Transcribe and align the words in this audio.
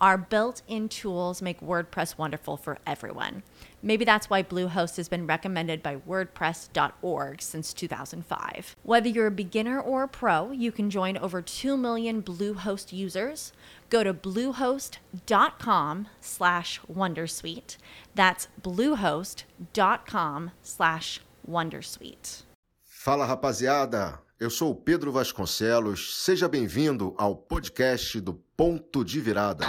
Our 0.00 0.16
built 0.16 0.62
in 0.68 0.88
tools 0.88 1.42
make 1.42 1.60
WordPress 1.60 2.16
wonderful 2.16 2.56
for 2.56 2.78
everyone. 2.86 3.42
Maybe 3.82 4.04
that's 4.04 4.30
why 4.30 4.44
Bluehost 4.44 4.96
has 4.96 5.08
been 5.08 5.26
recommended 5.26 5.82
by 5.82 5.96
WordPress.org 5.96 7.42
since 7.42 7.72
2005. 7.72 8.76
Whether 8.84 9.08
you're 9.08 9.26
a 9.26 9.32
beginner 9.32 9.80
or 9.80 10.04
a 10.04 10.08
pro, 10.08 10.52
you 10.52 10.70
can 10.70 10.88
join 10.88 11.16
over 11.16 11.42
2 11.42 11.76
million 11.76 12.22
Bluehost 12.22 12.92
users. 12.92 13.52
Go 13.90 14.04
to 14.04 14.14
bluehost.com 14.14 16.08
slash 16.20 16.80
Wondersuite. 16.92 17.76
That's 18.14 18.48
bluehost.com 18.62 20.50
slash 20.62 21.20
Wondersuite. 21.48 22.44
Fala 22.84 23.24
rapaziada, 23.24 24.20
eu 24.38 24.50
sou 24.50 24.72
o 24.72 24.74
Pedro 24.74 25.10
Vasconcelos. 25.10 26.22
Seja 26.22 26.48
bem-vindo 26.48 27.14
ao 27.16 27.34
podcast 27.34 28.20
do 28.20 28.34
Ponto 28.60 29.04
de 29.04 29.20
Virada. 29.20 29.64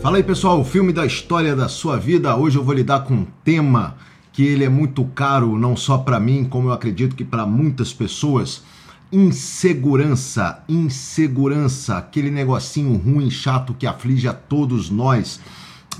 Fala 0.00 0.18
aí 0.18 0.22
pessoal, 0.22 0.60
o 0.60 0.64
filme 0.64 0.92
da 0.92 1.04
história 1.04 1.56
da 1.56 1.68
sua 1.68 1.96
vida. 1.96 2.36
Hoje 2.36 2.56
eu 2.56 2.62
vou 2.62 2.72
lidar 2.72 3.00
com 3.00 3.14
um 3.14 3.26
tema 3.42 3.96
que 4.32 4.44
ele 4.44 4.62
é 4.62 4.68
muito 4.68 5.04
caro 5.06 5.58
não 5.58 5.76
só 5.76 5.98
para 5.98 6.20
mim, 6.20 6.44
como 6.44 6.68
eu 6.68 6.72
acredito 6.72 7.16
que 7.16 7.24
para 7.24 7.44
muitas 7.44 7.92
pessoas. 7.92 8.62
Insegurança, 9.10 10.62
insegurança, 10.68 11.98
aquele 11.98 12.30
negocinho 12.30 12.96
ruim, 12.96 13.28
chato 13.28 13.74
que 13.74 13.88
aflige 13.88 14.28
a 14.28 14.32
todos 14.32 14.88
nós 14.88 15.40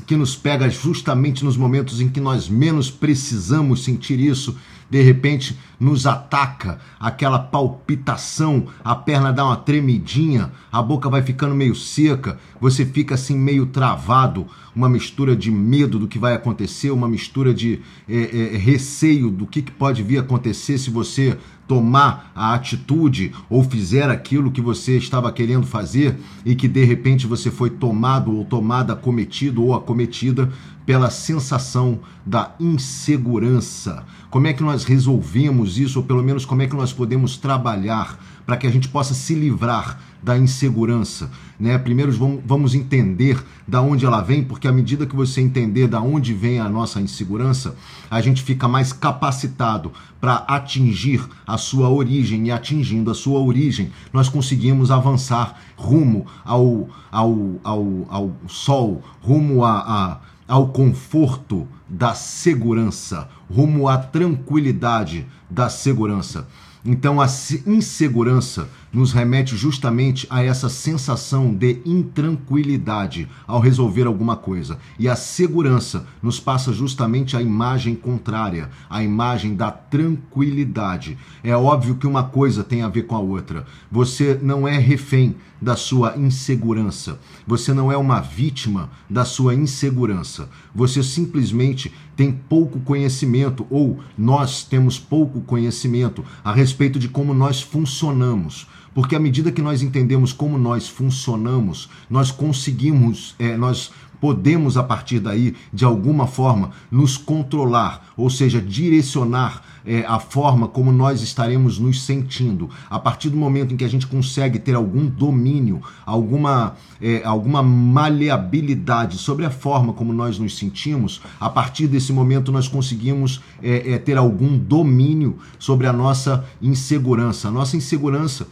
que 0.07 0.17
nos 0.17 0.35
pega 0.37 0.69
justamente 0.69 1.45
nos 1.45 1.57
momentos 1.57 2.01
em 2.01 2.09
que 2.09 2.21
nós 2.21 2.49
menos 2.49 2.91
precisamos 2.91 3.85
sentir 3.85 4.19
isso, 4.21 4.57
de 4.91 5.01
repente 5.01 5.57
nos 5.79 6.05
ataca, 6.05 6.81
aquela 6.99 7.39
palpitação, 7.39 8.67
a 8.85 8.95
perna 8.95 9.33
dá 9.33 9.45
uma 9.45 9.57
tremidinha, 9.57 10.51
a 10.71 10.83
boca 10.83 11.09
vai 11.09 11.23
ficando 11.23 11.55
meio 11.55 11.77
seca, 11.77 12.39
você 12.61 12.85
fica 12.85 13.15
assim 13.15 13.39
meio 13.39 13.67
travado, 13.67 14.47
uma 14.75 14.89
mistura 14.89 15.37
de 15.37 15.51
medo 15.51 15.99
do 15.99 16.09
que 16.09 16.19
vai 16.19 16.35
acontecer, 16.35 16.91
uma 16.91 17.09
mistura 17.09 17.55
de 17.55 17.81
é, 18.09 18.55
é, 18.55 18.57
receio 18.57 19.31
do 19.31 19.47
que, 19.47 19.63
que 19.63 19.73
pode 19.73 20.03
vir 20.03 20.19
a 20.19 20.23
acontecer 20.23 20.77
se 20.77 20.91
você 20.91 21.39
tomar 21.71 22.33
a 22.35 22.53
atitude 22.53 23.31
ou 23.49 23.63
fizer 23.63 24.11
aquilo 24.11 24.51
que 24.51 24.61
você 24.61 24.97
estava 24.97 25.31
querendo 25.31 25.65
fazer 25.65 26.19
e 26.45 26.57
que 26.57 26.67
de 26.67 26.85
repente 26.85 27.29
você 27.29 27.49
foi 27.49 27.71
tomado 27.71 28.37
ou 28.37 28.45
tomada, 28.45 28.95
acometido 28.95 29.63
ou 29.63 29.73
acometida 29.73 30.51
pela 30.85 31.11
sensação 31.11 32.01
da 32.27 32.57
insegurança. 32.59 34.05
Como 34.31 34.49
é 34.49 34.53
que 34.53 34.65
nós 34.65 34.83
resolvemos 34.83 35.79
isso, 35.79 36.01
ou 36.01 36.05
pelo 36.05 36.25
menos 36.25 36.45
como 36.45 36.61
é 36.63 36.67
que 36.67 36.75
nós 36.75 36.93
podemos 36.93 37.37
trabalhar 37.37 38.19
para 38.51 38.57
que 38.57 38.67
a 38.67 38.71
gente 38.71 38.89
possa 38.89 39.15
se 39.15 39.33
livrar 39.33 40.01
da 40.21 40.37
insegurança, 40.37 41.31
né? 41.57 41.79
Primeiro 41.79 42.11
vamos 42.45 42.75
entender 42.75 43.41
da 43.67 43.81
onde 43.81 44.05
ela 44.05 44.21
vem, 44.21 44.43
porque 44.43 44.67
à 44.67 44.73
medida 44.73 45.07
que 45.07 45.15
você 45.15 45.41
entender 45.41 45.87
da 45.87 46.01
onde 46.01 46.35
vem 46.35 46.59
a 46.59 46.69
nossa 46.69 47.01
insegurança, 47.01 47.77
a 48.11 48.21
gente 48.21 48.43
fica 48.43 48.67
mais 48.67 48.93
capacitado 48.93 49.93
para 50.21 50.35
atingir 50.49 51.25
a 51.47 51.57
sua 51.57 51.89
origem 51.91 52.49
e 52.49 52.51
atingindo 52.51 53.09
a 53.13 53.15
sua 53.15 53.39
origem, 53.39 53.93
nós 54.13 54.29
conseguimos 54.29 54.91
avançar 54.91 55.57
rumo 55.77 56.27
ao 56.45 56.89
ao, 57.09 57.61
ao, 57.63 57.87
ao 58.09 58.33
sol, 58.49 59.01
rumo 59.23 59.65
a, 59.65 59.79
a 59.79 60.21
ao 60.49 60.67
conforto 60.67 61.69
da 61.89 62.15
segurança, 62.15 63.29
rumo 63.49 63.87
à 63.87 63.97
tranquilidade 63.97 65.25
da 65.49 65.69
segurança. 65.69 66.49
Então 66.85 67.21
a 67.21 67.27
insegurança 67.67 68.69
nos 68.93 69.13
remete 69.13 69.57
justamente 69.57 70.27
a 70.31 70.43
essa 70.43 70.69
sensação 70.69 71.55
de 71.55 71.81
intranquilidade 71.85 73.29
ao 73.47 73.61
resolver 73.61 74.07
alguma 74.07 74.37
coisa. 74.37 74.79
E 74.99 75.09
a 75.09 75.17
segurança 75.17 76.07
nos 76.23 76.41
passa 76.41 76.73
justamente 76.73 77.37
a 77.37 77.43
imagem 77.43 77.95
contrária, 77.95 78.71
a 78.89 79.03
imagem 79.03 79.55
da 79.55 79.71
tranquilidade. 79.71 81.17
É 81.43 81.55
óbvio 81.57 81.97
que 81.97 82.07
uma 82.07 82.25
coisa 82.25 82.65
tem 82.65 82.83
a 82.83 82.89
ver 82.89 83.03
com 83.03 83.17
a 83.17 83.21
outra. 83.21 83.67
Você 83.91 84.39
não 84.43 84.67
é 84.67 84.79
refém 84.79 85.37
da 85.61 85.77
sua 85.77 86.17
insegurança. 86.17 87.19
Você 87.47 87.75
não 87.75 87.93
é 87.93 87.97
uma 87.97 88.21
vítima 88.21 88.91
da 89.09 89.25
sua 89.25 89.55
insegurança. 89.55 90.49
Você 90.75 91.03
simplesmente 91.03 91.93
tem 92.17 92.33
pouco 92.33 92.81
conhecimento 92.81 93.67
ou 93.71 94.01
nós 94.17 94.65
temos 94.65 94.99
pouco 94.99 95.41
conhecimento 95.43 96.25
a 96.43 96.53
respeito 96.53 96.99
de 96.99 97.09
como 97.09 97.35
nós 97.35 97.61
funcionamos. 97.61 98.67
Porque 99.01 99.17
à 99.17 99.19
medida 99.19 99.51
que 99.51 99.63
nós 99.63 99.81
entendemos 99.81 100.31
como 100.31 100.59
nós 100.59 100.87
funcionamos, 100.87 101.89
nós 102.11 102.31
conseguimos, 102.31 103.35
é, 103.39 103.57
nós 103.57 103.91
podemos 104.21 104.77
a 104.77 104.83
partir 104.83 105.21
daí, 105.21 105.57
de 105.73 105.87
alguma 105.87 106.27
forma, 106.27 106.73
nos 106.91 107.17
controlar, 107.17 108.13
ou 108.15 108.29
seja, 108.29 108.61
direcionar 108.61 109.63
é, 109.87 110.05
a 110.07 110.19
forma 110.19 110.69
como 110.69 110.93
nós 110.93 111.23
estaremos 111.23 111.79
nos 111.79 112.03
sentindo. 112.03 112.69
A 112.91 112.99
partir 112.99 113.31
do 113.31 113.39
momento 113.39 113.73
em 113.73 113.77
que 113.79 113.85
a 113.85 113.89
gente 113.89 114.07
consegue 114.07 114.59
ter 114.59 114.75
algum 114.75 115.07
domínio, 115.07 115.81
alguma, 116.05 116.77
é, 117.01 117.23
alguma 117.25 117.63
maleabilidade 117.63 119.17
sobre 119.17 119.47
a 119.47 119.51
forma 119.51 119.95
como 119.95 120.13
nós 120.13 120.39
nos 120.39 120.59
sentimos, 120.59 121.23
a 121.41 121.49
partir 121.49 121.87
desse 121.87 122.13
momento 122.13 122.53
nós 122.53 122.69
conseguimos 122.69 123.41
é, 123.63 123.95
é 123.95 123.99
ter 123.99 124.19
algum 124.19 124.59
domínio 124.59 125.39
sobre 125.59 125.87
a 125.87 125.93
nossa 125.95 126.45
insegurança. 126.61 127.49
A 127.49 127.51
nossa 127.51 127.79
insegurança 127.79 128.47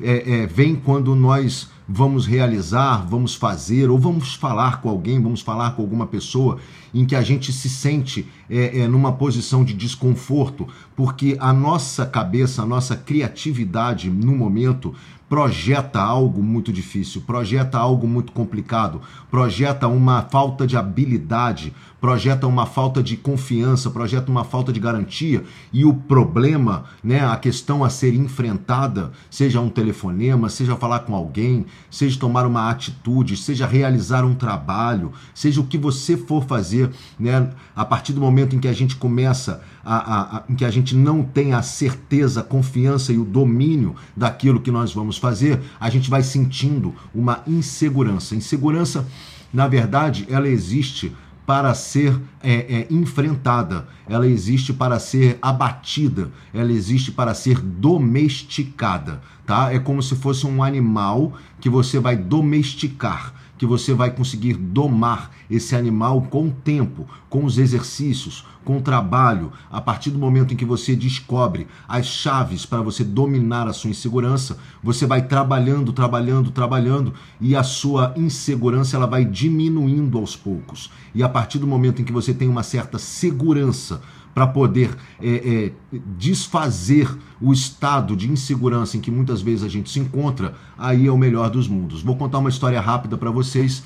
é, 0.00 0.42
é, 0.42 0.46
vem 0.46 0.74
quando 0.74 1.14
nós 1.14 1.68
vamos 1.86 2.26
realizar, 2.26 3.06
vamos 3.06 3.34
fazer, 3.34 3.90
ou 3.90 3.98
vamos 3.98 4.34
falar 4.34 4.80
com 4.80 4.88
alguém, 4.88 5.20
vamos 5.20 5.42
falar 5.42 5.72
com 5.72 5.82
alguma 5.82 6.06
pessoa 6.06 6.58
em 6.94 7.04
que 7.04 7.14
a 7.14 7.22
gente 7.22 7.52
se 7.52 7.68
sente 7.68 8.26
é, 8.48 8.80
é, 8.80 8.88
numa 8.88 9.12
posição 9.12 9.62
de 9.64 9.74
desconforto, 9.74 10.66
porque 10.96 11.36
a 11.38 11.52
nossa 11.52 12.06
cabeça, 12.06 12.62
a 12.62 12.66
nossa 12.66 12.96
criatividade 12.96 14.08
no 14.08 14.34
momento 14.34 14.94
projeta 15.28 16.00
algo 16.00 16.42
muito 16.42 16.72
difícil, 16.72 17.22
projeta 17.22 17.78
algo 17.78 18.06
muito 18.06 18.32
complicado, 18.32 19.00
projeta 19.30 19.88
uma 19.88 20.22
falta 20.22 20.66
de 20.66 20.76
habilidade, 20.76 21.72
projeta 22.04 22.46
uma 22.46 22.66
falta 22.66 23.02
de 23.02 23.16
confiança, 23.16 23.88
projeta 23.88 24.30
uma 24.30 24.44
falta 24.44 24.70
de 24.70 24.78
garantia 24.78 25.42
e 25.72 25.86
o 25.86 25.94
problema, 25.94 26.84
né, 27.02 27.24
a 27.24 27.34
questão 27.34 27.82
a 27.82 27.88
ser 27.88 28.12
enfrentada, 28.12 29.10
seja 29.30 29.58
um 29.58 29.70
telefonema, 29.70 30.50
seja 30.50 30.76
falar 30.76 30.98
com 30.98 31.14
alguém, 31.14 31.64
seja 31.90 32.20
tomar 32.20 32.44
uma 32.44 32.68
atitude, 32.68 33.38
seja 33.38 33.66
realizar 33.66 34.22
um 34.22 34.34
trabalho, 34.34 35.12
seja 35.34 35.62
o 35.62 35.66
que 35.66 35.78
você 35.78 36.14
for 36.14 36.44
fazer, 36.44 36.90
né, 37.18 37.48
a 37.74 37.86
partir 37.86 38.12
do 38.12 38.20
momento 38.20 38.54
em 38.54 38.60
que 38.60 38.68
a 38.68 38.74
gente 38.74 38.96
começa 38.96 39.62
a, 39.82 39.96
a, 39.96 40.36
a, 40.36 40.42
em 40.46 40.54
que 40.54 40.66
a 40.66 40.70
gente 40.70 40.94
não 40.94 41.22
tem 41.22 41.54
a 41.54 41.62
certeza, 41.62 42.40
a 42.40 42.44
confiança 42.44 43.14
e 43.14 43.18
o 43.18 43.24
domínio 43.24 43.94
daquilo 44.14 44.60
que 44.60 44.70
nós 44.70 44.92
vamos 44.92 45.16
fazer, 45.16 45.58
a 45.80 45.88
gente 45.88 46.10
vai 46.10 46.22
sentindo 46.22 46.94
uma 47.14 47.42
insegurança. 47.46 48.36
Insegurança, 48.36 49.06
na 49.50 49.66
verdade, 49.66 50.26
ela 50.28 50.48
existe 50.48 51.14
para 51.46 51.74
ser 51.74 52.18
é, 52.42 52.52
é, 52.52 52.86
enfrentada, 52.90 53.86
ela 54.08 54.26
existe 54.26 54.72
para 54.72 54.98
ser 54.98 55.38
abatida, 55.42 56.30
ela 56.52 56.72
existe 56.72 57.12
para 57.12 57.34
ser 57.34 57.60
domesticada, 57.60 59.20
tá? 59.44 59.72
É 59.72 59.78
como 59.78 60.02
se 60.02 60.14
fosse 60.16 60.46
um 60.46 60.62
animal 60.62 61.34
que 61.60 61.68
você 61.68 61.98
vai 61.98 62.16
domesticar 62.16 63.34
que 63.56 63.66
você 63.66 63.94
vai 63.94 64.10
conseguir 64.10 64.54
domar 64.54 65.30
esse 65.50 65.76
animal 65.76 66.22
com 66.22 66.48
o 66.48 66.50
tempo, 66.50 67.06
com 67.28 67.44
os 67.44 67.56
exercícios, 67.58 68.44
com 68.64 68.80
trabalho. 68.80 69.52
A 69.70 69.80
partir 69.80 70.10
do 70.10 70.18
momento 70.18 70.52
em 70.52 70.56
que 70.56 70.64
você 70.64 70.96
descobre 70.96 71.66
as 71.86 72.06
chaves 72.06 72.64
para 72.64 72.82
você 72.82 73.04
dominar 73.04 73.68
a 73.68 73.72
sua 73.72 73.90
insegurança, 73.90 74.56
você 74.82 75.06
vai 75.06 75.22
trabalhando, 75.22 75.92
trabalhando, 75.92 76.50
trabalhando 76.50 77.14
e 77.40 77.54
a 77.54 77.62
sua 77.62 78.14
insegurança 78.16 78.96
ela 78.96 79.06
vai 79.06 79.24
diminuindo 79.24 80.18
aos 80.18 80.34
poucos. 80.34 80.90
E 81.14 81.22
a 81.22 81.28
partir 81.28 81.58
do 81.58 81.66
momento 81.66 82.00
em 82.00 82.04
que 82.04 82.12
você 82.12 82.32
tem 82.32 82.48
uma 82.48 82.62
certa 82.62 82.98
segurança 82.98 84.00
para 84.34 84.46
poder 84.48 84.96
é, 85.22 85.72
é, 85.92 85.98
desfazer 86.18 87.08
o 87.40 87.52
estado 87.52 88.16
de 88.16 88.28
insegurança 88.28 88.96
em 88.96 89.00
que 89.00 89.10
muitas 89.10 89.40
vezes 89.40 89.64
a 89.64 89.68
gente 89.68 89.88
se 89.88 90.00
encontra, 90.00 90.54
aí 90.76 91.06
é 91.06 91.12
o 91.12 91.16
melhor 91.16 91.48
dos 91.48 91.68
mundos. 91.68 92.02
Vou 92.02 92.16
contar 92.16 92.38
uma 92.38 92.48
história 92.50 92.80
rápida 92.80 93.16
para 93.16 93.30
vocês. 93.30 93.84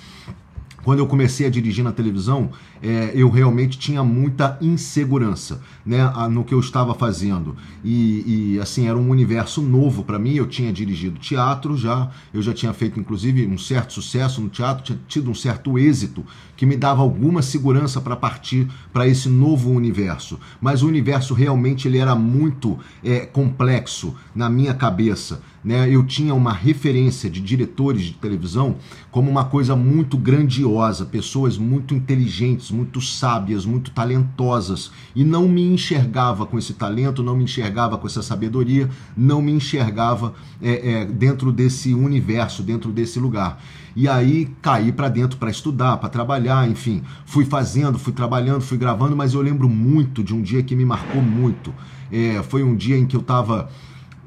Quando 0.88 1.00
eu 1.00 1.06
comecei 1.06 1.46
a 1.46 1.50
dirigir 1.50 1.84
na 1.84 1.92
televisão, 1.92 2.48
é, 2.82 3.12
eu 3.14 3.28
realmente 3.28 3.78
tinha 3.78 4.02
muita 4.02 4.56
insegurança 4.58 5.60
né, 5.84 5.98
no 6.30 6.42
que 6.42 6.54
eu 6.54 6.60
estava 6.60 6.94
fazendo. 6.94 7.54
E, 7.84 8.54
e 8.54 8.58
assim, 8.58 8.88
era 8.88 8.96
um 8.96 9.10
universo 9.10 9.60
novo 9.60 10.02
para 10.02 10.18
mim. 10.18 10.32
Eu 10.32 10.46
tinha 10.46 10.72
dirigido 10.72 11.18
teatro 11.18 11.76
já, 11.76 12.10
eu 12.32 12.40
já 12.40 12.54
tinha 12.54 12.72
feito 12.72 12.98
inclusive 12.98 13.46
um 13.46 13.58
certo 13.58 13.92
sucesso 13.92 14.40
no 14.40 14.48
teatro, 14.48 14.82
tinha 14.82 14.98
tido 15.06 15.30
um 15.30 15.34
certo 15.34 15.78
êxito 15.78 16.24
que 16.56 16.64
me 16.64 16.74
dava 16.74 17.02
alguma 17.02 17.42
segurança 17.42 18.00
para 18.00 18.16
partir 18.16 18.66
para 18.90 19.06
esse 19.06 19.28
novo 19.28 19.70
universo. 19.70 20.40
Mas 20.58 20.82
o 20.82 20.88
universo 20.88 21.34
realmente 21.34 21.86
ele 21.86 21.98
era 21.98 22.14
muito 22.14 22.78
é, 23.04 23.26
complexo 23.26 24.16
na 24.34 24.48
minha 24.48 24.72
cabeça. 24.72 25.42
Né? 25.68 25.86
Eu 25.94 26.02
tinha 26.02 26.32
uma 26.34 26.50
referência 26.50 27.28
de 27.28 27.42
diretores 27.42 28.00
de 28.00 28.14
televisão 28.14 28.76
como 29.10 29.30
uma 29.30 29.44
coisa 29.44 29.76
muito 29.76 30.16
grandiosa, 30.16 31.04
pessoas 31.04 31.58
muito 31.58 31.94
inteligentes 31.94 32.70
muito 32.70 33.02
sábias, 33.02 33.66
muito 33.66 33.90
talentosas, 33.90 34.90
e 35.14 35.22
não 35.22 35.46
me 35.46 35.62
enxergava 35.62 36.46
com 36.46 36.58
esse 36.58 36.72
talento, 36.72 37.22
não 37.22 37.36
me 37.36 37.44
enxergava 37.44 37.98
com 37.98 38.06
essa 38.06 38.22
sabedoria, 38.22 38.88
não 39.14 39.42
me 39.42 39.52
enxergava 39.52 40.32
é, 40.62 41.02
é, 41.02 41.04
dentro 41.04 41.52
desse 41.52 41.92
universo, 41.92 42.62
dentro 42.62 42.90
desse 42.90 43.20
lugar. 43.20 43.62
E 43.94 44.08
aí 44.08 44.48
caí 44.62 44.90
para 44.90 45.10
dentro 45.10 45.36
para 45.36 45.50
estudar, 45.50 45.98
para 45.98 46.08
trabalhar, 46.08 46.66
enfim, 46.66 47.02
fui 47.26 47.44
fazendo, 47.44 47.98
fui 47.98 48.14
trabalhando, 48.14 48.62
fui 48.62 48.78
gravando, 48.78 49.14
mas 49.14 49.34
eu 49.34 49.42
lembro 49.42 49.68
muito 49.68 50.24
de 50.24 50.34
um 50.34 50.40
dia 50.40 50.62
que 50.62 50.74
me 50.74 50.86
marcou 50.86 51.20
muito. 51.20 51.74
É, 52.10 52.42
foi 52.42 52.62
um 52.62 52.74
dia 52.74 52.96
em 52.96 53.04
que 53.04 53.14
eu 53.14 53.20
estava 53.20 53.68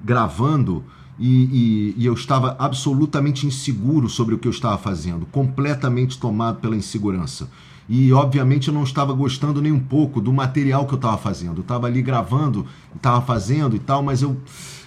gravando. 0.05 0.85
E, 1.19 1.93
e, 1.95 1.95
e, 1.97 2.05
eu 2.05 2.13
estava 2.13 2.55
absolutamente 2.57 3.45
inseguro 3.45 4.09
sobre 4.09 4.33
o 4.33 4.39
que 4.39 4.47
eu 4.47 4.51
estava 4.51 4.77
fazendo, 4.77 5.25
completamente 5.27 6.17
tomado 6.17 6.59
pela 6.59 6.75
insegurança 6.75 7.47
e 7.93 8.13
obviamente 8.13 8.69
eu 8.69 8.73
não 8.73 8.83
estava 8.83 9.11
gostando 9.11 9.61
nem 9.61 9.69
um 9.69 9.79
pouco 9.79 10.21
do 10.21 10.31
material 10.31 10.87
que 10.87 10.93
eu 10.93 10.97
estava 10.97 11.17
fazendo. 11.17 11.57
Eu 11.57 11.61
estava 11.61 11.87
ali 11.87 12.01
gravando, 12.01 12.65
estava 12.95 13.21
fazendo 13.21 13.75
e 13.75 13.79
tal, 13.79 14.01
mas 14.01 14.21
eu 14.21 14.37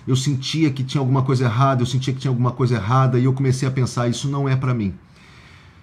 eu 0.07 0.17
sentia 0.17 0.71
que 0.71 0.83
tinha 0.83 1.01
alguma 1.01 1.23
coisa 1.23 1.45
errada, 1.45 1.83
eu 1.83 1.87
sentia 1.87 2.13
que 2.13 2.21
tinha 2.21 2.31
alguma 2.31 2.51
coisa 2.51 2.77
errada 2.77 3.19
e 3.19 3.25
eu 3.25 3.33
comecei 3.33 3.67
a 3.67 3.71
pensar 3.71 4.09
isso 4.09 4.29
não 4.29 4.49
é 4.49 4.57
para 4.57 4.73
mim. 4.73 4.95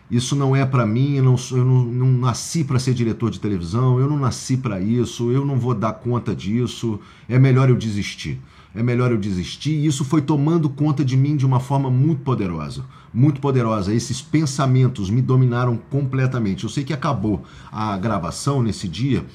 Isso 0.10 0.36
não 0.36 0.56
é 0.56 0.66
para 0.66 0.86
mim, 0.86 1.16
eu 1.16 1.24
não, 1.24 1.36
eu 1.52 1.66
não, 1.66 1.84
não 1.84 2.08
nasci 2.20 2.64
para 2.64 2.80
ser 2.80 2.94
diretor 2.94 3.30
de 3.30 3.40
televisão, 3.40 4.00
eu 4.00 4.10
não 4.10 4.18
nasci 4.18 4.58
para 4.58 4.80
isso, 4.80 5.32
eu 5.32 5.46
não 5.46 5.58
vou 5.58 5.74
dar 5.74 5.94
conta 5.94 6.36
disso, 6.36 7.00
é 7.30 7.40
melhor 7.40 7.70
eu 7.70 7.78
desistir 7.78 8.40
é 8.74 8.82
melhor 8.82 9.12
eu 9.12 9.18
desistir. 9.18 9.72
E 9.72 9.86
isso 9.86 10.04
foi 10.06 10.22
tomando 10.22 10.70
conta 10.70 11.04
de 11.04 11.18
mim 11.18 11.36
de 11.36 11.46
uma 11.46 11.60
forma 11.60 11.90
muito 11.90 12.22
poderosa. 12.22 12.86
Muito 13.14 13.42
poderosa. 13.42 13.94
Esses 13.94 14.22
pensamentos 14.22 15.10
me 15.10 15.22
dominaram 15.22 15.78
completamente. 15.90 16.64
Eu 16.64 16.70
sei 16.70 16.84
que 16.84 16.94
acabou 16.94 17.44
a 17.72 17.98
gravação 17.98 18.64
nesse 18.64 18.88
dia 18.88 19.26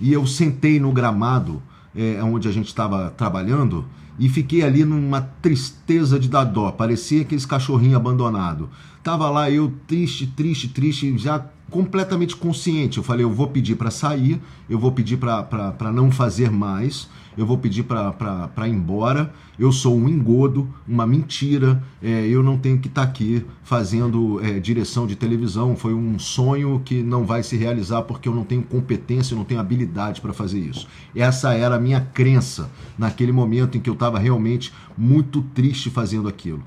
e 0.00 0.12
eu 0.12 0.26
sentei 0.26 0.80
no 0.80 0.90
gramado 0.92 1.62
é, 1.94 2.22
onde 2.22 2.48
a 2.48 2.52
gente 2.52 2.68
estava 2.68 3.10
trabalhando 3.10 3.84
e 4.18 4.28
fiquei 4.28 4.62
ali 4.62 4.84
numa 4.84 5.20
tristeza 5.20 6.18
de 6.18 6.28
dar 6.28 6.44
dó. 6.44 6.70
Parecia 6.70 7.22
aqueles 7.22 7.46
cachorrinhos 7.46 7.96
abandonados. 7.96 8.68
Tava 9.02 9.28
lá 9.30 9.50
eu 9.50 9.72
triste, 9.86 10.26
triste, 10.26 10.68
triste, 10.68 11.18
já 11.18 11.44
completamente 11.70 12.36
consciente. 12.36 12.98
Eu 12.98 13.04
falei, 13.04 13.24
eu 13.24 13.32
vou 13.32 13.48
pedir 13.48 13.76
para 13.76 13.90
sair, 13.90 14.40
eu 14.68 14.78
vou 14.78 14.92
pedir 14.92 15.16
para 15.16 15.92
não 15.92 16.10
fazer 16.10 16.50
mais 16.50 17.08
eu 17.36 17.46
vou 17.46 17.58
pedir 17.58 17.84
para 17.84 18.68
ir 18.68 18.70
embora, 18.70 19.32
eu 19.58 19.72
sou 19.72 19.96
um 19.96 20.08
engodo, 20.08 20.68
uma 20.86 21.06
mentira, 21.06 21.82
é, 22.02 22.26
eu 22.26 22.42
não 22.42 22.58
tenho 22.58 22.78
que 22.78 22.88
estar 22.88 23.02
tá 23.02 23.08
aqui 23.08 23.44
fazendo 23.62 24.40
é, 24.44 24.58
direção 24.58 25.06
de 25.06 25.16
televisão, 25.16 25.76
foi 25.76 25.94
um 25.94 26.18
sonho 26.18 26.80
que 26.84 27.02
não 27.02 27.24
vai 27.24 27.42
se 27.42 27.56
realizar 27.56 28.02
porque 28.02 28.28
eu 28.28 28.34
não 28.34 28.44
tenho 28.44 28.62
competência, 28.62 29.34
eu 29.34 29.38
não 29.38 29.44
tenho 29.44 29.60
habilidade 29.60 30.20
para 30.20 30.32
fazer 30.32 30.58
isso. 30.58 30.86
Essa 31.14 31.54
era 31.54 31.76
a 31.76 31.80
minha 31.80 32.00
crença 32.00 32.70
naquele 32.98 33.32
momento 33.32 33.78
em 33.78 33.80
que 33.80 33.88
eu 33.88 33.94
estava 33.94 34.18
realmente 34.18 34.72
muito 34.96 35.42
triste 35.54 35.90
fazendo 35.90 36.28
aquilo. 36.28 36.62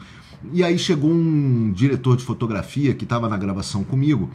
E 0.54 0.64
aí 0.64 0.78
chegou 0.78 1.10
um 1.10 1.72
diretor 1.72 2.18
de 2.18 2.24
fotografia 2.24 2.94
que 2.94 3.04
estava 3.04 3.28
na 3.30 3.38
gravação 3.38 3.84
comigo 3.84 4.30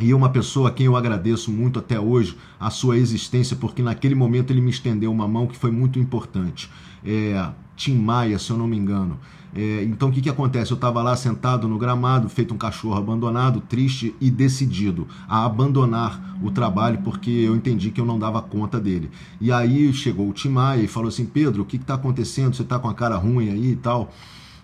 e 0.00 0.12
uma 0.12 0.28
pessoa 0.28 0.70
a 0.70 0.72
quem 0.72 0.86
eu 0.86 0.96
agradeço 0.96 1.52
muito 1.52 1.78
até 1.78 2.00
hoje 2.00 2.36
a 2.58 2.68
sua 2.68 2.98
existência, 2.98 3.56
porque 3.56 3.82
naquele 3.82 4.14
momento 4.14 4.52
ele 4.52 4.60
me 4.60 4.70
estendeu 4.70 5.12
uma 5.12 5.28
mão 5.28 5.46
que 5.46 5.56
foi 5.56 5.70
muito 5.70 5.98
importante. 6.00 6.68
É, 7.04 7.48
Tim 7.76 7.96
Maia, 7.96 8.38
se 8.38 8.50
eu 8.50 8.58
não 8.58 8.66
me 8.66 8.76
engano. 8.76 9.18
É, 9.54 9.84
então 9.84 10.08
o 10.08 10.12
que, 10.12 10.20
que 10.20 10.28
acontece? 10.28 10.72
Eu 10.72 10.74
estava 10.74 11.00
lá 11.00 11.14
sentado 11.14 11.68
no 11.68 11.78
gramado, 11.78 12.28
feito 12.28 12.52
um 12.52 12.58
cachorro 12.58 12.96
abandonado, 12.96 13.60
triste 13.60 14.12
e 14.20 14.32
decidido 14.32 15.06
a 15.28 15.44
abandonar 15.44 16.36
o 16.42 16.50
trabalho 16.50 16.98
porque 17.04 17.30
eu 17.30 17.54
entendi 17.54 17.92
que 17.92 18.00
eu 18.00 18.04
não 18.04 18.18
dava 18.18 18.42
conta 18.42 18.80
dele. 18.80 19.10
E 19.40 19.52
aí 19.52 19.92
chegou 19.92 20.28
o 20.28 20.32
Tim 20.32 20.48
Maia 20.48 20.82
e 20.82 20.88
falou 20.88 21.08
assim: 21.08 21.24
Pedro, 21.24 21.62
o 21.62 21.64
que 21.64 21.76
está 21.76 21.94
acontecendo? 21.94 22.56
Você 22.56 22.62
está 22.62 22.80
com 22.80 22.88
a 22.88 22.94
cara 22.94 23.16
ruim 23.16 23.48
aí 23.48 23.70
e 23.72 23.76
tal. 23.76 24.12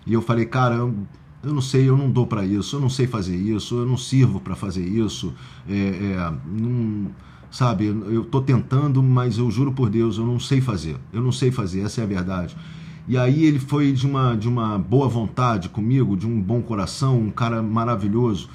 E 0.05 0.13
eu 0.13 0.21
falei, 0.21 0.45
cara, 0.45 0.75
eu 1.43 1.53
não 1.53 1.61
sei, 1.61 1.89
eu 1.89 1.97
não 1.97 2.09
dou 2.09 2.27
para 2.27 2.45
isso, 2.45 2.75
eu 2.75 2.79
não 2.79 2.89
sei 2.89 3.07
fazer 3.07 3.35
isso, 3.35 3.77
eu 3.77 3.85
não 3.85 3.97
sirvo 3.97 4.39
para 4.39 4.55
fazer 4.55 4.85
isso, 4.85 5.33
é, 5.67 5.73
é, 5.73 6.33
não, 6.45 7.11
sabe, 7.49 7.85
eu 7.85 8.21
estou 8.21 8.41
tentando, 8.41 9.01
mas 9.01 9.37
eu 9.37 9.49
juro 9.49 9.71
por 9.71 9.89
Deus, 9.89 10.17
eu 10.17 10.25
não 10.25 10.39
sei 10.39 10.61
fazer, 10.61 10.97
eu 11.11 11.21
não 11.21 11.31
sei 11.31 11.51
fazer, 11.51 11.81
essa 11.81 12.01
é 12.01 12.03
a 12.03 12.07
verdade. 12.07 12.55
E 13.07 13.17
aí 13.17 13.43
ele 13.43 13.59
foi 13.59 13.91
de 13.91 14.05
uma, 14.05 14.35
de 14.35 14.47
uma 14.47 14.77
boa 14.77 15.07
vontade 15.07 15.67
comigo, 15.67 16.15
de 16.15 16.27
um 16.27 16.39
bom 16.39 16.61
coração, 16.61 17.19
um 17.19 17.31
cara 17.31 17.61
maravilhoso, 17.61 18.49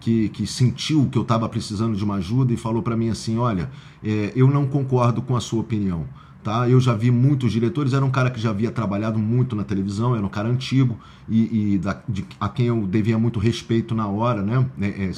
que, 0.00 0.28
que 0.30 0.46
sentiu 0.48 1.08
que 1.10 1.16
eu 1.16 1.22
estava 1.22 1.48
precisando 1.48 1.96
de 1.96 2.02
uma 2.02 2.16
ajuda 2.16 2.52
e 2.52 2.56
falou 2.56 2.82
para 2.82 2.96
mim 2.96 3.08
assim, 3.08 3.38
olha, 3.38 3.70
é, 4.02 4.32
eu 4.34 4.50
não 4.50 4.66
concordo 4.66 5.22
com 5.22 5.36
a 5.36 5.40
sua 5.40 5.60
opinião, 5.60 6.06
Tá? 6.42 6.68
Eu 6.68 6.80
já 6.80 6.92
vi 6.92 7.08
muitos 7.10 7.52
diretores, 7.52 7.92
era 7.92 8.04
um 8.04 8.10
cara 8.10 8.28
que 8.28 8.40
já 8.40 8.50
havia 8.50 8.72
trabalhado 8.72 9.16
muito 9.16 9.54
na 9.54 9.62
televisão, 9.62 10.16
era 10.16 10.26
um 10.26 10.28
cara 10.28 10.48
antigo 10.48 10.98
e, 11.28 11.74
e 11.74 11.78
da, 11.78 12.02
de, 12.08 12.24
a 12.40 12.48
quem 12.48 12.66
eu 12.66 12.84
devia 12.84 13.16
muito 13.16 13.38
respeito 13.38 13.94
na 13.94 14.08
hora, 14.08 14.42
né? 14.42 14.66
É, 14.80 15.04
é, 15.04 15.12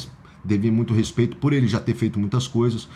devia 0.45 0.71
muito 0.71 0.93
respeito 0.93 1.37
por 1.39 1.55
ele 1.55 1.67
já 1.67 1.81
ter 1.81 1.95
feito 1.95 2.19
muitas 2.19 2.47
coisas. 2.47 2.89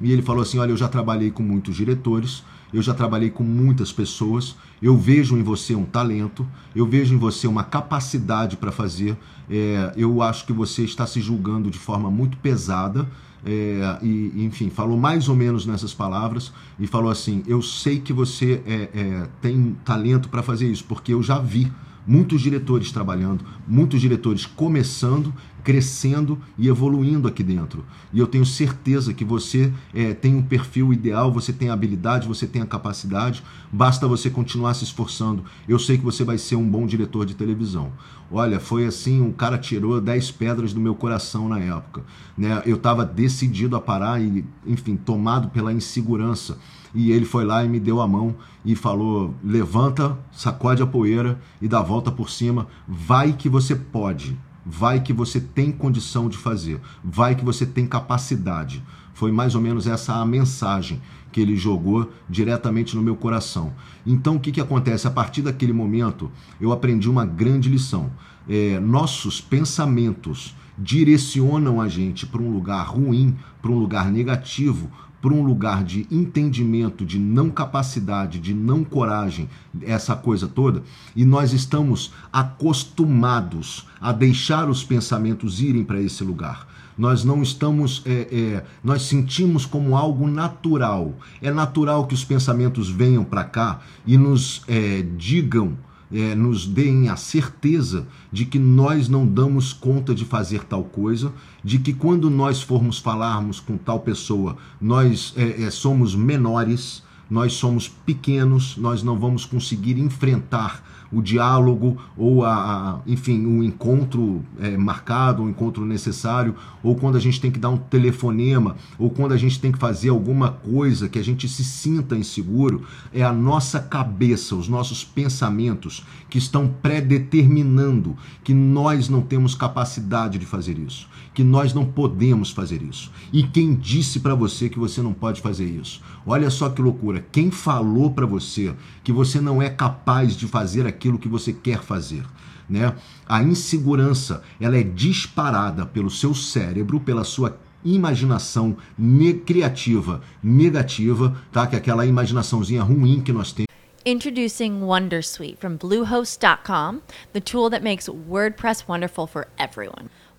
E 0.00 0.10
ele 0.10 0.22
falou 0.22 0.42
assim: 0.42 0.58
Olha, 0.58 0.70
eu 0.70 0.76
já 0.78 0.88
trabalhei 0.88 1.30
com 1.30 1.42
muitos 1.42 1.76
diretores, 1.76 2.42
eu 2.72 2.80
já 2.80 2.94
trabalhei 2.94 3.28
com 3.28 3.44
muitas 3.44 3.92
pessoas, 3.92 4.56
eu 4.80 4.96
vejo 4.96 5.36
em 5.36 5.42
você 5.42 5.74
um 5.74 5.84
talento, 5.84 6.46
eu 6.74 6.86
vejo 6.86 7.14
em 7.14 7.18
você 7.18 7.46
uma 7.46 7.64
capacidade 7.64 8.56
para 8.56 8.72
fazer. 8.72 9.14
É, 9.50 9.92
eu 9.94 10.22
acho 10.22 10.46
que 10.46 10.54
você 10.54 10.84
está 10.84 11.06
se 11.06 11.20
julgando 11.20 11.70
de 11.70 11.78
forma 11.78 12.10
muito 12.10 12.38
pesada 12.38 13.06
é, 13.44 13.98
e, 14.02 14.44
enfim, 14.44 14.70
falou 14.70 14.96
mais 14.96 15.28
ou 15.28 15.36
menos 15.36 15.66
nessas 15.66 15.92
palavras 15.92 16.52
e 16.78 16.86
falou 16.86 17.10
assim: 17.10 17.42
Eu 17.46 17.60
sei 17.60 18.00
que 18.00 18.12
você 18.12 18.62
é, 18.66 18.88
é, 18.94 19.28
tem 19.40 19.76
talento 19.84 20.28
para 20.28 20.42
fazer 20.42 20.70
isso, 20.70 20.84
porque 20.84 21.12
eu 21.12 21.22
já 21.22 21.38
vi 21.38 21.70
muitos 22.06 22.40
diretores 22.40 22.90
trabalhando, 22.92 23.44
muitos 23.66 24.00
diretores 24.00 24.46
começando, 24.46 25.32
crescendo 25.64 26.38
e 26.58 26.68
evoluindo 26.68 27.26
aqui 27.26 27.42
dentro. 27.42 27.84
E 28.12 28.18
eu 28.18 28.26
tenho 28.26 28.44
certeza 28.44 29.14
que 29.14 29.24
você 29.24 29.72
é, 29.92 30.12
tem 30.12 30.36
um 30.36 30.42
perfil 30.42 30.92
ideal, 30.92 31.32
você 31.32 31.52
tem 31.52 31.70
habilidade, 31.70 32.28
você 32.28 32.46
tem 32.46 32.60
a 32.62 32.66
capacidade, 32.66 33.42
basta 33.72 34.06
você 34.06 34.28
continuar 34.28 34.74
se 34.74 34.84
esforçando. 34.84 35.44
Eu 35.66 35.78
sei 35.78 35.96
que 35.96 36.04
você 36.04 36.22
vai 36.22 36.36
ser 36.36 36.56
um 36.56 36.68
bom 36.68 36.86
diretor 36.86 37.24
de 37.24 37.34
televisão. 37.34 37.90
Olha, 38.30 38.60
foi 38.60 38.84
assim, 38.84 39.20
um 39.20 39.32
cara 39.32 39.56
tirou 39.58 40.00
10 40.00 40.30
pedras 40.32 40.72
do 40.72 40.80
meu 40.80 40.94
coração 40.94 41.48
na 41.48 41.58
época. 41.58 42.02
Né? 42.36 42.62
Eu 42.66 42.76
estava 42.76 43.04
decidido 43.04 43.74
a 43.74 43.80
parar 43.80 44.20
e, 44.20 44.44
enfim, 44.66 44.96
tomado 44.96 45.48
pela 45.48 45.72
insegurança 45.72 46.58
e 46.94 47.10
ele 47.10 47.24
foi 47.24 47.44
lá 47.44 47.64
e 47.64 47.68
me 47.68 47.80
deu 47.80 48.00
a 48.00 48.06
mão 48.06 48.36
e 48.64 48.76
falou: 48.76 49.34
levanta, 49.42 50.16
sacode 50.30 50.82
a 50.82 50.86
poeira 50.86 51.40
e 51.60 51.66
dá 51.66 51.80
a 51.80 51.82
volta 51.82 52.10
por 52.10 52.30
cima, 52.30 52.68
vai 52.86 53.32
que 53.32 53.48
você 53.48 53.74
pode. 53.74 54.38
Vai 54.64 55.00
que 55.00 55.12
você 55.12 55.40
tem 55.40 55.70
condição 55.70 56.28
de 56.28 56.38
fazer, 56.38 56.80
vai 57.02 57.34
que 57.34 57.44
você 57.44 57.66
tem 57.66 57.86
capacidade. 57.86 58.82
Foi 59.12 59.30
mais 59.30 59.54
ou 59.54 59.60
menos 59.60 59.86
essa 59.86 60.14
a 60.14 60.26
mensagem 60.26 61.00
que 61.30 61.40
ele 61.40 61.56
jogou 61.56 62.10
diretamente 62.28 62.96
no 62.96 63.02
meu 63.02 63.16
coração. 63.16 63.72
Então, 64.06 64.36
o 64.36 64.40
que, 64.40 64.52
que 64.52 64.60
acontece? 64.60 65.06
A 65.06 65.10
partir 65.10 65.42
daquele 65.42 65.72
momento, 65.72 66.30
eu 66.60 66.72
aprendi 66.72 67.10
uma 67.10 67.26
grande 67.26 67.68
lição. 67.68 68.10
É, 68.48 68.78
nossos 68.80 69.40
pensamentos 69.40 70.54
direcionam 70.78 71.80
a 71.80 71.88
gente 71.88 72.26
para 72.26 72.42
um 72.42 72.52
lugar 72.52 72.86
ruim, 72.86 73.36
para 73.60 73.70
um 73.70 73.78
lugar 73.78 74.10
negativo, 74.10 74.90
para 75.24 75.32
um 75.32 75.42
lugar 75.42 75.82
de 75.82 76.06
entendimento, 76.10 77.02
de 77.02 77.18
não 77.18 77.48
capacidade, 77.48 78.38
de 78.38 78.52
não 78.52 78.84
coragem, 78.84 79.48
essa 79.80 80.14
coisa 80.14 80.46
toda, 80.46 80.82
e 81.16 81.24
nós 81.24 81.54
estamos 81.54 82.12
acostumados 82.30 83.86
a 83.98 84.12
deixar 84.12 84.68
os 84.68 84.84
pensamentos 84.84 85.62
irem 85.62 85.82
para 85.82 85.98
esse 85.98 86.22
lugar. 86.22 86.68
Nós 86.98 87.24
não 87.24 87.42
estamos, 87.42 88.02
é, 88.04 88.28
é, 88.30 88.64
nós 88.84 89.04
sentimos 89.04 89.64
como 89.64 89.96
algo 89.96 90.28
natural. 90.28 91.14
É 91.40 91.50
natural 91.50 92.06
que 92.06 92.12
os 92.12 92.22
pensamentos 92.22 92.90
venham 92.90 93.24
para 93.24 93.44
cá 93.44 93.80
e 94.06 94.18
nos 94.18 94.62
é, 94.68 95.00
digam 95.16 95.72
é, 96.14 96.32
nos 96.32 96.64
deem 96.64 97.08
a 97.08 97.16
certeza 97.16 98.06
de 98.30 98.44
que 98.44 98.58
nós 98.58 99.08
não 99.08 99.26
damos 99.26 99.72
conta 99.72 100.14
de 100.14 100.24
fazer 100.24 100.62
tal 100.62 100.84
coisa, 100.84 101.32
de 101.62 101.78
que 101.80 101.92
quando 101.92 102.30
nós 102.30 102.62
formos 102.62 103.00
falarmos 103.00 103.58
com 103.58 103.76
tal 103.76 103.98
pessoa, 103.98 104.56
nós 104.80 105.34
é, 105.36 105.64
é, 105.64 105.70
somos 105.70 106.14
menores, 106.14 107.02
nós 107.28 107.54
somos 107.54 107.88
pequenos, 107.88 108.76
nós 108.76 109.02
não 109.02 109.18
vamos 109.18 109.44
conseguir 109.44 109.98
enfrentar 109.98 110.84
o 111.14 111.22
diálogo 111.22 111.96
ou 112.16 112.44
a, 112.44 112.54
a 112.54 112.98
enfim, 113.06 113.46
o 113.46 113.62
encontro 113.62 114.42
é, 114.60 114.76
marcado, 114.76 115.42
o 115.42 115.48
encontro 115.48 115.84
necessário, 115.84 116.54
ou 116.82 116.94
quando 116.96 117.16
a 117.16 117.20
gente 117.20 117.40
tem 117.40 117.50
que 117.50 117.58
dar 117.58 117.70
um 117.70 117.76
telefonema, 117.76 118.76
ou 118.98 119.10
quando 119.10 119.32
a 119.32 119.36
gente 119.36 119.60
tem 119.60 119.72
que 119.72 119.78
fazer 119.78 120.08
alguma 120.08 120.50
coisa 120.50 121.08
que 121.08 121.18
a 121.18 121.24
gente 121.24 121.48
se 121.48 121.64
sinta 121.64 122.16
inseguro, 122.16 122.82
é 123.12 123.22
a 123.22 123.32
nossa 123.32 123.80
cabeça, 123.80 124.54
os 124.54 124.68
nossos 124.68 125.04
pensamentos 125.04 126.04
que 126.28 126.38
estão 126.38 126.68
predeterminando 126.68 128.16
que 128.42 128.52
nós 128.52 129.08
não 129.08 129.20
temos 129.20 129.54
capacidade 129.54 130.38
de 130.38 130.46
fazer 130.46 130.78
isso, 130.78 131.08
que 131.34 131.42
nós 131.42 131.74
não 131.74 131.84
podemos 131.84 132.50
fazer 132.50 132.80
isso. 132.82 133.10
E 133.32 133.42
quem 133.42 133.74
disse 133.74 134.20
para 134.20 134.34
você 134.34 134.68
que 134.68 134.78
você 134.78 135.02
não 135.02 135.12
pode 135.12 135.40
fazer 135.40 135.66
isso? 135.66 136.00
Olha 136.24 136.48
só 136.48 136.70
que 136.70 136.80
loucura, 136.80 137.26
quem 137.32 137.50
falou 137.50 138.12
para 138.12 138.24
você 138.24 138.72
que 139.02 139.12
você 139.12 139.40
não 139.40 139.60
é 139.60 139.68
capaz 139.68 140.36
de 140.36 140.46
fazer 140.46 140.86
aquilo 140.86 141.18
que 141.18 141.28
você 141.28 141.52
quer 141.52 141.82
fazer. 141.82 142.24
Né? 142.70 142.94
A 143.26 143.42
insegurança 143.42 144.42
ela 144.60 144.78
é 144.78 144.82
disparada 144.82 145.84
pelo 145.84 146.08
seu 146.08 146.34
cérebro, 146.34 147.00
pela 147.00 147.24
sua 147.24 147.58
imaginação 147.84 148.76
ne 148.96 149.34
criativa 149.34 150.22
negativa, 150.42 151.36
tá? 151.52 151.66
Que 151.66 151.74
é 151.74 151.78
aquela 151.78 152.06
imaginaçãozinha 152.06 152.82
ruim 152.82 153.20
que 153.20 153.32
nós 153.32 153.52
temos. 153.52 153.68
Introducing 154.06 154.82
Wondersuite 154.82 155.56
from 155.58 155.76
Bluehost.com, 155.78 157.00
the 157.32 157.40
tool 157.40 157.70
that 157.70 157.82
makes 157.82 158.06
WordPress 158.06 158.86
wonderful 158.86 159.26
for 159.26 159.48
everyone. 159.58 160.10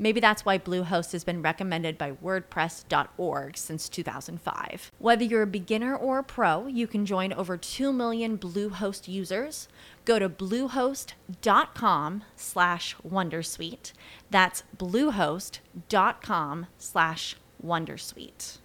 Maybe 0.00 0.18
that's 0.18 0.46
why 0.46 0.56
Bluehost 0.56 1.12
has 1.12 1.24
been 1.24 1.42
recommended 1.42 1.98
by 1.98 2.12
WordPress.org 2.12 3.58
since 3.58 3.86
2005. 3.90 4.90
Whether 4.98 5.24
you're 5.24 5.42
a 5.42 5.46
beginner 5.46 5.94
or 5.94 6.18
a 6.18 6.24
pro, 6.24 6.66
you 6.66 6.86
can 6.86 7.04
join 7.04 7.34
over 7.34 7.58
2 7.58 7.92
million 7.92 8.38
Bluehost 8.38 9.08
users. 9.08 9.68
Go 10.06 10.18
to 10.18 10.30
bluehost.com 10.30 12.24
slash 12.34 12.96
Wondersuite. 13.06 13.92
That's 14.30 14.62
bluehost.com 14.78 16.66
slash 16.78 17.36
Wondersuite. 17.62 18.58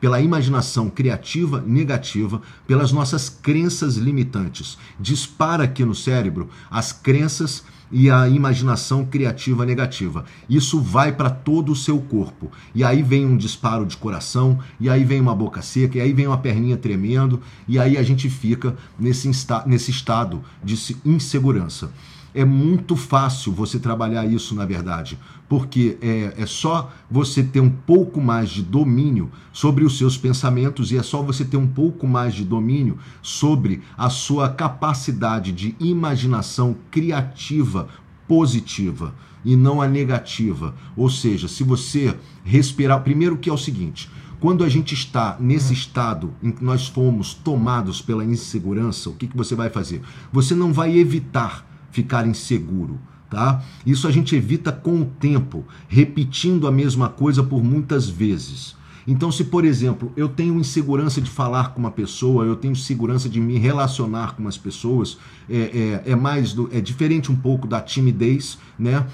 pela 0.00 0.20
imaginação 0.20 0.90
criativa 0.90 1.60
negativa, 1.60 2.42
pelas 2.66 2.90
nossas 2.90 3.28
crenças 3.28 3.96
limitantes. 3.96 4.76
Dispara 4.98 5.62
aqui 5.62 5.84
no 5.84 5.94
cérebro 5.94 6.50
as 6.68 6.90
crenças 6.90 7.62
e 7.90 8.10
a 8.10 8.28
imaginação 8.28 9.04
criativa 9.04 9.64
negativa. 9.64 10.24
Isso 10.48 10.80
vai 10.80 11.12
para 11.12 11.30
todo 11.30 11.72
o 11.72 11.76
seu 11.76 11.98
corpo. 11.98 12.50
E 12.74 12.82
aí 12.82 13.02
vem 13.02 13.26
um 13.26 13.36
disparo 13.36 13.86
de 13.86 13.96
coração, 13.96 14.58
e 14.80 14.88
aí 14.88 15.04
vem 15.04 15.20
uma 15.20 15.34
boca 15.34 15.62
seca, 15.62 15.98
e 15.98 16.00
aí 16.00 16.12
vem 16.12 16.26
uma 16.26 16.38
perninha 16.38 16.76
tremendo, 16.76 17.40
e 17.68 17.78
aí 17.78 17.96
a 17.96 18.02
gente 18.02 18.28
fica 18.28 18.76
nesse, 18.98 19.30
nesse 19.66 19.90
estado 19.90 20.42
de 20.62 20.96
insegurança. 21.04 21.90
É 22.36 22.44
muito 22.44 22.96
fácil 22.96 23.50
você 23.50 23.78
trabalhar 23.78 24.26
isso, 24.26 24.54
na 24.54 24.66
verdade, 24.66 25.18
porque 25.48 25.96
é, 26.02 26.34
é 26.36 26.44
só 26.44 26.92
você 27.10 27.42
ter 27.42 27.60
um 27.60 27.70
pouco 27.70 28.20
mais 28.20 28.50
de 28.50 28.62
domínio 28.62 29.30
sobre 29.54 29.86
os 29.86 29.96
seus 29.96 30.18
pensamentos 30.18 30.92
e 30.92 30.98
é 30.98 31.02
só 31.02 31.22
você 31.22 31.46
ter 31.46 31.56
um 31.56 31.66
pouco 31.66 32.06
mais 32.06 32.34
de 32.34 32.44
domínio 32.44 32.98
sobre 33.22 33.80
a 33.96 34.10
sua 34.10 34.50
capacidade 34.50 35.50
de 35.50 35.74
imaginação 35.80 36.76
criativa 36.90 37.88
positiva 38.28 39.14
e 39.42 39.56
não 39.56 39.80
a 39.80 39.88
negativa. 39.88 40.74
Ou 40.94 41.08
seja, 41.08 41.48
se 41.48 41.64
você 41.64 42.14
respirar, 42.44 43.02
primeiro 43.02 43.38
que 43.38 43.48
é 43.48 43.52
o 43.52 43.56
seguinte, 43.56 44.10
quando 44.38 44.62
a 44.62 44.68
gente 44.68 44.92
está 44.92 45.38
nesse 45.40 45.72
estado 45.72 46.34
em 46.42 46.50
que 46.50 46.62
nós 46.62 46.86
fomos 46.86 47.32
tomados 47.32 48.02
pela 48.02 48.22
insegurança, 48.22 49.08
o 49.08 49.14
que, 49.14 49.26
que 49.26 49.36
você 49.38 49.54
vai 49.54 49.70
fazer? 49.70 50.02
Você 50.30 50.54
não 50.54 50.70
vai 50.70 50.98
evitar 50.98 51.64
ficar 51.90 52.26
inseguro. 52.26 52.98
Tá? 53.28 53.62
Isso 53.84 54.06
a 54.06 54.12
gente 54.12 54.36
evita 54.36 54.70
com 54.70 55.00
o 55.00 55.04
tempo, 55.04 55.64
repetindo 55.88 56.68
a 56.68 56.70
mesma 56.70 57.08
coisa 57.08 57.42
por 57.42 57.62
muitas 57.62 58.08
vezes. 58.08 58.76
Então, 59.06 59.30
se 59.30 59.44
por 59.44 59.64
exemplo 59.64 60.12
eu 60.16 60.28
tenho 60.28 60.58
insegurança 60.58 61.20
de 61.20 61.30
falar 61.30 61.72
com 61.72 61.80
uma 61.80 61.90
pessoa, 61.90 62.44
eu 62.44 62.56
tenho 62.56 62.74
segurança 62.74 63.28
de 63.28 63.40
me 63.40 63.58
relacionar 63.58 64.34
com 64.34 64.46
as 64.48 64.56
pessoas, 64.58 65.18
é, 65.48 66.02
é, 66.06 66.12
é 66.12 66.16
mais 66.16 66.52
do, 66.52 66.68
é 66.72 66.80
diferente 66.80 67.30
um 67.30 67.36
pouco 67.36 67.66
da 67.66 67.80
timidez, 67.80 68.58
né? 68.78 69.06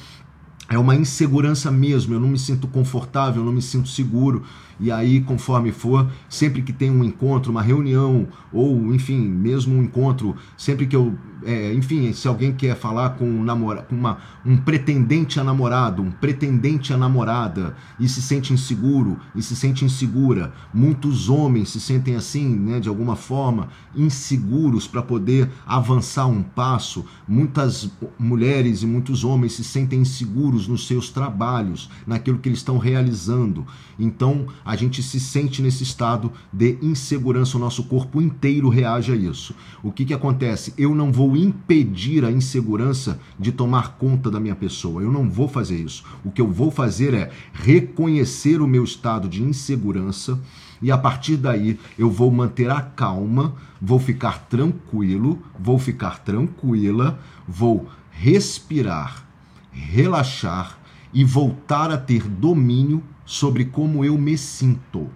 É 0.69 0.79
uma 0.79 0.95
insegurança 0.95 1.71
mesmo. 1.71 2.15
Eu 2.15 2.21
não 2.21 2.29
me 2.29 2.39
sinto 2.39 2.67
confortável, 2.67 3.43
eu 3.43 3.45
não 3.45 3.53
me 3.53 3.61
sinto 3.61 3.89
seguro. 3.89 4.43
E 4.83 4.91
aí, 4.91 5.21
conforme 5.21 5.71
for, 5.71 6.11
sempre 6.29 6.61
que 6.61 6.73
tem 6.73 6.91
um 6.91 7.05
encontro, 7.05 7.53
uma 7.53 7.63
reunião, 7.63 8.27
ou 8.53 8.93
enfim, 8.93 9.21
mesmo 9.21 9.77
um 9.77 9.85
encontro, 9.85 10.35
sempre 10.57 10.89
que 10.89 10.97
eu 10.97 11.17
é, 11.45 11.73
enfim, 11.75 12.13
se 12.13 12.29
alguém 12.29 12.53
quer 12.53 12.77
falar 12.77 13.11
com 13.11 13.25
um, 13.25 13.43
namora, 13.43 13.83
com 13.83 13.95
uma, 13.95 14.19
um 14.45 14.57
pretendente 14.57 15.41
a 15.41 15.45
namorado, 15.45 16.03
um 16.03 16.11
pretendente 16.11 16.93
a 16.93 16.97
namorada, 16.97 17.77
e 17.99 18.09
se 18.09 18.23
sente 18.23 18.53
inseguro, 18.53 19.19
e 19.35 19.43
se 19.43 19.57
sente 19.57 19.85
insegura, 19.85 20.53
muitos 20.73 21.29
homens 21.29 21.71
se 21.71 21.81
sentem 21.81 22.17
assim, 22.17 22.49
né, 22.49 22.81
de 22.81 22.89
alguma 22.89 23.17
forma, 23.17 23.69
inseguros 23.95 24.87
para 24.87 25.03
poder 25.03 25.51
avançar 25.67 26.27
um 26.27 26.43
passo, 26.43 27.05
muitas 27.27 27.91
mulheres 28.19 28.83
e 28.83 28.87
muitos 28.87 29.25
homens 29.25 29.55
se 29.55 29.65
sentem 29.65 30.01
inseguros 30.01 30.69
nos 30.69 30.87
seus 30.87 31.11
trabalhos, 31.11 31.91
naquilo 32.07 32.39
que 32.39 32.49
eles 32.49 32.61
estão 32.61 32.79
realizando. 32.79 33.67
Então, 33.99 34.47
a 34.65 34.72
gente 34.77 35.03
se 35.03 35.19
sente 35.19 35.61
nesse 35.61 35.83
estado 35.83 36.33
de 36.53 36.79
insegurança, 36.83 37.57
o 37.57 37.61
nosso 37.61 37.85
corpo 37.85 38.21
inteiro 38.21 38.69
reage 38.69 39.13
a 39.13 39.17
isso. 39.17 39.55
O 39.83 39.91
que, 39.91 40.05
que 40.05 40.15
acontece? 40.15 40.73
Eu 40.77 40.95
não 40.95 41.13
vou 41.13 41.37
impedir 41.37 42.25
a 42.25 42.31
insegurança 42.31 43.21
de 43.39 43.53
tomar 43.53 43.97
conta 43.97 44.31
da 44.31 44.41
minha 44.41 44.55
pessoa. 44.55 45.03
Eu 45.03 45.13
não 45.13 45.29
vou 45.29 45.49
fazer 45.49 45.77
isso. 45.77 46.05
O 46.25 46.31
que 46.31 46.41
eu 46.41 46.51
vou 46.51 46.71
fazer 46.71 47.15
é 47.15 47.31
reconhecer 47.53 48.61
o 48.61 48.67
meu 48.67 48.85
estado 48.85 49.29
de 49.29 49.43
insegurança 49.43 50.39
e 50.83 50.91
a 50.91 50.99
partir 50.99 51.37
daí 51.37 51.79
eu 51.97 52.11
vou 52.11 52.31
manter 52.31 52.69
a 52.69 52.81
calma, 52.81 53.55
vou 53.81 54.01
ficar 54.01 54.47
tranquilo, 54.49 55.41
vou 55.59 55.79
ficar 55.79 56.19
tranquila, 56.19 57.21
vou 57.47 57.89
respirar, 58.11 59.25
relaxar 59.71 60.82
e 61.13 61.25
voltar 61.25 61.91
a 61.91 61.97
ter 61.97 62.29
domínio 62.29 63.03
sobre 63.25 63.67
como 63.67 64.05
eu 64.05 64.17
me 64.19 64.37
sinto. 64.37 65.09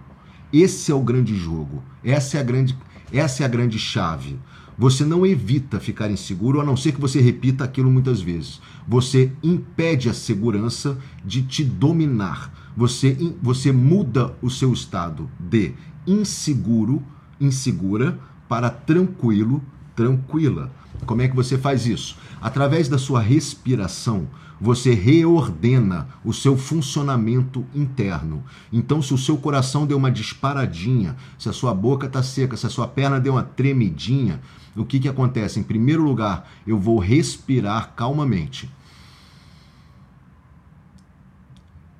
Esse 0.52 0.92
é 0.92 0.94
o 0.94 1.02
grande 1.02 1.34
jogo. 1.34 1.82
Essa 2.04 2.38
é 2.38 2.40
a 2.40 2.42
grande, 2.42 2.76
essa 3.12 3.42
é 3.42 3.46
a 3.46 3.48
grande 3.48 3.78
chave. 3.78 4.38
Você 4.78 5.04
não 5.04 5.24
evita 5.24 5.80
ficar 5.80 6.10
inseguro, 6.10 6.60
a 6.60 6.64
não 6.64 6.76
ser 6.76 6.92
que 6.92 7.00
você 7.00 7.20
repita 7.20 7.64
aquilo 7.64 7.90
muitas 7.90 8.20
vezes. 8.20 8.60
Você 8.86 9.32
impede 9.42 10.10
a 10.10 10.14
segurança 10.14 10.98
de 11.24 11.42
te 11.42 11.64
dominar. 11.64 12.52
Você, 12.76 13.16
você 13.42 13.72
muda 13.72 14.36
o 14.42 14.50
seu 14.50 14.72
estado 14.72 15.30
de 15.40 15.72
inseguro, 16.06 17.02
insegura, 17.40 18.18
para 18.46 18.68
tranquilo, 18.68 19.62
tranquila. 19.94 20.70
Como 21.06 21.22
é 21.22 21.28
que 21.28 21.34
você 21.34 21.56
faz 21.56 21.86
isso? 21.86 22.16
Através 22.40 22.88
da 22.88 22.98
sua 22.98 23.20
respiração, 23.20 24.28
você 24.60 24.94
reordena 24.94 26.08
o 26.24 26.32
seu 26.32 26.56
funcionamento 26.56 27.64
interno. 27.74 28.42
Então, 28.72 29.02
se 29.02 29.12
o 29.12 29.18
seu 29.18 29.36
coração 29.36 29.86
deu 29.86 29.98
uma 29.98 30.10
disparadinha, 30.10 31.16
se 31.38 31.48
a 31.48 31.52
sua 31.52 31.74
boca 31.74 32.06
está 32.06 32.22
seca, 32.22 32.56
se 32.56 32.66
a 32.66 32.70
sua 32.70 32.88
perna 32.88 33.20
deu 33.20 33.34
uma 33.34 33.42
tremidinha, 33.42 34.40
o 34.74 34.84
que, 34.84 35.00
que 35.00 35.08
acontece? 35.08 35.58
Em 35.58 35.62
primeiro 35.62 36.02
lugar, 36.02 36.48
eu 36.66 36.78
vou 36.78 36.98
respirar 36.98 37.94
calmamente. 37.94 38.70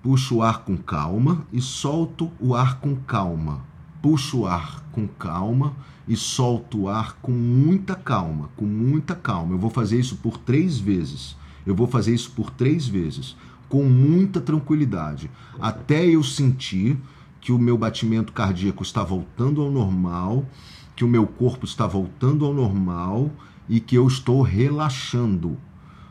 Puxo 0.03 0.37
o 0.37 0.43
ar 0.43 0.61
com 0.61 0.77
calma 0.77 1.47
e 1.53 1.61
solto 1.61 2.31
o 2.39 2.55
ar 2.55 2.79
com 2.81 2.95
calma. 2.95 3.65
Puxo 4.01 4.41
o 4.41 4.47
ar 4.47 4.85
com 4.93 5.09
calma 5.09 5.75
e 6.07 6.17
solto 6.17 6.83
o 6.83 6.89
ar 6.89 7.17
com 7.21 7.33
muita 7.33 7.95
calma, 7.95 8.49
com 8.57 8.65
muita 8.65 9.15
calma. 9.15 9.55
Eu 9.55 9.59
vou 9.59 9.71
fazer 9.71 9.99
isso 9.99 10.17
por 10.17 10.39
três 10.39 10.79
vezes. 10.79 11.37
Eu 11.67 11.75
vou 11.75 11.87
fazer 11.87 12.15
isso 12.15 12.31
por 12.31 12.51
três 12.51 12.87
vezes, 12.87 13.37
com 13.69 13.85
muita 13.85 14.41
tranquilidade, 14.41 15.31
até 15.61 16.07
eu 16.07 16.23
sentir 16.23 16.97
que 17.41 17.53
o 17.53 17.59
meu 17.59 17.77
batimento 17.77 18.33
cardíaco 18.33 18.83
está 18.83 19.03
voltando 19.03 19.61
ao 19.61 19.71
normal, 19.71 20.47
que 20.95 21.05
o 21.05 21.09
meu 21.09 21.27
corpo 21.27 21.65
está 21.65 21.87
voltando 21.87 22.45
ao 22.45 22.55
normal 22.55 23.31
e 23.69 23.81
que 23.81 23.97
eu 23.97 24.07
estou 24.07 24.43
relaxando. 24.43 25.57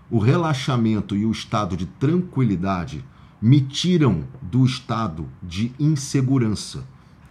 O 0.10 0.20
relaxamento 0.20 1.16
e 1.16 1.26
o 1.26 1.32
estado 1.32 1.76
de 1.76 1.86
tranquilidade 1.86 3.04
me 3.42 3.60
tiram 3.60 4.24
do 4.42 4.66
estado 4.66 5.28
de 5.42 5.72
insegurança. 5.80 6.86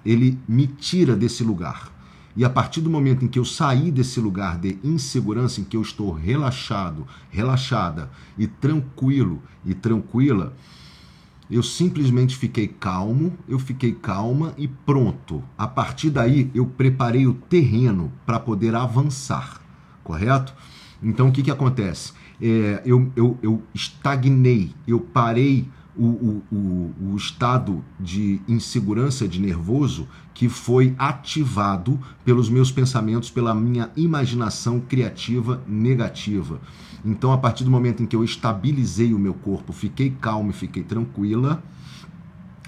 Ele 0.05 0.39
me 0.47 0.67
tira 0.67 1.15
desse 1.15 1.45
lugar. 1.45 1.94
E 2.37 2.45
a 2.45 2.51
partir 2.51 2.81
do 2.81 2.91
momento 2.91 3.25
em 3.25 3.29
que 3.29 3.39
eu 3.39 3.45
saí 3.45 3.91
desse 3.93 4.19
lugar 4.19 4.59
de 4.59 4.79
insegurança, 4.83 5.61
em 5.61 5.65
que 5.65 5.77
eu 5.77 5.83
estou 5.83 6.13
relaxado, 6.13 7.07
relaxada 7.31 8.11
e 8.37 8.47
tranquilo 8.47 9.41
e 9.65 9.73
tranquila, 9.73 10.53
eu 11.51 11.63
simplesmente 11.63 12.37
fiquei 12.37 12.67
calmo, 12.67 13.33
eu 13.47 13.59
fiquei 13.59 13.93
calma 13.93 14.53
e 14.57 14.67
pronto. 14.67 15.45
A 15.57 15.69
partir 15.69 16.11
daí, 16.11 16.51
eu 16.55 16.67
preparei 16.67 17.27
o 17.27 17.35
terreno 17.35 18.11
para 18.27 18.41
poder 18.41 18.75
avançar, 18.75 19.61
correto? 20.03 20.55
Então, 21.03 21.29
o 21.29 21.33
que, 21.33 21.43
que 21.43 21.51
acontece? 21.51 22.13
É, 22.41 22.83
eu, 22.85 23.13
eu, 23.15 23.39
eu 23.43 23.63
estagnei, 23.73 24.75
eu 24.89 24.99
parei 24.99 25.69
o, 25.97 26.43
o, 26.51 26.93
o, 27.13 27.17
estado 27.17 27.85
de 28.01 28.41
insegurança, 28.49 29.29
de 29.29 29.41
nervoso, 29.41 30.09
que 30.33 30.49
foi 30.49 30.95
ativado 30.99 32.01
pelos 32.25 32.49
meus 32.49 32.73
pensamentos, 32.73 33.31
pela 33.31 33.55
minha 33.55 33.91
imaginação 33.97 34.81
criativa 34.81 35.63
negativa. 35.67 36.61
Então, 37.05 37.33
a 37.33 37.39
partir 37.39 37.65
do 37.65 37.71
momento 37.71 38.03
em 38.03 38.07
que 38.07 38.17
eu 38.17 38.25
estabilizei 38.25 39.15
o 39.15 39.19
meu 39.19 39.35
corpo, 39.35 39.73
fiquei 39.73 40.11
calmo 40.11 40.51
e 40.51 40.55
fiquei 40.55 40.83
tranquila, 40.83 41.63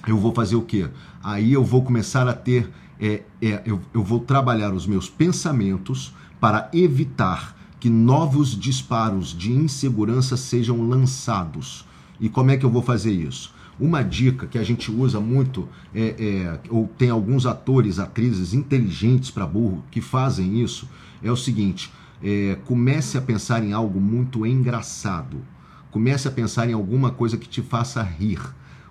eu 0.06 0.16
vou 0.16 0.32
fazer 0.32 0.54
o 0.54 0.62
quê? 0.62 0.88
Aí 1.22 1.52
eu 1.52 1.64
vou 1.64 1.82
começar 1.82 2.28
a 2.28 2.32
ter, 2.32 2.70
é, 3.00 3.22
é, 3.42 3.62
eu, 3.66 3.80
eu 3.92 4.04
vou 4.04 4.20
trabalhar 4.20 4.72
os 4.72 4.86
meus 4.86 5.10
pensamentos 5.10 6.14
para 6.38 6.70
evitar 6.72 7.56
que 7.80 7.90
novos 7.90 8.56
disparos 8.56 9.36
de 9.36 9.52
insegurança 9.52 10.36
sejam 10.36 10.88
lançados 10.88 11.84
e 12.20 12.28
como 12.28 12.50
é 12.50 12.56
que 12.56 12.64
eu 12.64 12.70
vou 12.70 12.82
fazer 12.82 13.12
isso? 13.12 13.54
Uma 13.78 14.02
dica 14.02 14.46
que 14.46 14.58
a 14.58 14.64
gente 14.64 14.90
usa 14.90 15.20
muito, 15.20 15.68
é, 15.94 16.14
é 16.18 16.60
ou 16.70 16.88
tem 16.96 17.10
alguns 17.10 17.44
atores, 17.44 17.98
atrizes 17.98 18.54
inteligentes 18.54 19.30
para 19.30 19.46
burro 19.46 19.84
que 19.90 20.00
fazem 20.00 20.62
isso, 20.62 20.88
é 21.22 21.30
o 21.30 21.36
seguinte: 21.36 21.92
é, 22.22 22.56
comece 22.64 23.18
a 23.18 23.20
pensar 23.20 23.62
em 23.62 23.72
algo 23.72 24.00
muito 24.00 24.46
engraçado. 24.46 25.42
Comece 25.90 26.28
a 26.28 26.30
pensar 26.30 26.68
em 26.68 26.72
alguma 26.72 27.10
coisa 27.10 27.36
que 27.36 27.48
te 27.48 27.62
faça 27.62 28.02
rir. 28.02 28.40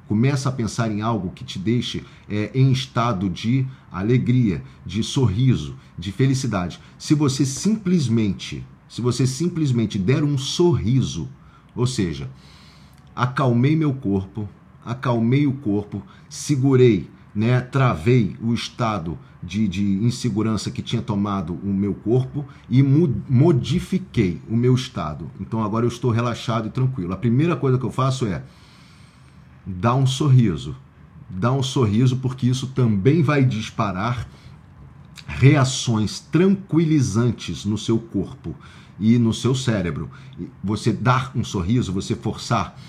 Comece 0.07 0.47
a 0.47 0.51
pensar 0.51 0.91
em 0.91 1.01
algo 1.01 1.31
que 1.31 1.43
te 1.43 1.57
deixe 1.57 2.03
é, 2.29 2.51
em 2.53 2.71
estado 2.71 3.27
de 3.27 3.65
alegria, 3.91 4.63
de 4.85 5.03
sorriso, 5.03 5.75
de 5.97 6.11
felicidade. 6.11 6.79
Se 6.97 7.15
você 7.15 7.43
simplesmente, 7.43 8.63
se 8.87 9.01
você 9.01 9.25
simplesmente 9.25 9.97
der 9.97 10.23
um 10.23 10.37
sorriso, 10.37 11.27
ou 11.75 11.87
seja, 11.87 12.29
acalmei 13.15 13.75
meu 13.75 13.93
corpo, 13.93 14.49
acalmei 14.83 15.47
o 15.47 15.53
corpo, 15.53 16.03
segurei, 16.29 17.09
né, 17.33 17.59
travei 17.61 18.35
o 18.41 18.53
estado 18.53 19.17
de, 19.41 19.67
de 19.67 19.83
insegurança 19.83 20.71
que 20.71 20.81
tinha 20.81 21.01
tomado 21.01 21.53
o 21.53 21.67
meu 21.67 21.93
corpo 21.93 22.45
e 22.69 22.81
modifiquei 22.81 24.41
o 24.49 24.55
meu 24.55 24.73
estado. 24.73 25.29
Então 25.39 25.63
agora 25.63 25.85
eu 25.85 25.89
estou 25.89 26.11
relaxado 26.11 26.67
e 26.67 26.71
tranquilo. 26.71 27.13
A 27.13 27.17
primeira 27.17 27.55
coisa 27.55 27.77
que 27.77 27.85
eu 27.85 27.91
faço 27.91 28.25
é 28.25 28.43
dar 29.65 29.95
um 29.95 30.07
sorriso. 30.07 30.75
Dar 31.29 31.51
um 31.51 31.63
sorriso, 31.63 32.17
porque 32.17 32.47
isso 32.47 32.67
também 32.67 33.21
vai 33.21 33.43
disparar 33.43 34.27
reações 35.27 36.19
tranquilizantes 36.19 37.65
no 37.65 37.77
seu 37.77 37.97
corpo 37.97 38.55
e 38.99 39.17
no 39.17 39.33
seu 39.33 39.53
cérebro. 39.53 40.09
Você 40.63 40.93
dar 40.93 41.31
um 41.35 41.43
sorriso, 41.43 41.91
você 41.91 42.15
forçar 42.15 42.79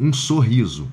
um 0.00 0.12
sorriso 0.12 0.88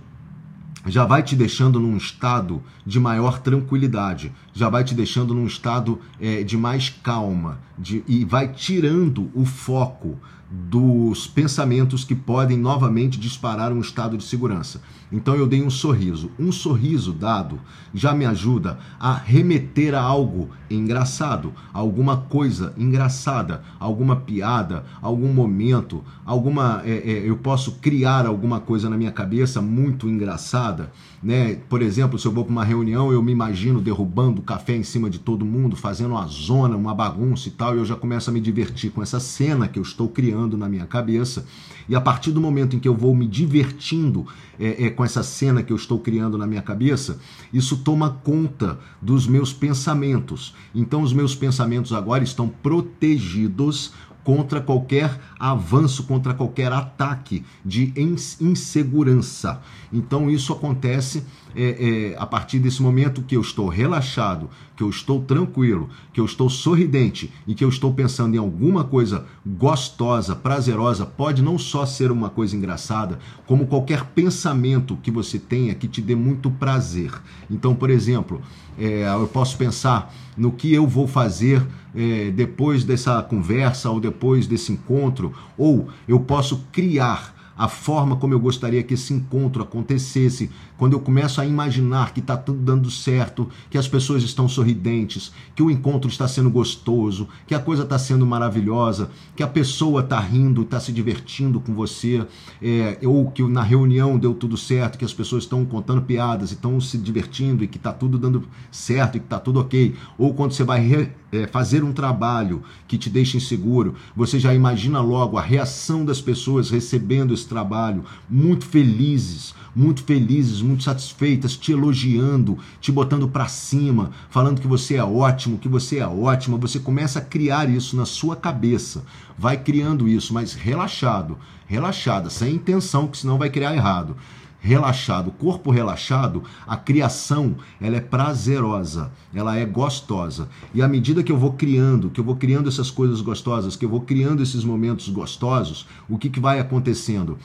já 0.85 1.05
vai 1.05 1.21
te 1.21 1.35
deixando 1.35 1.79
num 1.79 1.97
estado 1.97 2.63
de 2.85 2.99
maior 2.99 3.39
tranquilidade, 3.39 4.31
já 4.53 4.69
vai 4.69 4.83
te 4.83 4.95
deixando 4.95 5.33
num 5.33 5.45
estado 5.45 5.99
é, 6.19 6.43
de 6.43 6.57
mais 6.57 6.89
calma 6.89 7.59
de, 7.77 8.03
e 8.07 8.23
vai 8.23 8.47
tirando 8.47 9.29
o 9.33 9.45
foco 9.45 10.17
dos 10.49 11.27
pensamentos 11.27 12.05
que 12.05 12.15
podem 12.15 12.57
novamente 12.57 13.19
disparar 13.19 13.73
um 13.73 13.81
estado 13.81 14.17
de 14.17 14.23
segurança. 14.23 14.81
Então 15.11 15.35
eu 15.35 15.47
dei 15.47 15.63
um 15.63 15.69
sorriso. 15.69 16.31
Um 16.37 16.51
sorriso 16.51 17.13
dado 17.13 17.59
já 17.93 18.13
me 18.13 18.25
ajuda 18.25 18.77
a 18.99 19.13
remeter 19.13 19.95
a 19.95 20.01
algo 20.01 20.49
engraçado, 20.69 21.53
alguma 21.73 22.17
coisa 22.17 22.73
engraçada, 22.77 23.63
alguma 23.79 24.17
piada, 24.17 24.83
algum 25.01 25.31
momento, 25.31 26.03
alguma. 26.25 26.81
É, 26.85 26.97
é, 26.97 27.29
eu 27.29 27.37
posso 27.37 27.73
criar 27.73 28.25
alguma 28.25 28.59
coisa 28.59 28.89
na 28.89 28.97
minha 28.97 29.11
cabeça 29.11 29.61
muito 29.61 30.09
engraçada. 30.09 30.91
Né? 31.23 31.55
Por 31.69 31.81
exemplo, 31.81 32.19
se 32.19 32.27
eu 32.27 32.31
vou 32.31 32.43
para 32.43 32.51
uma 32.51 32.65
reunião, 32.65 33.11
eu 33.11 33.21
me 33.23 33.31
imagino 33.31 33.81
derrubando 33.81 34.41
café 34.41 34.75
em 34.75 34.83
cima 34.83 35.09
de 35.09 35.19
todo 35.19 35.45
mundo, 35.45 35.75
fazendo 35.75 36.11
uma 36.11 36.27
zona, 36.27 36.75
uma 36.75 36.93
bagunça 36.93 37.47
e 37.47 37.51
tal, 37.51 37.75
e 37.75 37.79
eu 37.79 37.85
já 37.85 37.95
começo 37.95 38.29
a 38.29 38.33
me 38.33 38.39
divertir 38.39 38.91
com 38.91 39.01
essa 39.01 39.19
cena 39.19 39.67
que 39.67 39.79
eu 39.79 39.83
estou 39.83 40.09
criando 40.09 40.57
na 40.57 40.67
minha 40.69 40.85
cabeça. 40.85 41.45
E 41.89 41.95
a 41.95 42.01
partir 42.01 42.31
do 42.31 42.41
momento 42.41 42.75
em 42.75 42.79
que 42.79 42.87
eu 42.87 42.95
vou 42.95 43.15
me 43.15 43.25
divertindo 43.25 44.27
é, 44.59 44.85
é, 44.85 44.89
com 44.89 45.03
essa 45.03 45.23
cena 45.23 45.63
que 45.63 45.71
eu 45.71 45.77
estou 45.77 45.99
criando 45.99 46.37
na 46.37 46.47
minha 46.47 46.61
cabeça, 46.61 47.19
isso 47.53 47.77
toma 47.77 48.09
conta 48.23 48.79
dos 49.01 49.27
meus 49.27 49.53
pensamentos. 49.53 50.53
Então, 50.73 51.01
os 51.01 51.13
meus 51.13 51.35
pensamentos 51.35 51.93
agora 51.93 52.23
estão 52.23 52.49
protegidos 52.49 53.93
contra 54.27 54.59
qualquer 54.59 55.17
avanço, 55.39 56.03
contra 56.03 56.33
qualquer 56.33 56.69
ataque 56.73 57.45
de 57.63 57.93
insegurança. 58.41 59.61
Então 59.91 60.29
isso 60.29 60.51
acontece 60.51 61.23
é, 61.55 62.11
é, 62.11 62.15
a 62.19 62.25
partir 62.25 62.59
desse 62.59 62.83
momento 62.83 63.21
que 63.21 63.37
eu 63.37 63.39
estou 63.39 63.69
relaxado, 63.69 64.49
que 64.75 64.83
eu 64.83 64.89
estou 64.89 65.21
tranquilo, 65.21 65.89
que 66.11 66.19
eu 66.19 66.25
estou 66.25 66.49
sorridente 66.49 67.31
e 67.47 67.55
que 67.55 67.63
eu 67.63 67.69
estou 67.69 67.93
pensando 67.93 68.35
em 68.35 68.37
alguma 68.37 68.83
coisa 68.83 69.25
gostosa, 69.45 70.35
prazerosa, 70.35 71.05
pode 71.05 71.41
não 71.41 71.57
só 71.57 71.85
ser 71.85 72.11
uma 72.11 72.29
coisa 72.29 72.53
engraçada, 72.53 73.19
como 73.45 73.65
qualquer 73.67 74.03
pensamento 74.07 74.97
que 75.01 75.09
você 75.09 75.39
tenha 75.39 75.73
que 75.73 75.87
te 75.87 76.01
dê 76.01 76.15
muito 76.15 76.51
prazer. 76.51 77.13
Então, 77.49 77.73
por 77.73 77.89
exemplo, 77.89 78.41
é, 78.77 79.07
eu 79.07 79.27
posso 79.29 79.55
pensar 79.57 80.13
no 80.37 80.51
que 80.51 80.73
eu 80.73 80.85
vou 80.87 81.07
fazer 81.07 81.65
é, 81.95 82.29
depois 82.31 82.83
dessa 82.83 83.21
conversa 83.23 83.89
ou 83.89 83.99
depois 83.99 84.45
desse 84.45 84.71
encontro, 84.71 85.33
ou 85.57 85.89
eu 86.07 86.19
posso 86.19 86.63
criar 86.71 87.35
a 87.57 87.67
forma 87.67 88.15
como 88.15 88.33
eu 88.33 88.39
gostaria 88.39 88.83
que 88.83 88.93
esse 88.93 89.13
encontro 89.13 89.63
acontecesse, 89.63 90.51
quando 90.77 90.93
eu 90.93 90.99
começo 90.99 91.41
a 91.41 91.45
imaginar 91.45 92.13
que 92.13 92.19
está 92.19 92.37
tudo 92.37 92.59
dando 92.59 92.89
certo, 92.91 93.49
que 93.69 93.77
as 93.77 93.87
pessoas 93.87 94.23
estão 94.23 94.47
sorridentes, 94.47 95.31
que 95.55 95.63
o 95.63 95.71
encontro 95.71 96.09
está 96.09 96.27
sendo 96.27 96.49
gostoso, 96.49 97.27
que 97.45 97.55
a 97.55 97.59
coisa 97.59 97.83
está 97.83 97.97
sendo 97.97 98.25
maravilhosa, 98.25 99.09
que 99.35 99.43
a 99.43 99.47
pessoa 99.47 100.01
está 100.01 100.19
rindo, 100.19 100.61
está 100.61 100.79
se 100.79 100.91
divertindo 100.91 101.59
com 101.59 101.73
você, 101.73 102.25
é, 102.61 102.99
ou 103.03 103.31
que 103.31 103.43
na 103.43 103.63
reunião 103.63 104.17
deu 104.17 104.33
tudo 104.33 104.55
certo, 104.55 104.97
que 104.97 105.05
as 105.05 105.13
pessoas 105.13 105.43
estão 105.43 105.65
contando 105.65 106.01
piadas 106.01 106.51
e 106.51 106.53
estão 106.53 106.79
se 106.79 106.97
divertindo 106.97 107.63
e 107.63 107.67
que 107.67 107.77
está 107.77 107.91
tudo 107.91 108.17
dando 108.17 108.47
certo 108.71 109.17
e 109.17 109.19
que 109.19 109.25
está 109.25 109.39
tudo 109.39 109.59
ok, 109.59 109.95
ou 110.17 110.33
quando 110.33 110.51
você 110.51 110.63
vai 110.63 110.79
re, 110.79 111.09
é, 111.31 111.47
fazer 111.47 111.83
um 111.83 111.91
trabalho 111.91 112.63
que 112.87 112.97
te 112.97 113.09
deixa 113.09 113.37
inseguro, 113.37 113.95
você 114.15 114.39
já 114.39 114.53
imagina 114.53 115.01
logo 115.01 115.37
a 115.37 115.41
reação 115.41 116.05
das 116.05 116.21
pessoas 116.21 116.69
recebendo 116.69 117.33
esse 117.33 117.47
trabalho, 117.47 118.03
muito 118.29 118.65
felizes, 118.65 119.53
muito 119.75 120.03
felizes, 120.03 120.61
muito 120.67 120.83
satisfeitas, 120.83 121.55
te 121.55 121.71
elogiando, 121.71 122.57
te 122.81 122.91
botando 122.91 123.27
para 123.27 123.47
cima, 123.47 124.11
falando 124.29 124.61
que 124.61 124.67
você 124.67 124.95
é 124.95 125.03
ótimo, 125.03 125.57
que 125.57 125.67
você 125.67 125.99
é 125.99 126.07
ótima. 126.07 126.57
Você 126.57 126.79
começa 126.79 127.19
a 127.19 127.21
criar 127.21 127.69
isso 127.69 127.95
na 127.95 128.05
sua 128.05 128.35
cabeça, 128.35 129.03
vai 129.37 129.57
criando 129.57 130.07
isso, 130.07 130.33
mas 130.33 130.53
relaxado, 130.53 131.37
relaxada, 131.65 132.29
sem 132.29 132.55
intenção, 132.55 133.07
que 133.07 133.17
senão 133.17 133.37
vai 133.37 133.49
criar 133.49 133.73
errado 133.73 134.15
relaxado, 134.59 135.31
corpo 135.31 135.71
relaxado, 135.71 136.43
a 136.65 136.75
criação 136.75 137.55
ela 137.79 137.95
é 137.95 138.01
prazerosa, 138.01 139.11
ela 139.33 139.55
é 139.55 139.65
gostosa. 139.65 140.49
E 140.73 140.81
à 140.81 140.87
medida 140.87 141.23
que 141.23 141.31
eu 141.31 141.37
vou 141.37 141.53
criando, 141.53 142.09
que 142.09 142.19
eu 142.19 142.23
vou 142.23 142.35
criando 142.35 142.67
essas 142.67 142.91
coisas 142.91 143.21
gostosas, 143.21 143.75
que 143.75 143.85
eu 143.85 143.89
vou 143.89 144.01
criando 144.01 144.43
esses 144.43 144.63
momentos 144.63 145.09
gostosos, 145.09 145.87
o 146.09 146.17
que, 146.17 146.29
que 146.29 146.39
vai 146.39 146.59
acontecendo? 146.59 147.37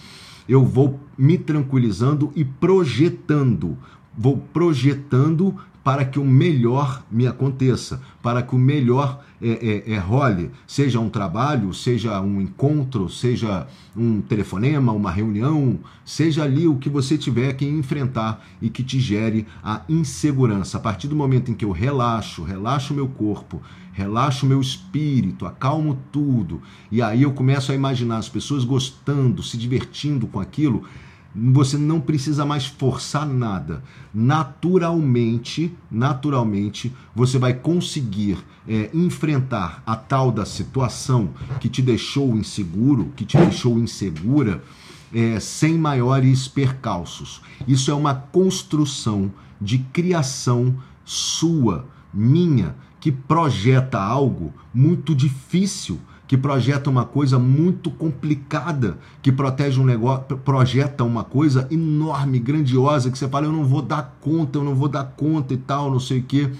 Eu 0.48 0.64
vou 0.64 0.98
me 1.16 1.38
tranquilizando 1.38 2.32
e 2.34 2.44
projetando. 2.44 3.76
Vou 4.16 4.38
projetando 4.52 5.54
para 5.82 6.04
que 6.04 6.18
o 6.18 6.24
melhor 6.24 7.02
me 7.10 7.26
aconteça, 7.26 8.00
para 8.22 8.42
que 8.42 8.54
o 8.54 8.58
melhor 8.58 9.22
é, 9.40 9.82
é, 9.88 9.92
é, 9.94 9.98
role, 9.98 10.50
seja 10.66 11.00
um 11.00 11.08
trabalho, 11.08 11.74
seja 11.74 12.20
um 12.20 12.40
encontro, 12.40 13.08
seja 13.08 13.66
um 13.96 14.20
telefonema, 14.20 14.92
uma 14.92 15.10
reunião, 15.10 15.80
seja 16.04 16.44
ali 16.44 16.68
o 16.68 16.76
que 16.76 16.88
você 16.88 17.18
tiver 17.18 17.54
que 17.54 17.66
enfrentar 17.66 18.46
e 18.60 18.70
que 18.70 18.84
te 18.84 19.00
gere 19.00 19.46
a 19.62 19.82
insegurança. 19.88 20.78
A 20.78 20.80
partir 20.80 21.08
do 21.08 21.16
momento 21.16 21.50
em 21.50 21.54
que 21.54 21.64
eu 21.64 21.72
relaxo, 21.72 22.44
relaxo 22.44 22.94
meu 22.94 23.08
corpo, 23.08 23.60
relaxo 23.92 24.46
meu 24.46 24.60
espírito, 24.60 25.44
acalmo 25.44 25.98
tudo, 26.12 26.62
e 26.90 27.02
aí 27.02 27.22
eu 27.22 27.32
começo 27.32 27.72
a 27.72 27.74
imaginar 27.74 28.18
as 28.18 28.28
pessoas 28.28 28.64
gostando, 28.64 29.42
se 29.42 29.58
divertindo 29.58 30.28
com 30.28 30.38
aquilo 30.38 30.84
você 31.34 31.78
não 31.78 32.00
precisa 32.00 32.44
mais 32.44 32.66
forçar 32.66 33.26
nada. 33.26 33.82
Naturalmente, 34.12 35.74
naturalmente, 35.90 36.92
você 37.14 37.38
vai 37.38 37.54
conseguir 37.54 38.38
é, 38.68 38.90
enfrentar 38.92 39.82
a 39.86 39.96
tal 39.96 40.30
da 40.30 40.44
situação 40.44 41.30
que 41.60 41.68
te 41.68 41.80
deixou 41.80 42.36
inseguro, 42.36 43.12
que 43.16 43.24
te 43.24 43.36
deixou 43.36 43.78
insegura, 43.78 44.62
é, 45.12 45.40
sem 45.40 45.76
maiores 45.78 46.48
percalços. 46.48 47.40
Isso 47.66 47.90
é 47.90 47.94
uma 47.94 48.14
construção 48.14 49.32
de 49.60 49.78
criação 49.78 50.74
sua, 51.04 51.86
minha, 52.12 52.74
que 53.00 53.10
projeta 53.10 54.00
algo 54.00 54.52
muito 54.72 55.14
difícil 55.14 55.98
que 56.32 56.36
projeta 56.38 56.88
uma 56.88 57.04
coisa 57.04 57.38
muito 57.38 57.90
complicada, 57.90 58.96
que 59.20 59.30
protege 59.30 59.78
um 59.78 59.84
negócio, 59.84 60.38
projeta 60.38 61.04
uma 61.04 61.22
coisa 61.22 61.68
enorme, 61.70 62.38
grandiosa, 62.38 63.10
que 63.10 63.18
você 63.18 63.28
fala, 63.28 63.44
eu 63.44 63.52
não 63.52 63.66
vou 63.66 63.82
dar 63.82 64.16
conta, 64.18 64.58
eu 64.58 64.64
não 64.64 64.74
vou 64.74 64.88
dar 64.88 65.04
conta 65.04 65.52
e 65.52 65.58
tal, 65.58 65.90
não 65.90 66.00
sei 66.00 66.20
o 66.20 66.22
quê 66.22 66.50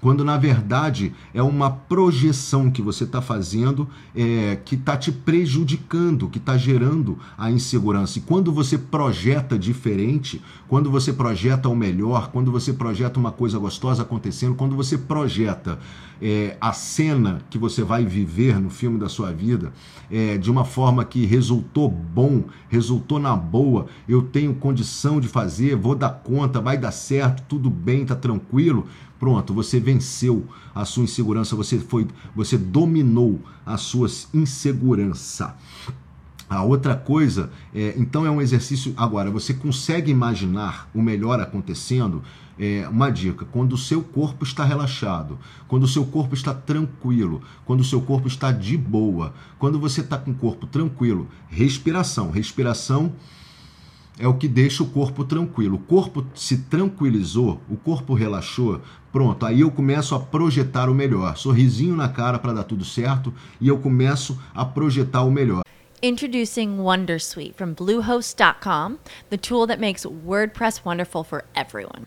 quando 0.00 0.24
na 0.24 0.36
verdade 0.36 1.12
é 1.34 1.42
uma 1.42 1.70
projeção 1.70 2.70
que 2.70 2.80
você 2.80 3.04
está 3.04 3.20
fazendo 3.20 3.88
é, 4.14 4.56
que 4.64 4.74
está 4.74 4.96
te 4.96 5.12
prejudicando, 5.12 6.28
que 6.28 6.38
está 6.38 6.56
gerando 6.56 7.18
a 7.36 7.50
insegurança. 7.50 8.18
E 8.18 8.22
quando 8.22 8.52
você 8.52 8.78
projeta 8.78 9.58
diferente, 9.58 10.42
quando 10.68 10.90
você 10.90 11.12
projeta 11.12 11.68
o 11.68 11.76
melhor, 11.76 12.30
quando 12.30 12.50
você 12.50 12.72
projeta 12.72 13.18
uma 13.18 13.32
coisa 13.32 13.58
gostosa 13.58 14.02
acontecendo, 14.02 14.54
quando 14.54 14.74
você 14.74 14.96
projeta 14.96 15.78
é, 16.20 16.56
a 16.60 16.72
cena 16.72 17.40
que 17.48 17.58
você 17.58 17.82
vai 17.82 18.04
viver 18.04 18.60
no 18.60 18.70
filme 18.70 18.98
da 18.98 19.08
sua 19.08 19.32
vida 19.32 19.72
é, 20.10 20.36
de 20.36 20.50
uma 20.50 20.64
forma 20.64 21.04
que 21.04 21.24
resultou 21.24 21.88
bom, 21.88 22.44
resultou 22.68 23.18
na 23.18 23.34
boa, 23.34 23.86
eu 24.08 24.22
tenho 24.22 24.54
condição 24.54 25.20
de 25.20 25.28
fazer, 25.28 25.76
vou 25.76 25.94
dar 25.94 26.10
conta, 26.10 26.60
vai 26.60 26.76
dar 26.76 26.92
certo, 26.92 27.42
tudo 27.48 27.70
bem, 27.70 28.04
tá 28.04 28.14
tranquilo 28.14 28.86
Pronto, 29.20 29.52
você 29.52 29.78
venceu 29.78 30.46
a 30.74 30.86
sua 30.86 31.04
insegurança, 31.04 31.54
você 31.54 31.78
foi, 31.78 32.08
você 32.34 32.56
dominou 32.56 33.38
a 33.66 33.76
sua 33.76 34.08
insegurança. 34.32 35.54
A 36.48 36.64
outra 36.64 36.96
coisa, 36.96 37.52
é, 37.74 37.94
então 37.98 38.24
é 38.24 38.30
um 38.30 38.40
exercício. 38.40 38.94
Agora, 38.96 39.30
você 39.30 39.52
consegue 39.52 40.10
imaginar 40.10 40.88
o 40.94 41.02
melhor 41.02 41.38
acontecendo? 41.38 42.22
É, 42.58 42.88
uma 42.88 43.10
dica: 43.10 43.44
quando 43.44 43.74
o 43.74 43.78
seu 43.78 44.02
corpo 44.02 44.42
está 44.42 44.64
relaxado, 44.64 45.38
quando 45.68 45.84
o 45.84 45.88
seu 45.88 46.06
corpo 46.06 46.34
está 46.34 46.54
tranquilo, 46.54 47.42
quando 47.66 47.80
o 47.80 47.84
seu 47.84 48.00
corpo 48.00 48.26
está 48.26 48.50
de 48.50 48.76
boa, 48.76 49.34
quando 49.58 49.78
você 49.78 50.00
está 50.00 50.16
com 50.16 50.30
o 50.30 50.34
corpo 50.34 50.66
tranquilo, 50.66 51.28
respiração. 51.46 52.30
Respiração 52.30 53.12
é 54.20 54.28
o 54.28 54.34
que 54.34 54.46
deixa 54.46 54.82
o 54.82 54.86
corpo 54.86 55.24
tranquilo. 55.24 55.76
O 55.76 55.78
corpo 55.78 56.24
se 56.34 56.58
tranquilizou, 56.58 57.60
o 57.68 57.76
corpo 57.76 58.14
relaxou, 58.14 58.80
pronto, 59.10 59.46
aí 59.46 59.60
eu 59.62 59.70
começo 59.70 60.14
a 60.14 60.20
projetar 60.20 60.90
o 60.90 60.94
melhor. 60.94 61.36
Sorrisinho 61.36 61.96
na 61.96 62.08
cara 62.08 62.38
para 62.38 62.52
dar 62.52 62.64
tudo 62.64 62.84
certo 62.84 63.32
e 63.60 63.66
eu 63.66 63.78
começo 63.78 64.38
a 64.54 64.64
projetar 64.64 65.22
o 65.22 65.30
melhor. 65.30 65.62
Introducing 66.02 66.78
Wondersuite 66.78 67.54
from 67.54 67.74
Bluehost.com, 67.74 68.98
the 69.28 69.36
tool 69.36 69.66
that 69.66 69.80
makes 69.80 70.06
WordPress 70.06 70.82
wonderful 70.84 71.22
for 71.22 71.44
everyone. 71.54 72.06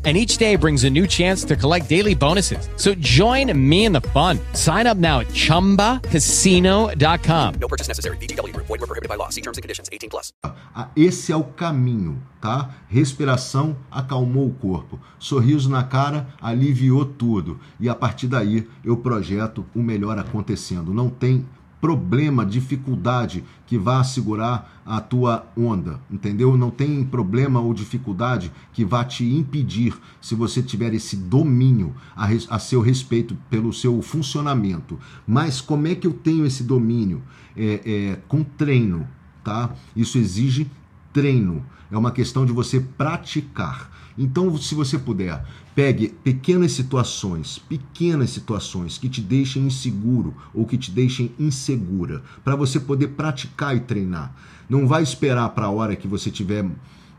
and 0.03 0.17
each 0.17 0.37
day 0.37 0.55
brings 0.55 0.83
a 0.83 0.89
new 0.89 1.05
chance 1.05 1.43
to 1.43 1.55
collect 1.55 1.87
daily 1.87 2.15
bonuses. 2.15 2.67
So 2.75 2.95
join 2.95 3.55
me 3.55 3.85
in 3.85 3.93
the 3.93 4.01
fun. 4.01 4.39
Sign 4.53 4.87
up 4.87 4.97
now 4.97 5.19
at 5.19 5.27
ChumbaCasino.com. 5.27 7.53
No 7.59 7.67
purchase 7.67 7.87
necessary. 7.87 8.17
VGW. 8.17 8.51
Void 8.55 8.67
were 8.67 8.79
prohibited 8.79 9.09
by 9.09 9.15
law. 9.15 9.29
See 9.29 9.41
terms 9.41 9.59
and 9.59 9.61
conditions. 9.61 9.89
18 9.91 10.09
plus. 10.09 10.33
Ah, 10.73 10.89
esse 10.95 11.31
é 11.31 11.35
o 11.35 11.43
caminho, 11.43 12.19
tá? 12.39 12.73
Respiração 12.87 13.75
acalmou 13.91 14.47
o 14.47 14.53
corpo. 14.53 14.99
Sorriso 15.19 15.69
na 15.69 15.83
cara 15.83 16.29
aliviou 16.41 17.05
tudo. 17.05 17.59
E 17.79 17.87
a 17.89 17.95
partir 17.95 18.27
daí 18.27 18.67
eu 18.83 18.97
projeto 18.97 19.65
o 19.75 19.83
melhor 19.83 20.17
acontecendo. 20.17 20.93
Não 20.93 21.09
tem 21.09 21.45
problema, 21.81 22.45
dificuldade 22.45 23.43
que 23.65 23.75
vá 23.75 24.03
segurar 24.03 24.81
a 24.85 25.01
tua 25.01 25.47
onda, 25.57 25.99
entendeu? 26.11 26.55
Não 26.55 26.69
tem 26.69 27.03
problema 27.03 27.59
ou 27.59 27.73
dificuldade 27.73 28.51
que 28.71 28.85
vá 28.85 29.03
te 29.03 29.25
impedir, 29.25 29.97
se 30.21 30.35
você 30.35 30.61
tiver 30.61 30.93
esse 30.93 31.17
domínio 31.17 31.95
a, 32.15 32.27
a 32.49 32.59
seu 32.59 32.81
respeito 32.81 33.35
pelo 33.49 33.73
seu 33.73 33.99
funcionamento. 34.01 34.99
Mas 35.25 35.59
como 35.59 35.87
é 35.87 35.95
que 35.95 36.05
eu 36.05 36.13
tenho 36.13 36.45
esse 36.45 36.63
domínio? 36.63 37.23
É, 37.57 37.81
é, 37.83 38.19
com 38.27 38.43
treino, 38.43 39.07
tá? 39.43 39.73
Isso 39.95 40.19
exige 40.19 40.69
treino. 41.11 41.65
É 41.91 41.97
uma 41.97 42.11
questão 42.11 42.45
de 42.45 42.53
você 42.53 42.79
praticar. 42.79 43.89
Então, 44.17 44.55
se 44.57 44.75
você 44.75 44.97
puder, 44.99 45.43
pegue 45.81 46.09
pequenas 46.23 46.73
situações, 46.73 47.57
pequenas 47.57 48.29
situações 48.29 48.99
que 48.99 49.09
te 49.09 49.19
deixem 49.19 49.63
inseguro 49.63 50.31
ou 50.53 50.63
que 50.63 50.77
te 50.77 50.91
deixem 50.91 51.31
insegura, 51.39 52.21
para 52.43 52.55
você 52.55 52.79
poder 52.79 53.07
praticar 53.07 53.75
e 53.75 53.79
treinar. 53.79 54.31
Não 54.69 54.87
vai 54.87 55.01
esperar 55.01 55.49
para 55.49 55.65
a 55.65 55.71
hora 55.71 55.95
que 55.95 56.07
você 56.07 56.29
tiver 56.29 56.63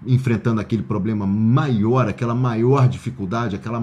enfrentando 0.07 0.61
aquele 0.61 0.85
problema 0.85 1.27
maior, 1.27 2.07
aquela 2.07 2.37
maior 2.37 2.88
dificuldade, 2.88 3.57
aquela 3.57 3.83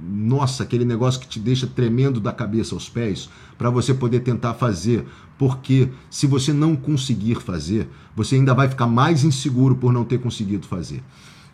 nossa, 0.00 0.62
aquele 0.62 0.84
negócio 0.84 1.20
que 1.20 1.26
te 1.26 1.40
deixa 1.40 1.66
tremendo 1.66 2.20
da 2.20 2.32
cabeça 2.32 2.72
aos 2.72 2.88
pés, 2.88 3.28
para 3.58 3.68
você 3.68 3.92
poder 3.92 4.20
tentar 4.20 4.54
fazer. 4.54 5.06
Porque 5.36 5.88
se 6.08 6.28
você 6.28 6.52
não 6.52 6.76
conseguir 6.76 7.40
fazer, 7.42 7.88
você 8.14 8.36
ainda 8.36 8.54
vai 8.54 8.68
ficar 8.68 8.86
mais 8.86 9.24
inseguro 9.24 9.74
por 9.74 9.92
não 9.92 10.04
ter 10.04 10.20
conseguido 10.20 10.68
fazer. 10.68 11.02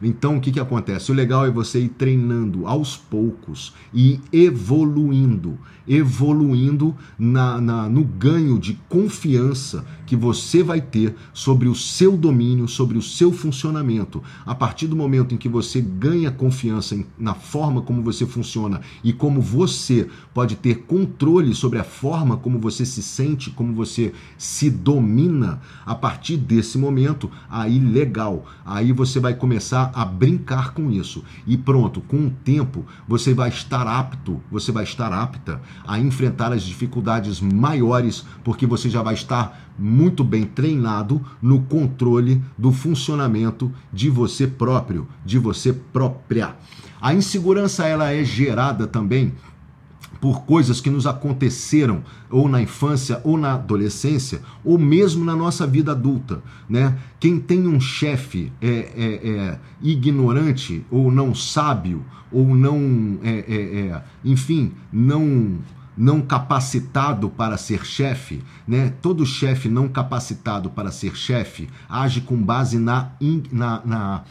Então, 0.02 0.36
o 0.36 0.40
que, 0.40 0.52
que 0.52 0.60
acontece? 0.60 1.10
O 1.10 1.14
legal 1.14 1.46
é 1.46 1.50
você 1.50 1.80
ir 1.80 1.88
treinando 1.88 2.66
aos 2.66 2.96
poucos 2.96 3.74
e 3.94 4.20
evoluindo, 4.32 5.58
evoluindo 5.88 6.94
na, 7.18 7.60
na, 7.60 7.88
no 7.88 8.04
ganho 8.04 8.58
de 8.58 8.74
confiança 8.88 9.84
que 10.06 10.16
você 10.16 10.62
vai 10.62 10.80
ter 10.80 11.14
sobre 11.32 11.68
o 11.68 11.74
seu 11.74 12.16
domínio, 12.16 12.68
sobre 12.68 12.96
o 12.96 13.02
seu 13.02 13.32
funcionamento. 13.32 14.22
A 14.44 14.54
partir 14.54 14.86
do 14.86 14.96
momento 14.96 15.34
em 15.34 15.38
que 15.38 15.48
você 15.48 15.80
ganha 15.80 16.30
confiança 16.30 16.94
em, 16.94 17.06
na 17.18 17.34
forma 17.34 17.82
como 17.82 18.02
você 18.02 18.24
funciona 18.24 18.80
e 19.02 19.12
como 19.12 19.40
você 19.40 20.08
pode 20.32 20.56
ter 20.56 20.84
controle 20.86 21.54
sobre 21.54 21.78
a 21.78 21.84
forma 21.84 22.36
como 22.36 22.58
você 22.58 22.86
se 22.86 23.02
sente, 23.02 23.50
como 23.50 23.74
você 23.74 24.12
se 24.38 24.70
domina, 24.70 25.60
a 25.84 25.94
partir 25.94 26.36
desse 26.36 26.78
momento, 26.78 27.30
aí 27.50 27.78
legal, 27.78 28.46
aí 28.64 28.92
você 28.92 29.18
vai 29.18 29.34
começar 29.34 29.90
a 29.94 30.04
brincar 30.04 30.72
com 30.72 30.90
isso. 30.90 31.24
E 31.46 31.56
pronto, 31.56 32.00
com 32.00 32.26
o 32.26 32.30
tempo 32.30 32.84
você 33.08 33.34
vai 33.34 33.48
estar 33.48 33.86
apto, 33.86 34.40
você 34.50 34.70
vai 34.70 34.84
estar 34.84 35.12
apta 35.12 35.60
a 35.86 35.98
enfrentar 35.98 36.52
as 36.52 36.62
dificuldades 36.62 37.40
maiores, 37.40 38.24
porque 38.44 38.66
você 38.66 38.88
já 38.88 39.02
vai 39.02 39.14
estar 39.14 39.72
muito 39.78 40.24
bem 40.24 40.44
treinado 40.44 41.20
no 41.40 41.62
controle 41.62 42.42
do 42.56 42.72
funcionamento 42.72 43.72
de 43.92 44.08
você 44.08 44.46
próprio, 44.46 45.06
de 45.24 45.38
você 45.38 45.72
própria. 45.72 46.56
A 47.00 47.14
insegurança 47.14 47.86
ela 47.86 48.12
é 48.12 48.24
gerada 48.24 48.86
também 48.86 49.34
por 50.26 50.40
coisas 50.40 50.80
que 50.80 50.90
nos 50.90 51.06
aconteceram 51.06 52.02
ou 52.28 52.48
na 52.48 52.60
infância 52.60 53.20
ou 53.22 53.38
na 53.38 53.54
adolescência 53.54 54.40
ou 54.64 54.76
mesmo 54.76 55.24
na 55.24 55.36
nossa 55.36 55.64
vida 55.64 55.92
adulta, 55.92 56.42
né? 56.68 56.98
Quem 57.20 57.38
tem 57.38 57.68
um 57.68 57.78
chefe 57.78 58.52
é, 58.60 58.68
é, 58.68 59.30
é, 59.30 59.58
ignorante 59.80 60.84
ou 60.90 61.12
não 61.12 61.32
sábio 61.32 62.04
ou 62.32 62.56
não, 62.56 63.20
é, 63.22 63.44
é, 63.46 63.78
é 63.86 64.02
enfim, 64.24 64.72
não 64.92 65.58
não 65.96 66.20
capacitado 66.20 67.30
para 67.30 67.56
ser 67.56 67.86
chefe, 67.86 68.42
né? 68.66 68.92
Todo 69.00 69.24
chefe 69.24 69.68
não 69.68 69.86
capacitado 69.86 70.68
para 70.70 70.90
ser 70.90 71.16
chefe 71.16 71.68
age 71.88 72.20
com 72.20 72.36
base 72.36 72.80
na, 72.80 73.12
na, 73.52 73.80
na 73.84 74.24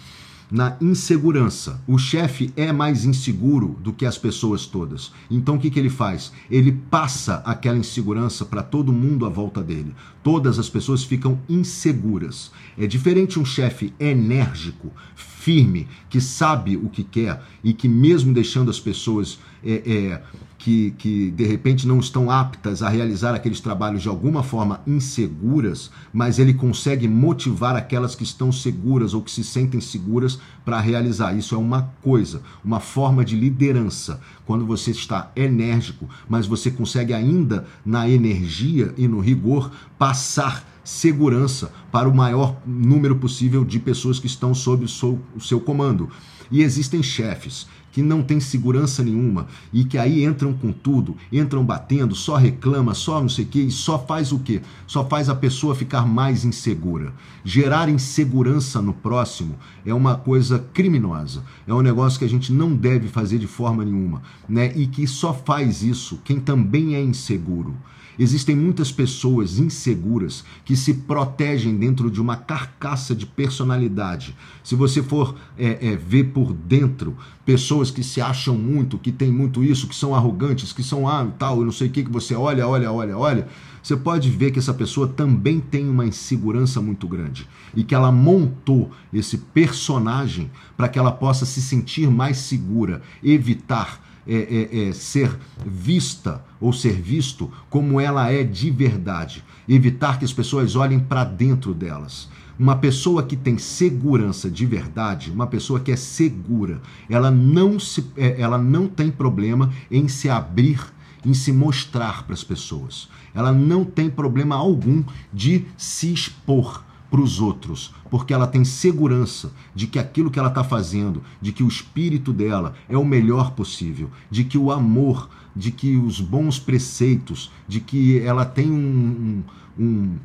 na 0.51 0.77
insegurança. 0.79 1.81
O 1.87 1.97
chefe 1.97 2.53
é 2.55 2.71
mais 2.71 3.05
inseguro 3.05 3.77
do 3.81 3.93
que 3.93 4.05
as 4.05 4.17
pessoas 4.17 4.65
todas. 4.65 5.11
Então 5.29 5.55
o 5.55 5.59
que, 5.59 5.69
que 5.69 5.79
ele 5.79 5.89
faz? 5.89 6.31
Ele 6.49 6.71
passa 6.71 7.41
aquela 7.45 7.77
insegurança 7.77 8.45
para 8.45 8.63
todo 8.63 8.93
mundo 8.93 9.25
à 9.25 9.29
volta 9.29 9.61
dele. 9.61 9.93
Todas 10.25 10.57
as 10.57 10.67
pessoas 10.67 11.03
ficam 11.03 11.39
inseguras. 11.47 12.51
É 12.75 12.87
diferente 12.87 13.39
um 13.39 13.45
chefe 13.45 13.93
enérgico, 13.99 14.91
firme, 15.15 15.87
que 16.09 16.19
sabe 16.19 16.75
o 16.75 16.89
que 16.89 17.03
quer 17.03 17.43
e 17.63 17.75
que, 17.75 17.87
mesmo 17.87 18.33
deixando 18.33 18.71
as 18.71 18.79
pessoas 18.79 19.37
é, 19.63 19.83
é, 19.85 20.21
que, 20.65 20.95
que 20.97 21.29
de 21.29 21.45
repente 21.45 21.87
não 21.87 21.99
estão 21.99 22.31
aptas 22.31 22.81
a 22.81 22.89
realizar 22.89 23.35
aqueles 23.35 23.59
trabalhos 23.59 24.01
de 24.01 24.09
alguma 24.09 24.41
forma 24.41 24.81
inseguras, 24.87 25.91
mas 26.11 26.39
ele 26.39 26.55
consegue 26.55 27.07
motivar 27.07 27.75
aquelas 27.75 28.15
que 28.15 28.23
estão 28.23 28.51
seguras 28.51 29.13
ou 29.13 29.21
que 29.21 29.29
se 29.29 29.43
sentem 29.43 29.79
seguras 29.79 30.39
para 30.65 30.79
realizar. 30.79 31.37
Isso 31.37 31.53
é 31.53 31.57
uma 31.59 31.93
coisa, 32.01 32.41
uma 32.63 32.79
forma 32.79 33.23
de 33.23 33.35
liderança. 33.35 34.19
Quando 34.43 34.65
você 34.65 34.89
está 34.89 35.31
enérgico, 35.35 36.09
mas 36.27 36.47
você 36.47 36.71
consegue 36.71 37.13
ainda 37.13 37.67
na 37.85 38.09
energia 38.09 38.91
e 38.97 39.07
no 39.07 39.19
rigor 39.19 39.71
passar 39.97 40.65
segurança 40.83 41.71
para 41.91 42.07
o 42.07 42.15
maior 42.15 42.55
número 42.65 43.15
possível 43.15 43.65
de 43.65 43.79
pessoas 43.79 44.19
que 44.19 44.27
estão 44.27 44.53
sob 44.53 44.85
o 44.85 44.87
seu, 44.87 45.19
o 45.35 45.41
seu 45.41 45.59
comando. 45.59 46.09
E 46.51 46.61
existem 46.61 47.01
chefes 47.01 47.67
que 47.95 48.01
não 48.01 48.21
têm 48.21 48.41
segurança 48.41 49.01
nenhuma 49.01 49.47
e 49.71 49.85
que 49.85 49.97
aí 49.97 50.25
entram 50.25 50.51
com 50.53 50.71
tudo, 50.73 51.15
entram 51.31 51.63
batendo, 51.63 52.13
só 52.13 52.35
reclama, 52.35 52.93
só 52.93 53.21
não 53.21 53.29
sei 53.29 53.45
o 53.45 53.47
que, 53.47 53.61
e 53.61 53.71
só 53.71 53.97
faz 53.97 54.33
o 54.33 54.39
que? 54.39 54.61
Só 54.85 55.05
faz 55.05 55.29
a 55.29 55.33
pessoa 55.33 55.73
ficar 55.73 56.05
mais 56.05 56.43
insegura. 56.43 57.13
Gerar 57.43 57.87
insegurança 57.87 58.81
no 58.81 58.93
próximo 58.93 59.55
é 59.85 59.93
uma 59.93 60.15
coisa 60.17 60.59
criminosa, 60.73 61.41
é 61.65 61.73
um 61.73 61.81
negócio 61.81 62.19
que 62.19 62.25
a 62.25 62.29
gente 62.29 62.51
não 62.51 62.75
deve 62.75 63.07
fazer 63.07 63.39
de 63.39 63.47
forma 63.47 63.85
nenhuma, 63.85 64.21
né? 64.47 64.73
E 64.75 64.87
que 64.87 65.07
só 65.07 65.33
faz 65.33 65.81
isso 65.81 66.19
quem 66.25 66.37
também 66.37 66.95
é 66.95 67.01
inseguro. 67.01 67.73
Existem 68.17 68.55
muitas 68.55 68.91
pessoas 68.91 69.59
inseguras 69.59 70.43
que 70.63 70.75
se 70.75 70.93
protegem 70.93 71.75
dentro 71.75 72.09
de 72.09 72.21
uma 72.21 72.35
carcaça 72.35 73.15
de 73.15 73.25
personalidade. 73.25 74.35
Se 74.63 74.75
você 74.75 75.03
for 75.03 75.35
é, 75.57 75.89
é, 75.89 75.95
ver 75.95 76.25
por 76.25 76.53
dentro, 76.53 77.15
pessoas 77.45 77.91
que 77.91 78.03
se 78.03 78.21
acham 78.21 78.55
muito, 78.55 78.97
que 78.97 79.11
têm 79.11 79.31
muito 79.31 79.63
isso, 79.63 79.87
que 79.87 79.95
são 79.95 80.15
arrogantes, 80.15 80.73
que 80.73 80.83
são 80.83 81.07
ah, 81.07 81.27
tal, 81.37 81.59
eu 81.59 81.65
não 81.65 81.71
sei 81.71 81.87
o 81.87 81.91
que, 81.91 82.03
que 82.03 82.11
você 82.11 82.33
olha, 82.33 82.67
olha, 82.67 82.91
olha, 82.91 83.17
olha, 83.17 83.47
você 83.83 83.95
pode 83.95 84.29
ver 84.31 84.51
que 84.51 84.57
essa 84.57 84.73
pessoa 84.73 85.07
também 85.07 85.59
tem 85.59 85.87
uma 85.87 86.05
insegurança 86.05 86.81
muito 86.81 87.07
grande 87.07 87.47
e 87.75 87.83
que 87.83 87.93
ela 87.93 88.11
montou 88.11 88.91
esse 89.13 89.37
personagem 89.37 90.49
para 90.75 90.87
que 90.87 90.97
ela 90.97 91.11
possa 91.11 91.45
se 91.45 91.61
sentir 91.61 92.09
mais 92.09 92.37
segura, 92.37 93.01
evitar 93.23 94.01
é, 94.27 94.35
é, 94.71 94.87
é, 94.87 94.91
ser 94.91 95.37
vista 95.63 96.43
ou 96.65 96.73
ser 96.73 96.99
visto 96.99 97.51
como 97.69 98.01
ela 98.01 98.31
é 98.31 98.43
de 98.43 98.71
verdade. 98.71 99.43
Evitar 99.69 100.17
que 100.17 100.25
as 100.25 100.33
pessoas 100.33 100.75
olhem 100.75 100.99
para 100.99 101.23
dentro 101.23 101.75
delas. 101.75 102.27
Uma 102.57 102.75
pessoa 102.75 103.21
que 103.21 103.35
tem 103.35 103.59
segurança 103.59 104.49
de 104.49 104.65
verdade, 104.65 105.29
uma 105.29 105.45
pessoa 105.45 105.79
que 105.79 105.91
é 105.91 105.95
segura, 105.95 106.81
ela 107.07 107.29
não, 107.29 107.79
se, 107.79 108.03
é, 108.17 108.41
ela 108.41 108.57
não 108.57 108.87
tem 108.87 109.11
problema 109.11 109.71
em 109.91 110.07
se 110.07 110.27
abrir, 110.27 110.79
em 111.23 111.35
se 111.35 111.51
mostrar 111.51 112.23
para 112.23 112.33
as 112.33 112.43
pessoas. 112.43 113.09
Ela 113.35 113.51
não 113.51 113.85
tem 113.85 114.09
problema 114.09 114.55
algum 114.55 115.03
de 115.31 115.65
se 115.77 116.11
expor 116.11 116.83
para 117.11 117.21
os 117.21 117.39
outros, 117.39 117.93
porque 118.09 118.33
ela 118.33 118.47
tem 118.47 118.65
segurança 118.65 119.51
de 119.75 119.85
que 119.85 119.99
aquilo 119.99 120.31
que 120.31 120.39
ela 120.39 120.49
está 120.49 120.63
fazendo, 120.63 121.21
de 121.39 121.51
que 121.51 121.61
o 121.61 121.67
espírito 121.67 122.33
dela 122.33 122.73
é 122.89 122.97
o 122.97 123.05
melhor 123.05 123.51
possível, 123.51 124.09
de 124.31 124.43
que 124.43 124.57
o 124.57 124.71
amor, 124.71 125.29
de 125.55 125.71
que 125.71 125.95
os 125.95 126.19
bons 126.19 126.59
preceitos, 126.59 127.51
de 127.67 127.79
que 127.79 128.19
ela 128.19 128.45
tem 128.45 128.69
um, 128.69 129.43
um, 129.79 130.17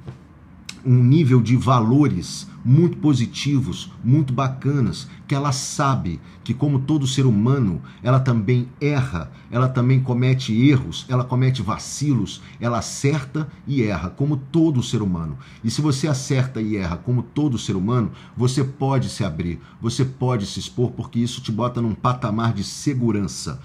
um 0.85 1.05
nível 1.05 1.41
de 1.41 1.57
valores 1.57 2.49
muito 2.65 2.99
positivos, 2.99 3.91
muito 4.05 4.33
bacanas, 4.33 5.09
que 5.27 5.35
ela 5.35 5.53
sabe 5.53 6.21
que, 6.45 6.53
como 6.53 6.81
todo 6.81 7.07
ser 7.07 7.25
humano, 7.25 7.81
ela 8.03 8.21
também 8.21 8.69
erra, 8.81 9.31
ela 9.51 9.69
também 9.69 10.01
comete 10.01 10.53
erros, 10.53 11.07
ela 11.09 11.25
comete 11.25 11.63
vacilos, 11.63 12.43
ela 12.61 12.79
acerta 12.79 13.49
e 13.67 13.83
erra, 13.83 14.11
como 14.11 14.37
todo 14.37 14.83
ser 14.83 15.01
humano. 15.01 15.39
E 15.65 15.71
se 15.71 15.81
você 15.81 16.07
acerta 16.07 16.61
e 16.61 16.77
erra 16.77 16.97
como 16.97 17.23
todo 17.23 17.59
ser 17.59 17.77
humano, 17.77 18.11
você 18.37 18.63
pode 18.63 19.09
se 19.09 19.25
abrir, 19.25 19.61
você 19.81 20.05
pode 20.05 20.47
se 20.47 20.61
expor, 20.61 20.91
porque 20.93 21.19
isso 21.19 21.41
te 21.41 21.51
bota 21.51 21.81
num 21.81 21.95
patamar 21.95 22.53
de 22.53 22.65
segurança. 22.65 23.61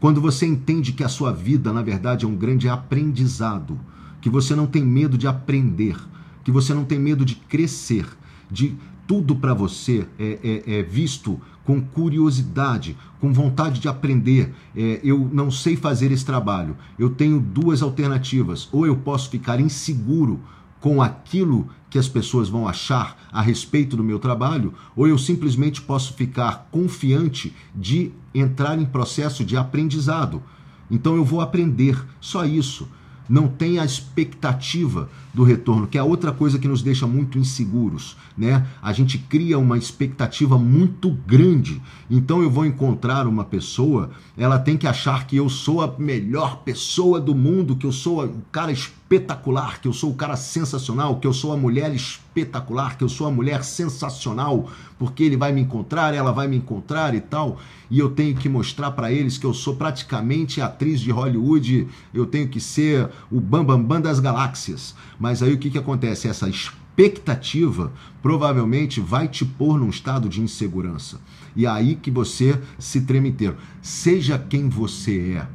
Quando 0.00 0.20
você 0.20 0.46
entende 0.46 0.92
que 0.92 1.02
a 1.02 1.08
sua 1.08 1.32
vida, 1.32 1.72
na 1.72 1.82
verdade, 1.82 2.24
é 2.24 2.28
um 2.28 2.36
grande 2.36 2.68
aprendizado, 2.68 3.78
que 4.20 4.30
você 4.30 4.54
não 4.54 4.66
tem 4.66 4.84
medo 4.84 5.18
de 5.18 5.26
aprender, 5.26 5.96
que 6.44 6.52
você 6.52 6.72
não 6.72 6.84
tem 6.84 6.98
medo 6.98 7.24
de 7.24 7.34
crescer, 7.34 8.06
de 8.50 8.76
tudo 9.06 9.34
para 9.34 9.54
você 9.54 10.06
é, 10.18 10.38
é, 10.44 10.78
é, 10.78 10.82
visto 10.82 11.40
com 11.64 11.80
curiosidade, 11.80 12.96
com 13.18 13.32
vontade 13.32 13.80
de 13.80 13.88
aprender. 13.88 14.54
É, 14.76 15.00
eu 15.02 15.28
não 15.32 15.50
sei 15.50 15.76
fazer 15.76 16.12
esse 16.12 16.24
trabalho. 16.24 16.76
Eu 16.98 17.10
tenho 17.10 17.40
duas 17.40 17.82
alternativas. 17.82 18.68
Ou 18.70 18.86
eu 18.86 18.96
posso 18.96 19.30
ficar 19.30 19.60
inseguro 19.60 20.40
com 20.80 21.02
aquilo 21.02 21.68
que 21.90 21.98
as 21.98 22.08
pessoas 22.08 22.48
vão 22.48 22.68
achar 22.68 23.28
a 23.32 23.40
respeito 23.40 23.96
do 23.96 24.04
meu 24.04 24.18
trabalho, 24.18 24.74
ou 24.94 25.08
eu 25.08 25.18
simplesmente 25.18 25.80
posso 25.80 26.12
ficar 26.14 26.68
confiante 26.70 27.54
de 27.74 28.12
entrar 28.34 28.78
em 28.78 28.84
processo 28.84 29.44
de 29.44 29.56
aprendizado. 29.56 30.42
Então 30.90 31.16
eu 31.16 31.24
vou 31.24 31.40
aprender, 31.40 31.98
só 32.20 32.44
isso 32.44 32.88
não 33.28 33.46
tem 33.46 33.78
a 33.78 33.84
expectativa 33.84 35.08
do 35.34 35.44
retorno, 35.44 35.86
que 35.86 35.98
é 35.98 36.02
outra 36.02 36.32
coisa 36.32 36.58
que 36.58 36.66
nos 36.66 36.80
deixa 36.80 37.06
muito 37.06 37.38
inseguros, 37.38 38.16
né? 38.36 38.66
A 38.80 38.92
gente 38.92 39.18
cria 39.18 39.58
uma 39.58 39.76
expectativa 39.76 40.58
muito 40.58 41.10
grande. 41.10 41.80
Então 42.10 42.42
eu 42.42 42.50
vou 42.50 42.64
encontrar 42.64 43.26
uma 43.26 43.44
pessoa, 43.44 44.10
ela 44.36 44.58
tem 44.58 44.76
que 44.76 44.86
achar 44.86 45.26
que 45.26 45.36
eu 45.36 45.48
sou 45.50 45.82
a 45.82 45.94
melhor 45.98 46.62
pessoa 46.62 47.20
do 47.20 47.34
mundo, 47.34 47.76
que 47.76 47.86
eu 47.86 47.92
sou 47.92 48.24
o 48.24 48.42
cara 48.50 48.72
espetacular, 49.08 49.80
que 49.80 49.88
eu 49.88 49.92
sou 49.92 50.10
o 50.10 50.14
cara 50.14 50.36
sensacional, 50.36 51.18
que 51.18 51.26
eu 51.26 51.32
sou 51.32 51.52
a 51.52 51.56
mulher 51.56 51.94
espetacular, 51.94 52.98
que 52.98 53.02
eu 53.02 53.08
sou 53.08 53.26
a 53.26 53.30
mulher 53.30 53.64
sensacional, 53.64 54.68
porque 54.98 55.22
ele 55.22 55.36
vai 55.36 55.50
me 55.50 55.62
encontrar, 55.62 56.12
ela 56.12 56.30
vai 56.30 56.46
me 56.46 56.58
encontrar 56.58 57.14
e 57.14 57.20
tal. 57.20 57.58
E 57.90 57.98
eu 57.98 58.10
tenho 58.10 58.36
que 58.36 58.50
mostrar 58.50 58.90
para 58.90 59.10
eles 59.10 59.38
que 59.38 59.46
eu 59.46 59.54
sou 59.54 59.76
praticamente 59.76 60.60
atriz 60.60 61.00
de 61.00 61.10
Hollywood, 61.10 61.88
eu 62.12 62.26
tenho 62.26 62.48
que 62.48 62.60
ser 62.60 63.08
o 63.30 63.40
bambambam 63.40 63.78
bam, 63.78 63.86
bam 63.86 64.00
das 64.02 64.20
galáxias. 64.20 64.94
Mas 65.18 65.42
aí 65.42 65.54
o 65.54 65.58
que, 65.58 65.70
que 65.70 65.78
acontece? 65.78 66.28
Essa 66.28 66.46
expectativa 66.46 67.90
provavelmente 68.20 69.00
vai 69.00 69.26
te 69.26 69.44
pôr 69.44 69.78
num 69.78 69.88
estado 69.88 70.28
de 70.28 70.42
insegurança. 70.42 71.18
E 71.56 71.64
é 71.64 71.68
aí 71.68 71.96
que 71.96 72.10
você 72.10 72.60
se 72.78 73.00
treme 73.00 73.30
inteiro. 73.30 73.56
Seja 73.80 74.38
quem 74.38 74.68
você 74.68 75.38
é. 75.38 75.46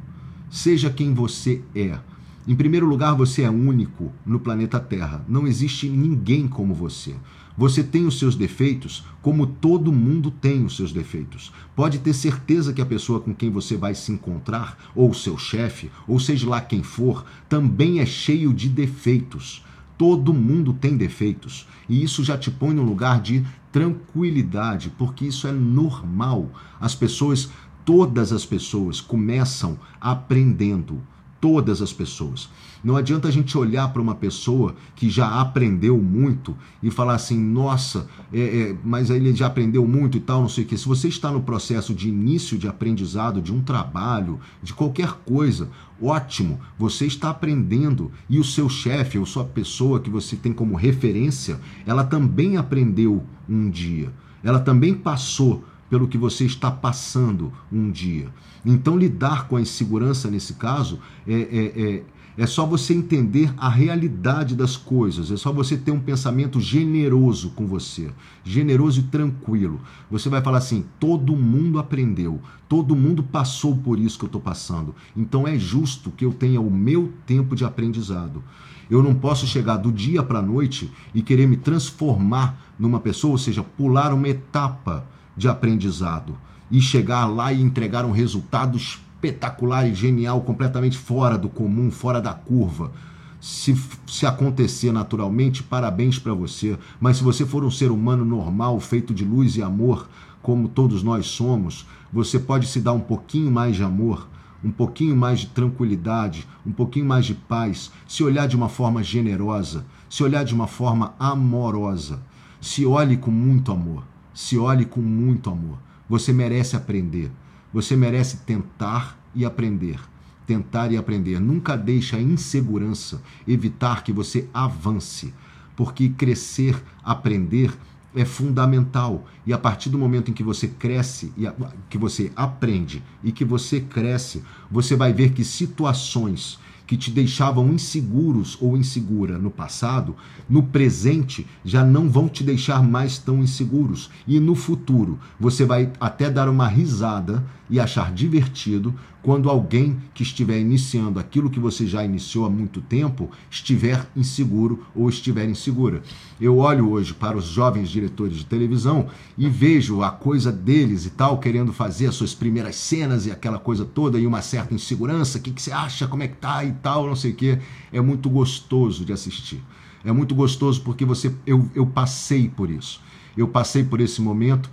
Seja 0.50 0.90
quem 0.90 1.14
você 1.14 1.62
é. 1.76 2.00
Em 2.46 2.56
primeiro 2.56 2.86
lugar, 2.86 3.16
você 3.16 3.44
é 3.44 3.50
único 3.50 4.12
no 4.26 4.38
planeta 4.38 4.78
Terra. 4.78 5.24
Não 5.30 5.48
existe 5.48 5.88
ninguém 5.88 6.46
como 6.46 6.74
você. 6.74 7.16
Você 7.58 7.82
tem 7.82 8.06
os 8.06 8.20
seus 8.20 8.36
defeitos, 8.36 9.06
como 9.22 9.48
todo 9.48 9.94
mundo 9.94 10.30
tem 10.30 10.66
os 10.66 10.76
seus 10.76 10.92
defeitos. 10.92 11.54
Pode 11.74 12.00
ter 12.00 12.14
certeza 12.14 12.74
que 12.74 12.82
a 12.82 12.86
pessoa 12.86 13.22
com 13.22 13.34
quem 13.34 13.50
você 13.50 13.78
vai 13.78 13.96
se 13.96 14.12
encontrar, 14.12 14.78
ou 14.94 15.14
seu 15.14 15.38
chefe, 15.38 15.90
ou 16.06 16.20
seja 16.20 16.50
lá 16.50 16.60
quem 16.60 16.84
for, 16.84 17.24
também 17.48 18.00
é 18.00 18.06
cheio 18.06 18.54
de 18.54 18.68
defeitos. 18.68 19.64
Todo 19.98 20.34
mundo 20.34 20.74
tem 20.74 20.98
defeitos. 20.98 21.66
E 21.88 22.04
isso 22.04 22.26
já 22.26 22.38
te 22.38 22.52
põe 22.52 22.74
num 22.74 22.84
lugar 22.84 23.22
de 23.22 23.46
tranquilidade, 23.72 24.92
porque 24.98 25.26
isso 25.26 25.48
é 25.48 25.52
normal. 25.54 26.52
As 26.78 26.94
pessoas, 26.94 27.50
todas 27.86 28.34
as 28.34 28.46
pessoas, 28.46 29.00
começam 29.00 29.80
aprendendo 30.02 31.02
todas 31.44 31.82
as 31.82 31.92
pessoas. 31.92 32.48
Não 32.82 32.96
adianta 32.96 33.28
a 33.28 33.32
gente 33.32 33.58
olhar 33.58 33.92
para 33.92 34.02
uma 34.02 34.16
pessoa 34.16 34.76
que 34.96 35.10
já 35.10 35.42
aprendeu 35.42 35.98
muito 35.98 36.56
e 36.82 36.90
falar 36.90 37.16
assim, 37.16 37.38
nossa, 37.38 38.08
é, 38.32 38.40
é, 38.40 38.76
mas 38.82 39.10
ele 39.10 39.36
já 39.36 39.48
aprendeu 39.48 39.86
muito 39.86 40.16
e 40.16 40.22
tal, 40.22 40.40
não 40.40 40.48
sei 40.48 40.64
o 40.64 40.68
que. 40.68 40.78
Se 40.78 40.88
você 40.88 41.10
está 41.10 41.30
no 41.30 41.42
processo 41.42 41.94
de 41.94 42.08
início 42.08 42.58
de 42.58 42.66
aprendizado 42.66 43.42
de 43.42 43.52
um 43.54 43.62
trabalho, 43.62 44.40
de 44.62 44.74
qualquer 44.74 45.12
coisa, 45.26 45.70
ótimo, 46.02 46.62
você 46.80 47.06
está 47.08 47.30
aprendendo 47.32 48.10
e 48.30 48.40
o 48.40 48.44
seu 48.46 48.70
chefe 48.70 49.20
ou 49.20 49.26
sua 49.26 49.44
pessoa 49.44 50.00
que 50.00 50.10
você 50.10 50.38
tem 50.38 50.54
como 50.54 50.78
referência, 50.78 51.60
ela 51.86 52.06
também 52.06 52.56
aprendeu 52.56 53.22
um 53.50 53.70
dia. 53.70 54.14
Ela 54.42 54.62
também 54.62 54.94
passou 54.94 55.66
pelo 55.94 56.08
que 56.08 56.18
você 56.18 56.44
está 56.44 56.72
passando 56.72 57.54
um 57.72 57.92
dia. 57.92 58.34
Então, 58.66 58.98
lidar 58.98 59.48
com 59.48 59.58
a 59.58 59.62
insegurança 59.62 60.28
nesse 60.28 60.56
caso 60.56 60.98
é, 61.28 61.34
é, 61.36 61.82
é, 61.84 62.04
é 62.36 62.48
só 62.48 62.66
você 62.66 62.96
entender 62.96 63.54
a 63.58 63.70
realidade 63.70 64.56
das 64.56 64.76
coisas, 64.76 65.30
é 65.30 65.38
só 65.38 65.54
você 65.54 65.78
ter 65.78 65.92
um 65.92 66.00
pensamento 66.00 66.60
generoso 66.60 67.52
com 67.52 67.68
você, 67.68 68.10
generoso 68.44 69.02
e 69.02 69.04
tranquilo. 69.04 69.82
Você 70.10 70.30
vai 70.30 70.42
falar 70.42 70.58
assim: 70.58 70.84
todo 71.00 71.36
mundo 71.36 71.78
aprendeu, 71.78 72.42
todo 72.68 72.96
mundo 72.96 73.22
passou 73.22 73.78
por 73.78 74.00
isso 74.00 74.18
que 74.18 74.26
eu 74.26 74.30
estou 74.30 74.42
passando, 74.42 74.96
então 75.16 75.48
é 75.48 75.60
justo 75.60 76.10
que 76.10 76.26
eu 76.26 76.34
tenha 76.34 76.60
o 76.60 76.72
meu 76.72 77.14
tempo 77.28 77.56
de 77.56 77.66
aprendizado. 77.66 78.44
Eu 78.90 79.04
não 79.04 79.14
posso 79.14 79.46
chegar 79.46 79.78
do 79.78 79.92
dia 79.92 80.24
para 80.24 80.40
a 80.40 80.42
noite 80.42 80.92
e 81.14 81.22
querer 81.22 81.48
me 81.48 81.56
transformar 81.56 82.74
numa 82.80 83.00
pessoa, 83.00 83.34
ou 83.34 83.38
seja, 83.38 83.62
pular 83.62 84.12
uma 84.12 84.28
etapa 84.28 85.13
de 85.36 85.48
aprendizado 85.48 86.38
e 86.70 86.82
chegar 86.82 87.26
lá 87.26 87.54
e 87.54 87.62
entregar 87.62 88.06
um 88.06 88.12
resultado 88.12 88.78
espetacular 88.78 89.88
e 89.88 89.94
genial, 89.94 90.42
completamente 90.42 90.98
fora 90.98 91.38
do 91.38 91.48
comum, 91.48 91.92
fora 91.92 92.20
da 92.20 92.34
curva. 92.34 92.92
Se, 93.40 93.78
se 94.08 94.26
acontecer 94.26 94.92
naturalmente, 94.92 95.62
parabéns 95.62 96.18
para 96.18 96.34
você. 96.34 96.78
Mas 97.00 97.18
se 97.18 97.24
você 97.24 97.46
for 97.46 97.64
um 97.64 97.72
ser 97.72 97.92
humano 97.92 98.24
normal, 98.26 98.80
feito 98.80 99.14
de 99.14 99.24
luz 99.24 99.56
e 99.56 99.62
amor, 99.62 100.08
como 100.42 100.68
todos 100.68 101.04
nós 101.04 101.28
somos, 101.28 101.86
você 102.12 102.40
pode 102.40 102.68
se 102.68 102.80
dar 102.80 102.94
um 102.94 103.00
pouquinho 103.00 103.52
mais 103.52 103.76
de 103.76 103.84
amor, 103.84 104.28
um 104.64 104.72
pouquinho 104.72 105.16
mais 105.16 105.42
de 105.42 105.48
tranquilidade, 105.48 106.48
um 106.66 106.72
pouquinho 106.72 107.06
mais 107.06 107.26
de 107.26 107.34
paz, 107.34 107.92
se 108.08 108.24
olhar 108.24 108.48
de 108.48 108.56
uma 108.56 108.70
forma 108.70 109.04
generosa, 109.04 109.86
se 110.10 110.24
olhar 110.24 110.44
de 110.44 110.54
uma 110.54 110.68
forma 110.68 111.14
amorosa. 111.20 112.20
Se 112.62 112.86
olhe 112.86 113.18
com 113.18 113.30
muito 113.30 113.72
amor 113.74 114.13
se 114.34 114.58
olhe 114.58 114.86
com 114.86 115.02
muito 115.02 115.50
amor. 115.50 115.78
Você 116.10 116.34
merece 116.34 116.76
aprender. 116.76 117.32
Você 117.74 117.96
merece 117.96 118.38
tentar 118.38 119.18
e 119.34 119.46
aprender. 119.46 120.00
Tentar 120.46 120.92
e 120.92 120.98
aprender. 120.98 121.40
Nunca 121.40 121.76
deixe 121.78 122.16
a 122.16 122.22
insegurança 122.22 123.22
evitar 123.48 124.04
que 124.04 124.12
você 124.12 124.48
avance, 124.54 125.34
porque 125.76 126.10
crescer, 126.10 126.82
aprender 127.04 127.74
é 128.16 128.26
fundamental. 128.26 129.26
E 129.46 129.54
a 129.54 129.58
partir 129.58 129.90
do 129.90 129.98
momento 129.98 130.30
em 130.30 130.34
que 130.34 130.44
você 130.44 130.68
cresce, 130.68 131.32
e 131.38 131.48
que 131.90 131.98
você 131.98 132.32
aprende 132.36 133.02
e 133.24 133.32
que 133.32 133.44
você 133.44 133.80
cresce, 133.80 134.44
você 134.70 134.96
vai 134.96 135.14
ver 135.14 135.32
que 135.32 135.44
situações 135.44 136.60
que 136.86 136.98
te 136.98 137.10
deixavam 137.10 137.70
inseguros 137.74 138.58
ou 138.62 138.78
insegura 138.78 139.38
no 139.38 139.50
passado, 139.50 140.16
no 140.50 140.64
presente 140.64 141.48
já 141.64 141.84
não 141.84 142.10
vão 142.10 142.28
te 142.28 142.44
deixar 142.44 142.84
mais 142.84 143.18
tão 143.18 143.40
inseguros. 143.40 144.10
E 144.28 144.40
no 144.40 144.56
futuro, 144.56 145.20
você 145.40 145.66
vai 145.66 145.92
até 146.00 146.30
dar 146.30 146.50
uma 146.50 146.68
risada 146.68 147.44
e 147.70 147.80
achar 147.80 148.12
divertido 148.12 148.94
quando 149.22 149.50
alguém 149.50 149.98
que 150.14 150.22
estiver 150.22 150.60
iniciando 150.60 151.18
aquilo 151.18 151.50
que 151.50 151.60
você 151.60 151.88
já 151.88 152.04
iniciou 152.04 152.46
há 152.46 152.50
muito 152.50 152.82
tempo 152.82 153.32
estiver 153.50 154.06
inseguro 154.16 154.86
ou 154.94 155.08
estiver 155.08 155.48
insegura. 155.48 156.04
Eu 156.42 156.58
olho 156.58 156.92
hoje 156.92 157.14
para 157.14 157.38
os 157.38 157.46
jovens 157.46 157.90
diretores 157.90 158.36
de 158.36 158.46
televisão 158.46 159.08
e 159.38 159.48
vejo 159.48 160.04
a 160.04 160.12
coisa 160.12 160.52
deles 160.52 161.06
e 161.06 161.10
tal, 161.10 161.40
querendo 161.40 161.72
fazer 161.72 162.08
as 162.08 162.16
suas 162.16 162.36
primeiras 162.36 162.76
cenas 162.76 163.26
e 163.26 163.32
aquela 163.32 163.58
coisa 163.58 163.86
toda 163.86 164.20
e 164.20 164.28
uma 164.28 164.42
certa 164.42 164.74
insegurança. 164.74 165.38
O 165.38 165.42
que, 165.42 165.52
que 165.52 165.62
você 165.62 165.72
acha? 165.72 166.08
Como 166.08 166.24
é 166.24 166.28
que 166.28 166.36
tá 166.36 166.66
e 166.66 166.74
tal, 166.74 167.08
não 167.08 167.16
sei 167.16 167.32
o 167.32 167.36
que. 167.36 167.58
É 167.94 168.02
muito 168.02 168.30
gostoso 168.30 169.06
de 169.06 169.14
assistir. 169.14 169.64
É 170.04 170.12
muito 170.12 170.36
gostoso 170.36 170.82
porque 170.82 171.06
você 171.06 171.34
eu, 171.48 171.70
eu 171.74 171.86
passei 171.86 172.50
por 172.50 172.70
isso 172.70 173.00
eu 173.36 173.48
passei 173.48 173.84
por 173.84 174.00
esse 174.00 174.22
momento, 174.22 174.70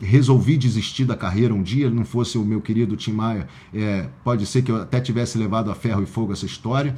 resolvi 0.00 0.56
desistir 0.56 1.04
da 1.04 1.16
carreira 1.16 1.54
um 1.54 1.62
dia, 1.62 1.90
não 1.90 2.04
fosse 2.04 2.36
o 2.36 2.44
meu 2.44 2.60
querido 2.60 2.96
Tim 2.96 3.12
Maia, 3.12 3.48
é, 3.72 4.08
pode 4.24 4.46
ser 4.46 4.62
que 4.62 4.72
eu 4.72 4.82
até 4.82 5.00
tivesse 5.00 5.38
levado 5.38 5.70
a 5.70 5.74
ferro 5.74 6.02
e 6.02 6.06
fogo 6.06 6.32
essa 6.32 6.46
história. 6.46 6.96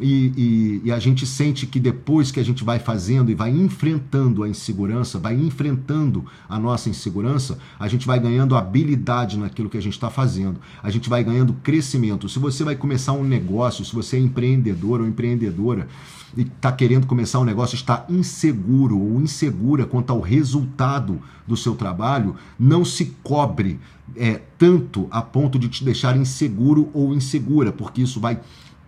E, 0.00 0.32
e, 0.36 0.82
e, 0.84 0.92
a 0.92 0.98
gente 0.98 1.26
sente 1.26 1.66
que 1.66 1.78
depois 1.78 2.30
que 2.30 2.40
a 2.40 2.44
gente 2.44 2.64
vai 2.64 2.78
fazendo 2.78 3.30
e 3.30 3.34
vai 3.34 3.50
enfrentando 3.50 4.42
a 4.42 4.48
insegurança, 4.48 5.18
vai 5.18 5.34
enfrentando 5.34 6.24
a 6.48 6.58
nossa 6.58 6.88
insegurança, 6.88 7.58
a 7.78 7.86
gente 7.88 8.06
vai 8.06 8.18
ganhando 8.18 8.56
habilidade 8.56 9.38
naquilo 9.38 9.68
que 9.68 9.76
a 9.76 9.82
gente 9.82 9.92
está 9.92 10.08
fazendo, 10.08 10.58
a 10.82 10.90
gente 10.90 11.10
vai 11.10 11.22
ganhando 11.22 11.52
crescimento. 11.62 12.26
Se 12.28 12.38
você 12.38 12.64
vai 12.64 12.74
começar 12.74 13.12
um 13.12 13.22
negócio, 13.22 13.84
se 13.84 13.94
você 13.94 14.16
é 14.16 14.20
empreendedor 14.20 15.02
ou 15.02 15.06
empreendedora, 15.06 15.86
está 16.36 16.72
querendo 16.72 17.06
começar 17.06 17.38
um 17.40 17.44
negócio, 17.44 17.74
está 17.74 18.04
inseguro 18.08 18.98
ou 18.98 19.20
insegura 19.20 19.84
quanto 19.84 20.10
ao 20.10 20.20
resultado 20.20 21.20
do 21.46 21.56
seu 21.56 21.74
trabalho, 21.74 22.36
não 22.58 22.84
se 22.84 23.16
cobre 23.22 23.78
é, 24.16 24.40
tanto 24.58 25.06
a 25.10 25.20
ponto 25.20 25.58
de 25.58 25.68
te 25.68 25.84
deixar 25.84 26.16
inseguro 26.16 26.90
ou 26.94 27.14
insegura, 27.14 27.72
porque 27.72 28.02
isso 28.02 28.20
vai 28.20 28.40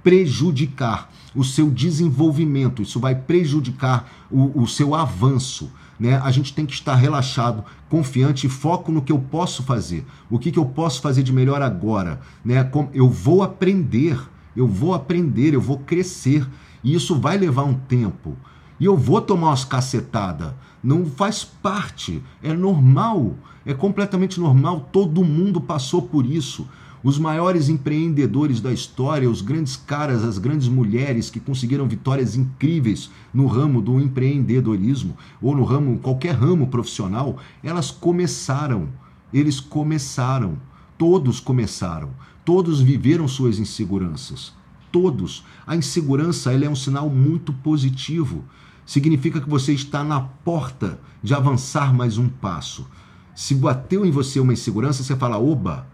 prejudicar 0.02 1.10
o 1.34 1.42
seu 1.42 1.70
desenvolvimento, 1.70 2.82
isso 2.82 3.00
vai 3.00 3.14
prejudicar 3.14 4.08
o, 4.30 4.62
o 4.62 4.68
seu 4.68 4.94
avanço. 4.94 5.72
Né? 5.98 6.20
A 6.22 6.30
gente 6.30 6.52
tem 6.52 6.66
que 6.66 6.74
estar 6.74 6.94
relaxado, 6.94 7.64
confiante 7.88 8.46
e 8.46 8.50
foco 8.50 8.92
no 8.92 9.00
que 9.00 9.12
eu 9.12 9.18
posso 9.18 9.62
fazer. 9.62 10.04
O 10.30 10.38
que, 10.38 10.52
que 10.52 10.58
eu 10.58 10.66
posso 10.66 11.00
fazer 11.00 11.22
de 11.22 11.32
melhor 11.32 11.62
agora? 11.62 12.20
Né? 12.44 12.68
Eu 12.92 13.08
vou 13.08 13.42
aprender, 13.42 14.20
eu 14.54 14.68
vou 14.68 14.92
aprender, 14.92 15.54
eu 15.54 15.60
vou 15.60 15.78
crescer. 15.78 16.46
E 16.84 16.94
isso 16.94 17.18
vai 17.18 17.36
levar 17.38 17.64
um 17.64 17.74
tempo. 17.74 18.36
E 18.78 18.84
eu 18.84 18.96
vou 18.96 19.20
tomar 19.20 19.48
umas 19.48 19.64
cacetadas. 19.64 20.52
Não 20.82 21.06
faz 21.06 21.42
parte, 21.42 22.22
é 22.42 22.52
normal, 22.52 23.34
é 23.64 23.72
completamente 23.72 24.38
normal, 24.38 24.88
todo 24.92 25.24
mundo 25.24 25.58
passou 25.58 26.02
por 26.02 26.26
isso. 26.26 26.68
Os 27.02 27.18
maiores 27.18 27.68
empreendedores 27.68 28.60
da 28.60 28.72
história, 28.72 29.28
os 29.28 29.40
grandes 29.40 29.76
caras, 29.76 30.24
as 30.24 30.38
grandes 30.38 30.68
mulheres 30.68 31.30
que 31.30 31.40
conseguiram 31.40 31.86
vitórias 31.86 32.36
incríveis 32.36 33.10
no 33.32 33.46
ramo 33.46 33.80
do 33.82 34.00
empreendedorismo 34.00 35.16
ou 35.40 35.54
no 35.54 35.64
ramo, 35.64 35.98
qualquer 35.98 36.34
ramo 36.34 36.66
profissional, 36.66 37.38
elas 37.62 37.90
começaram. 37.90 38.88
Eles 39.32 39.60
começaram. 39.60 40.58
Todos 40.96 41.40
começaram. 41.40 42.10
Todos 42.44 42.80
viveram 42.80 43.28
suas 43.28 43.58
inseguranças. 43.58 44.52
Todos. 44.94 45.44
A 45.66 45.74
insegurança 45.74 46.52
ela 46.52 46.66
é 46.66 46.70
um 46.70 46.76
sinal 46.76 47.10
muito 47.10 47.52
positivo. 47.52 48.44
Significa 48.86 49.40
que 49.40 49.50
você 49.50 49.72
está 49.72 50.04
na 50.04 50.20
porta 50.20 51.00
de 51.20 51.34
avançar 51.34 51.92
mais 51.92 52.16
um 52.16 52.28
passo. 52.28 52.86
Se 53.34 53.56
bateu 53.56 54.06
em 54.06 54.12
você 54.12 54.38
uma 54.38 54.52
insegurança, 54.52 55.02
você 55.02 55.16
fala: 55.16 55.36
oba, 55.36 55.84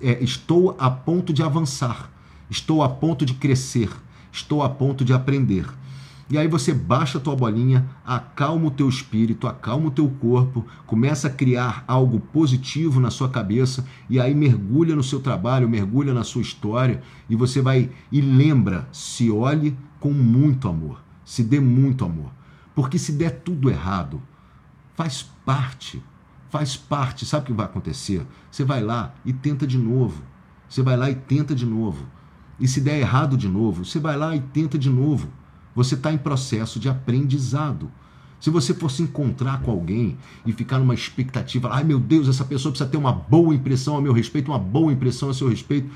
é, 0.00 0.22
estou 0.22 0.76
a 0.78 0.88
ponto 0.88 1.32
de 1.32 1.42
avançar, 1.42 2.12
estou 2.48 2.84
a 2.84 2.88
ponto 2.88 3.26
de 3.26 3.34
crescer, 3.34 3.90
estou 4.30 4.62
a 4.62 4.68
ponto 4.68 5.04
de 5.04 5.12
aprender. 5.12 5.66
E 6.32 6.38
aí 6.38 6.48
você 6.48 6.72
baixa 6.72 7.18
a 7.18 7.20
tua 7.20 7.36
bolinha, 7.36 7.90
acalma 8.02 8.68
o 8.68 8.70
teu 8.70 8.88
espírito, 8.88 9.46
acalma 9.46 9.88
o 9.88 9.90
teu 9.90 10.08
corpo, 10.08 10.66
começa 10.86 11.28
a 11.28 11.30
criar 11.30 11.84
algo 11.86 12.18
positivo 12.18 12.98
na 13.00 13.10
sua 13.10 13.28
cabeça 13.28 13.84
e 14.08 14.18
aí 14.18 14.34
mergulha 14.34 14.96
no 14.96 15.02
seu 15.02 15.20
trabalho, 15.20 15.68
mergulha 15.68 16.14
na 16.14 16.24
sua 16.24 16.40
história 16.40 17.02
e 17.28 17.36
você 17.36 17.60
vai 17.60 17.90
e 18.10 18.22
lembra, 18.22 18.88
se 18.90 19.30
olhe 19.30 19.76
com 20.00 20.10
muito 20.10 20.66
amor, 20.66 21.02
se 21.22 21.44
dê 21.44 21.60
muito 21.60 22.02
amor. 22.02 22.32
Porque 22.74 22.98
se 22.98 23.12
der 23.12 23.42
tudo 23.42 23.68
errado, 23.68 24.22
faz 24.96 25.22
parte 25.44 26.02
faz 26.48 26.76
parte. 26.76 27.24
Sabe 27.24 27.44
o 27.44 27.46
que 27.46 27.52
vai 27.54 27.64
acontecer? 27.66 28.26
Você 28.50 28.62
vai 28.62 28.82
lá 28.82 29.14
e 29.24 29.32
tenta 29.32 29.66
de 29.66 29.78
novo. 29.78 30.22
Você 30.66 30.82
vai 30.82 30.96
lá 30.96 31.10
e 31.10 31.14
tenta 31.14 31.54
de 31.54 31.64
novo. 31.64 32.06
E 32.58 32.66
se 32.66 32.80
der 32.80 32.98
errado 32.98 33.36
de 33.36 33.48
novo, 33.48 33.84
você 33.84 33.98
vai 33.98 34.16
lá 34.16 34.36
e 34.36 34.40
tenta 34.40 34.78
de 34.78 34.88
novo. 34.88 35.28
Você 35.74 35.94
está 35.94 36.12
em 36.12 36.18
processo 36.18 36.78
de 36.78 36.88
aprendizado. 36.88 37.90
Se 38.40 38.50
você 38.50 38.74
fosse 38.74 39.02
encontrar 39.02 39.62
com 39.62 39.70
alguém 39.70 40.16
e 40.44 40.52
ficar 40.52 40.78
numa 40.78 40.94
expectativa, 40.94 41.70
ai 41.72 41.84
meu 41.84 42.00
Deus, 42.00 42.28
essa 42.28 42.44
pessoa 42.44 42.72
precisa 42.72 42.90
ter 42.90 42.96
uma 42.96 43.12
boa 43.12 43.54
impressão 43.54 43.96
a 43.96 44.00
meu 44.00 44.12
respeito, 44.12 44.50
uma 44.50 44.58
boa 44.58 44.92
impressão 44.92 45.30
a 45.30 45.34
seu 45.34 45.48
respeito, 45.48 45.88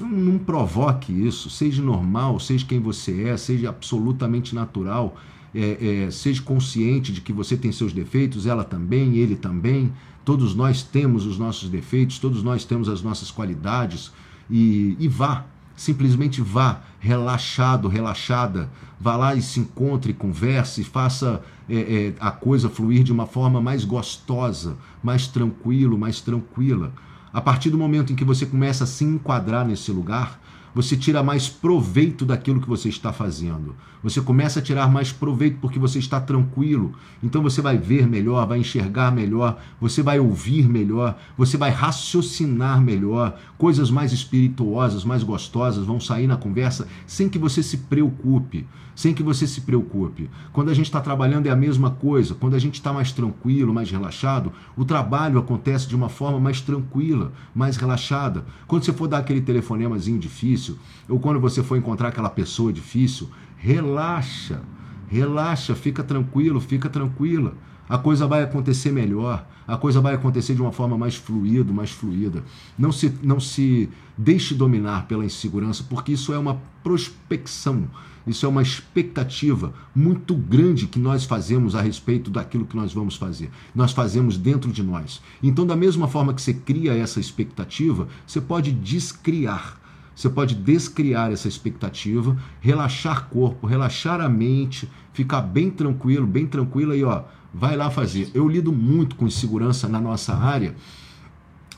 não, 0.00 0.08
não 0.08 0.38
provoque 0.38 1.12
isso. 1.12 1.50
Seja 1.50 1.82
normal, 1.82 2.38
seja 2.38 2.64
quem 2.64 2.78
você 2.78 3.24
é, 3.24 3.36
seja 3.36 3.68
absolutamente 3.68 4.54
natural 4.54 5.16
é, 5.54 6.04
é, 6.06 6.10
seja 6.10 6.42
consciente 6.42 7.12
de 7.12 7.20
que 7.20 7.32
você 7.32 7.56
tem 7.56 7.72
seus 7.72 7.92
defeitos, 7.92 8.46
ela 8.46 8.64
também, 8.64 9.16
ele 9.16 9.36
também. 9.36 9.92
Todos 10.24 10.54
nós 10.54 10.82
temos 10.82 11.26
os 11.26 11.38
nossos 11.38 11.68
defeitos, 11.68 12.18
todos 12.18 12.42
nós 12.42 12.64
temos 12.64 12.88
as 12.88 13.02
nossas 13.02 13.30
qualidades. 13.30 14.12
E, 14.48 14.96
e 14.98 15.08
vá, 15.08 15.46
simplesmente 15.80 16.42
vá, 16.42 16.82
relaxado, 16.98 17.88
relaxada. 17.88 18.68
Vá 19.00 19.16
lá 19.16 19.34
e 19.34 19.40
se 19.40 19.60
encontre, 19.60 20.12
converse, 20.12 20.84
faça 20.84 21.42
é, 21.66 21.74
é, 21.74 22.14
a 22.20 22.30
coisa 22.30 22.68
fluir 22.68 23.02
de 23.02 23.10
uma 23.10 23.24
forma 23.24 23.62
mais 23.62 23.82
gostosa, 23.82 24.76
mais 25.02 25.26
tranquilo, 25.26 25.96
mais 25.96 26.20
tranquila. 26.20 26.92
A 27.32 27.40
partir 27.40 27.70
do 27.70 27.78
momento 27.78 28.12
em 28.12 28.16
que 28.16 28.26
você 28.26 28.44
começa 28.44 28.84
a 28.84 28.86
se 28.86 29.04
enquadrar 29.04 29.66
nesse 29.66 29.90
lugar, 29.90 30.38
você 30.74 30.96
tira 30.96 31.22
mais 31.22 31.48
proveito 31.48 32.24
daquilo 32.24 32.60
que 32.60 32.68
você 32.68 32.88
está 32.88 33.12
fazendo. 33.12 33.74
Você 34.02 34.20
começa 34.20 34.60
a 34.60 34.62
tirar 34.62 34.90
mais 34.90 35.12
proveito 35.12 35.58
porque 35.60 35.78
você 35.78 35.98
está 35.98 36.20
tranquilo. 36.20 36.92
Então 37.22 37.42
você 37.42 37.60
vai 37.60 37.76
ver 37.76 38.06
melhor, 38.06 38.46
vai 38.46 38.58
enxergar 38.58 39.10
melhor, 39.12 39.60
você 39.80 40.02
vai 40.02 40.18
ouvir 40.18 40.68
melhor, 40.68 41.18
você 41.36 41.56
vai 41.56 41.70
raciocinar 41.70 42.80
melhor. 42.80 43.38
Coisas 43.58 43.90
mais 43.90 44.12
espirituosas, 44.12 45.04
mais 45.04 45.22
gostosas 45.22 45.84
vão 45.84 46.00
sair 46.00 46.26
na 46.26 46.36
conversa 46.36 46.88
sem 47.06 47.28
que 47.28 47.38
você 47.38 47.62
se 47.62 47.76
preocupe. 47.76 48.66
Sem 48.94 49.14
que 49.14 49.22
você 49.22 49.46
se 49.46 49.62
preocupe. 49.62 50.28
Quando 50.52 50.70
a 50.70 50.74
gente 50.74 50.86
está 50.86 51.00
trabalhando 51.00 51.46
é 51.46 51.50
a 51.50 51.56
mesma 51.56 51.90
coisa. 51.90 52.34
Quando 52.34 52.54
a 52.54 52.58
gente 52.58 52.74
está 52.74 52.92
mais 52.92 53.12
tranquilo, 53.12 53.72
mais 53.72 53.90
relaxado, 53.90 54.52
o 54.76 54.84
trabalho 54.84 55.38
acontece 55.38 55.88
de 55.88 55.96
uma 55.96 56.08
forma 56.08 56.38
mais 56.38 56.60
tranquila, 56.60 57.32
mais 57.54 57.76
relaxada. 57.76 58.44
Quando 58.66 58.84
você 58.84 58.92
for 58.92 59.08
dar 59.08 59.18
aquele 59.18 59.40
telefonemazinho 59.40 60.18
difícil, 60.18 60.78
ou 61.08 61.18
quando 61.18 61.40
você 61.40 61.62
for 61.62 61.76
encontrar 61.76 62.08
aquela 62.08 62.30
pessoa 62.30 62.72
difícil, 62.72 63.28
relaxa, 63.56 64.62
relaxa, 65.08 65.74
fica 65.74 66.02
tranquilo, 66.02 66.60
fica 66.60 66.88
tranquila. 66.88 67.54
A 67.90 67.98
coisa 67.98 68.24
vai 68.24 68.44
acontecer 68.44 68.92
melhor, 68.92 69.44
a 69.66 69.76
coisa 69.76 70.00
vai 70.00 70.14
acontecer 70.14 70.54
de 70.54 70.62
uma 70.62 70.70
forma 70.70 70.96
mais 70.96 71.16
fluida, 71.16 71.72
mais 71.72 71.90
fluida. 71.90 72.44
Não 72.78 72.92
se, 72.92 73.12
não 73.20 73.40
se 73.40 73.90
deixe 74.16 74.54
dominar 74.54 75.08
pela 75.08 75.24
insegurança, 75.24 75.84
porque 75.90 76.12
isso 76.12 76.32
é 76.32 76.38
uma 76.38 76.62
prospecção, 76.84 77.90
isso 78.24 78.46
é 78.46 78.48
uma 78.48 78.62
expectativa 78.62 79.74
muito 79.92 80.36
grande 80.36 80.86
que 80.86 81.00
nós 81.00 81.24
fazemos 81.24 81.74
a 81.74 81.82
respeito 81.82 82.30
daquilo 82.30 82.64
que 82.64 82.76
nós 82.76 82.94
vamos 82.94 83.16
fazer. 83.16 83.50
Nós 83.74 83.90
fazemos 83.90 84.38
dentro 84.38 84.70
de 84.70 84.84
nós. 84.84 85.20
Então, 85.42 85.66
da 85.66 85.74
mesma 85.74 86.06
forma 86.06 86.32
que 86.32 86.40
você 86.40 86.54
cria 86.54 86.94
essa 86.94 87.18
expectativa, 87.18 88.06
você 88.24 88.40
pode 88.40 88.70
descriar 88.70 89.80
você 90.20 90.28
pode 90.28 90.54
descriar 90.54 91.32
essa 91.32 91.48
expectativa, 91.48 92.36
relaxar 92.60 93.30
corpo, 93.30 93.66
relaxar 93.66 94.20
a 94.20 94.28
mente, 94.28 94.86
ficar 95.14 95.40
bem 95.40 95.70
tranquilo, 95.70 96.26
bem 96.26 96.46
tranquilo 96.46 96.92
aí, 96.92 97.02
ó. 97.02 97.22
Vai 97.52 97.76
lá 97.76 97.90
fazer. 97.90 98.30
Eu 98.34 98.48
lido 98.48 98.72
muito 98.72 99.16
com 99.16 99.26
insegurança 99.26 99.88
na 99.88 100.00
nossa 100.00 100.34
área 100.34 100.74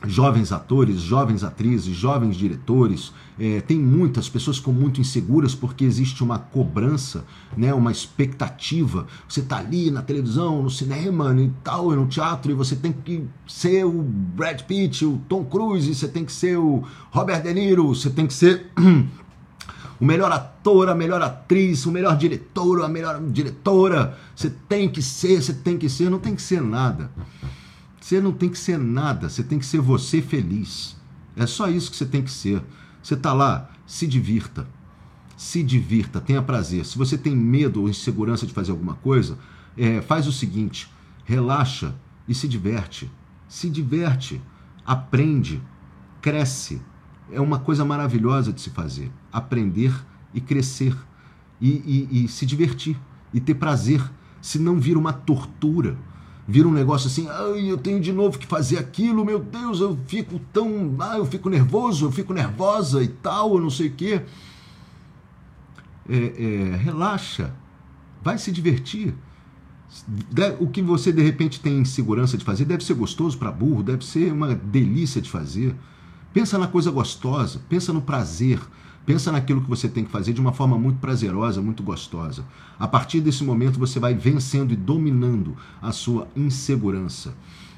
jovens 0.07 0.53
atores, 0.53 1.01
jovens 1.01 1.45
atrizes, 1.45 1.95
jovens 1.95 2.37
diretores, 2.37 3.13
é, 3.39 3.61
tem 3.61 3.79
muitas 3.79 4.29
pessoas 4.29 4.59
com 4.59 4.73
muito 4.73 5.01
inseguras 5.01 5.55
porque 5.55 5.85
existe 5.85 6.23
uma 6.23 6.39
cobrança, 6.39 7.25
né, 7.57 7.73
uma 7.73 7.91
expectativa. 7.91 9.07
Você 9.29 9.41
está 9.41 9.59
ali 9.59 9.91
na 9.91 10.03
televisão, 10.03 10.63
no 10.63 10.71
cinema 10.71 11.35
e 11.41 11.51
tal, 11.63 11.91
no 11.91 12.07
teatro 12.07 12.51
e 12.51 12.55
você 12.55 12.77
tem 12.77 12.93
que 12.93 13.25
ser 13.47 13.85
o 13.85 14.03
Brad 14.03 14.63
Pitt, 14.63 15.05
o 15.05 15.21
Tom 15.29 15.45
Cruise, 15.45 15.95
você 15.95 16.09
tem 16.09 16.25
que 16.25 16.33
ser 16.33 16.59
o 16.59 16.83
Robert 17.11 17.43
De 17.43 17.55
Niro, 17.55 17.89
você 17.89 18.11
tem 18.11 18.27
que 18.27 18.35
ser 18.35 18.67
o 20.03 20.05
melhor 20.05 20.33
ator, 20.33 20.89
a 20.89 20.97
melhor 20.97 21.23
atriz, 21.23 21.87
o 21.87 21.93
melhor 21.93 22.17
diretor, 22.17 22.83
a 22.83 22.89
melhor 22.89 23.23
diretora. 23.31 24.19
Você 24.35 24.51
tem 24.51 24.89
que 24.89 25.01
ser, 25.01 25.41
você 25.41 25.55
tem 25.55 25.79
que 25.79 25.89
ser, 25.89 26.11
não 26.11 26.19
tem 26.19 26.35
que 26.35 26.43
ser 26.43 26.61
nada. 26.61 27.09
Você 28.01 28.21
não 28.21 28.33
tem 28.33 28.49
que 28.49 28.59
ser 28.59 28.77
nada, 28.77 29.29
você 29.29 29.45
tem 29.45 29.61
que 29.61 29.65
ser 29.65 29.81
você 29.81 30.21
feliz. 30.21 30.97
É 31.37 31.47
só 31.47 31.69
isso 31.69 31.89
que 31.89 31.97
você 31.97 32.05
tem 32.05 32.21
que 32.21 32.33
ser. 32.33 32.61
Você 33.01 33.15
está 33.15 33.33
lá, 33.33 33.71
se 33.87 34.09
divirta. 34.09 34.67
Se 35.37 35.63
divirta, 35.63 36.21
tenha 36.21 36.43
prazer. 36.43 36.85
Se 36.85 36.99
você 36.99 37.17
tem 37.17 37.37
medo 37.37 37.83
ou 37.83 37.89
insegurança 37.89 38.45
de 38.45 38.53
fazer 38.53 38.73
alguma 38.73 38.95
coisa, 38.95 39.39
é, 39.79 40.03
faz 40.03 40.27
o 40.27 40.33
seguinte: 40.33 40.91
relaxa 41.25 41.95
e 42.27 42.35
se 42.35 42.49
diverte. 42.49 43.09
Se 43.49 43.71
diverte, 43.71 44.43
aprende, 44.85 45.63
cresce. 46.21 46.83
É 47.33 47.41
uma 47.41 47.59
coisa 47.59 47.85
maravilhosa 47.85 48.53
de 48.53 48.61
se 48.61 48.71
fazer. 48.71 49.11
Aprender 49.33 49.95
e 50.35 50.41
crescer. 50.41 50.97
E, 51.61 52.09
e, 52.11 52.25
e 52.25 52.29
se 52.29 52.45
divertir. 52.45 52.97
E 53.33 53.41
ter 53.41 53.55
prazer. 53.55 54.03
Se 54.41 54.59
não 54.59 54.79
vira 54.79 54.99
uma 54.99 55.13
tortura 55.13 55.97
vira 56.47 56.67
um 56.67 56.73
negócio 56.73 57.07
assim, 57.07 57.29
ai, 57.29 57.71
eu 57.71 57.79
tenho 57.79 58.01
de 58.01 58.13
novo 58.13 58.39
que 58.39 58.47
fazer 58.47 58.79
aquilo, 58.79 59.25
meu 59.25 59.39
Deus, 59.39 59.81
eu 59.81 59.99
fico 60.07 60.41
tão, 60.53 60.95
ah, 60.99 61.17
eu 61.17 61.25
fico 61.25 61.49
nervoso, 61.49 62.07
eu 62.07 62.13
fico 62.13 62.33
nervosa 62.33 63.03
e 63.03 63.09
tal, 63.09 63.55
eu 63.55 63.61
não 63.61 63.71
sei 63.71 63.89
o 63.89 63.93
quê. 63.93 64.23
É, 66.09 66.17
é, 66.17 66.77
relaxa, 66.77 67.55
vai 68.23 68.39
se 68.39 68.51
divertir. 68.51 69.15
O 70.59 70.67
que 70.67 70.81
você 70.81 71.13
de 71.13 71.23
repente 71.23 71.61
tem 71.61 71.79
insegurança 71.79 72.39
de 72.39 72.45
fazer 72.45 72.65
deve 72.65 72.83
ser 72.83 72.95
gostoso 72.95 73.37
para 73.39 73.53
burro, 73.53 73.83
deve 73.83 74.05
ser 74.05 74.33
uma 74.33 74.55
delícia 74.55 75.21
de 75.21 75.31
fazer. 75.31 75.75
Pensa 76.33 76.59
na 76.59 76.67
coisa 76.67 76.91
gostosa, 76.91 77.61
pensa 77.69 77.93
no 77.93 78.03
prazer, 78.03 78.59
Pensa 79.05 79.33
naquilo 79.33 79.61
que 79.61 79.69
você 79.69 79.89
tem 79.89 80.05
que 80.05 80.11
fazer 80.11 80.33
de 80.33 80.41
uma 80.41 80.53
forma 80.53 80.79
muito 80.79 81.01
prazerosa, 81.01 81.61
muito 81.61 81.83
gostosa. 81.83 82.45
A 82.79 82.87
partir 82.87 83.21
desse 83.21 83.43
momento 83.43 83.79
você 83.79 83.99
vai 83.99 84.15
vencendo 84.15 84.73
e 84.73 84.77
dominando 84.77 85.57
a 85.81 85.91
sua 85.91 86.29
insegurança. 86.37 87.35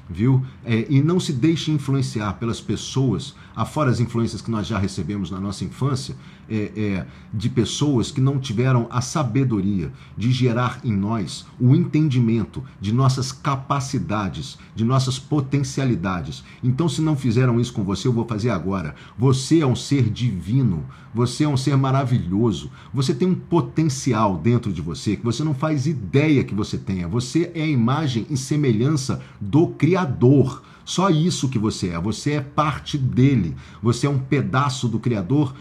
viu? 0.07 0.45
É, 0.63 0.85
e 0.87 1.01
não 1.01 1.19
se 1.19 1.33
deixe 1.33 1.71
influenciar 1.71 2.33
pelas 2.33 2.61
pessoas, 2.61 3.33
afora 3.55 3.89
as 3.89 3.99
influências 3.99 4.41
que 4.41 4.51
nós 4.51 4.67
já 4.67 4.77
recebemos 4.77 5.31
na 5.31 5.39
nossa 5.39 5.63
infância, 5.63 6.15
é, 6.49 6.71
é, 6.75 7.05
de 7.33 7.49
pessoas 7.49 8.11
que 8.11 8.21
não 8.21 8.39
tiveram 8.39 8.87
a 8.89 9.01
sabedoria 9.01 9.91
de 10.17 10.31
gerar 10.31 10.79
em 10.83 10.91
nós 10.91 11.45
o 11.59 11.75
entendimento 11.75 12.63
de 12.79 12.93
nossas 12.93 13.31
capacidades, 13.31 14.57
de 14.75 14.83
nossas 14.83 15.17
potencialidades. 15.17 16.43
Então, 16.63 16.87
se 16.87 17.01
não 17.01 17.15
fizeram 17.15 17.59
isso 17.59 17.73
com 17.73 17.83
você, 17.83 18.07
eu 18.07 18.13
vou 18.13 18.25
fazer 18.25 18.49
agora. 18.49 18.95
Você 19.17 19.61
é 19.61 19.65
um 19.65 19.75
ser 19.75 20.09
divino, 20.09 20.85
você 21.13 21.45
é 21.45 21.47
um 21.47 21.57
ser 21.57 21.77
maravilhoso, 21.77 22.69
você 22.93 23.13
tem 23.13 23.27
um 23.27 23.35
potencial 23.35 24.37
dentro 24.37 24.71
de 24.71 24.81
você 24.81 25.15
que 25.15 25.23
você 25.23 25.43
não 25.43 25.53
faz 25.53 25.87
ideia 25.87 26.43
que 26.43 26.53
você 26.53 26.77
tenha. 26.77 27.07
Você 27.07 27.51
é 27.55 27.63
a 27.63 27.67
imagem 27.67 28.27
e 28.29 28.37
semelhança 28.37 29.21
do 29.39 29.67
Criador. 29.67 30.61
Só 30.85 31.09
isso 31.09 31.49
que 31.49 31.57
você 31.57 31.89
é. 31.89 31.99
Você 31.99 32.33
é 32.33 32.41
parte 32.41 32.97
dele. 32.97 33.55
Você 33.81 34.05
é 34.05 34.09
um 34.09 34.19
pedaço 34.19 34.87
do 34.87 34.99
Criador 34.99 35.53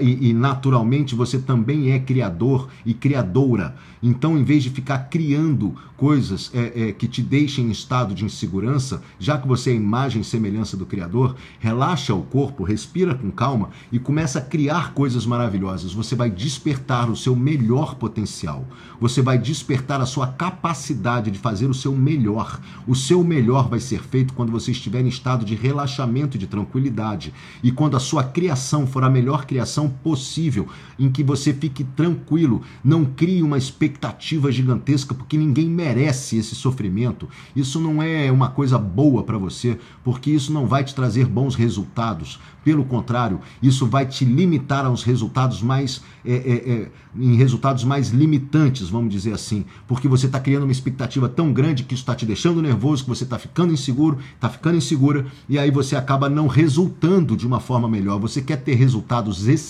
e, 0.00 0.30
e, 0.30 0.32
naturalmente 0.32 1.14
você 1.14 1.38
também 1.38 1.90
é 1.90 1.98
criador 1.98 2.68
e 2.86 2.94
criadora. 2.94 3.74
Então, 4.02 4.38
em 4.38 4.44
vez 4.44 4.62
de 4.62 4.70
ficar 4.70 4.98
criando 5.10 5.74
coisas 5.96 6.50
é, 6.52 6.88
é, 6.88 6.92
que 6.92 7.06
te 7.06 7.22
deixem 7.22 7.66
em 7.66 7.70
estado 7.70 8.14
de 8.14 8.24
insegurança, 8.24 9.02
já 9.18 9.38
que 9.38 9.46
você 9.46 9.70
é 9.70 9.74
imagem 9.74 10.22
e 10.22 10.24
semelhança 10.24 10.76
do 10.76 10.84
Criador, 10.84 11.36
relaxa 11.60 12.12
o 12.12 12.22
corpo, 12.22 12.64
respira 12.64 13.14
com 13.14 13.30
calma 13.30 13.70
e 13.92 14.00
começa 14.00 14.40
a 14.40 14.42
criar 14.42 14.94
coisas 14.94 15.24
maravilhosas. 15.24 15.92
Você 15.92 16.16
vai 16.16 16.28
despertar 16.28 17.08
o 17.08 17.16
seu 17.16 17.36
melhor 17.36 17.94
potencial. 17.94 18.66
Você 19.00 19.22
vai 19.22 19.38
despertar 19.38 20.00
a 20.00 20.06
sua 20.06 20.26
capacidade 20.26 21.30
de 21.30 21.38
fazer 21.38 21.66
o 21.66 21.74
seu 21.74 21.92
melhor. 21.92 22.60
O 22.86 22.96
seu 22.96 23.22
melhor 23.22 23.68
vai 23.68 23.78
ser 23.78 24.02
feito 24.02 24.34
quando 24.34 24.50
você 24.50 24.72
estiver 24.72 25.02
em 25.02 25.08
estado 25.08 25.44
de 25.44 25.54
relaxamento 25.54 26.36
e 26.36 26.40
de 26.40 26.48
tranquilidade. 26.48 27.32
E 27.62 27.70
quando 27.70 27.96
a 27.96 28.00
sua 28.00 28.24
criação 28.24 28.86
for 28.88 29.04
a 29.04 29.10
melhor 29.10 29.44
criação 29.44 29.71
possível, 29.88 30.68
em 30.98 31.10
que 31.10 31.22
você 31.22 31.52
fique 31.52 31.84
tranquilo, 31.84 32.62
não 32.84 33.04
crie 33.04 33.42
uma 33.42 33.58
expectativa 33.58 34.50
gigantesca, 34.50 35.14
porque 35.14 35.36
ninguém 35.36 35.66
merece 35.66 36.36
esse 36.36 36.54
sofrimento, 36.54 37.28
isso 37.54 37.80
não 37.80 38.02
é 38.02 38.30
uma 38.30 38.48
coisa 38.48 38.78
boa 38.78 39.22
para 39.22 39.38
você, 39.38 39.78
porque 40.04 40.30
isso 40.30 40.52
não 40.52 40.66
vai 40.66 40.84
te 40.84 40.94
trazer 40.94 41.26
bons 41.26 41.54
resultados. 41.54 42.40
Pelo 42.64 42.84
contrário, 42.84 43.40
isso 43.60 43.86
vai 43.86 44.06
te 44.06 44.24
limitar 44.24 44.86
aos 44.86 45.02
resultados 45.02 45.60
mais 45.62 46.00
é, 46.24 46.34
é, 46.34 46.72
é, 46.72 46.90
em 47.16 47.34
resultados 47.34 47.82
mais 47.82 48.10
limitantes, 48.10 48.88
vamos 48.88 49.12
dizer 49.12 49.34
assim, 49.34 49.64
porque 49.88 50.06
você 50.06 50.26
está 50.26 50.38
criando 50.38 50.62
uma 50.62 50.72
expectativa 50.72 51.28
tão 51.28 51.52
grande 51.52 51.82
que 51.82 51.94
isso 51.94 52.02
está 52.02 52.14
te 52.14 52.24
deixando 52.24 52.62
nervoso, 52.62 53.02
que 53.02 53.08
você 53.08 53.24
está 53.24 53.38
ficando 53.38 53.72
inseguro, 53.72 54.18
está 54.34 54.48
ficando 54.48 54.76
insegura, 54.76 55.26
e 55.48 55.58
aí 55.58 55.70
você 55.70 55.96
acaba 55.96 56.28
não 56.28 56.46
resultando 56.46 57.36
de 57.36 57.46
uma 57.46 57.58
forma 57.58 57.88
melhor. 57.88 58.18
Você 58.20 58.40
quer 58.40 58.56
ter 58.56 58.74
resultados 58.74 59.48
excelentes, 59.48 59.61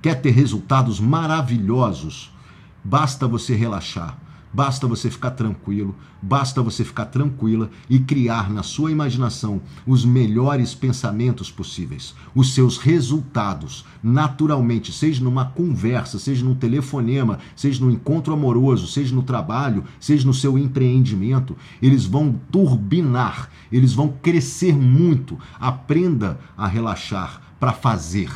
quer 0.00 0.20
ter 0.20 0.30
resultados 0.30 1.00
maravilhosos, 1.00 2.30
basta 2.84 3.26
você 3.26 3.54
relaxar. 3.54 4.18
Basta 4.54 4.86
você 4.86 5.10
ficar 5.10 5.32
tranquilo, 5.32 5.96
basta 6.22 6.62
você 6.62 6.84
ficar 6.84 7.06
tranquila 7.06 7.70
e 7.90 7.98
criar 7.98 8.48
na 8.48 8.62
sua 8.62 8.92
imaginação 8.92 9.60
os 9.84 10.04
melhores 10.04 10.72
pensamentos 10.72 11.50
possíveis, 11.50 12.14
os 12.32 12.54
seus 12.54 12.78
resultados, 12.78 13.84
naturalmente, 14.00 14.92
seja 14.92 15.24
numa 15.24 15.46
conversa, 15.46 16.20
seja 16.20 16.44
num 16.44 16.54
telefonema, 16.54 17.40
seja 17.56 17.84
no 17.84 17.90
encontro 17.90 18.32
amoroso, 18.32 18.86
seja 18.86 19.12
no 19.12 19.24
trabalho, 19.24 19.82
seja 19.98 20.24
no 20.24 20.32
seu 20.32 20.56
empreendimento, 20.56 21.56
eles 21.82 22.04
vão 22.04 22.38
turbinar, 22.52 23.50
eles 23.72 23.92
vão 23.92 24.14
crescer 24.22 24.72
muito. 24.72 25.36
Aprenda 25.58 26.38
a 26.56 26.68
relaxar 26.68 27.42
para 27.64 27.72
fazer. 27.72 28.30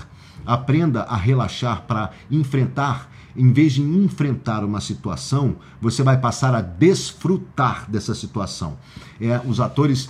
Aprenda 0.46 1.02
a 1.02 1.14
relaxar 1.14 1.82
para 1.82 2.12
enfrentar 2.30 3.10
em 3.36 3.52
vez 3.52 3.74
de 3.74 3.82
enfrentar 3.82 4.64
uma 4.64 4.80
situação, 4.80 5.56
você 5.80 6.02
vai 6.02 6.18
passar 6.18 6.54
a 6.56 6.60
desfrutar 6.60 7.88
dessa 7.88 8.12
situação. 8.12 8.78
É, 9.20 9.40
os 9.46 9.60
atores 9.60 10.08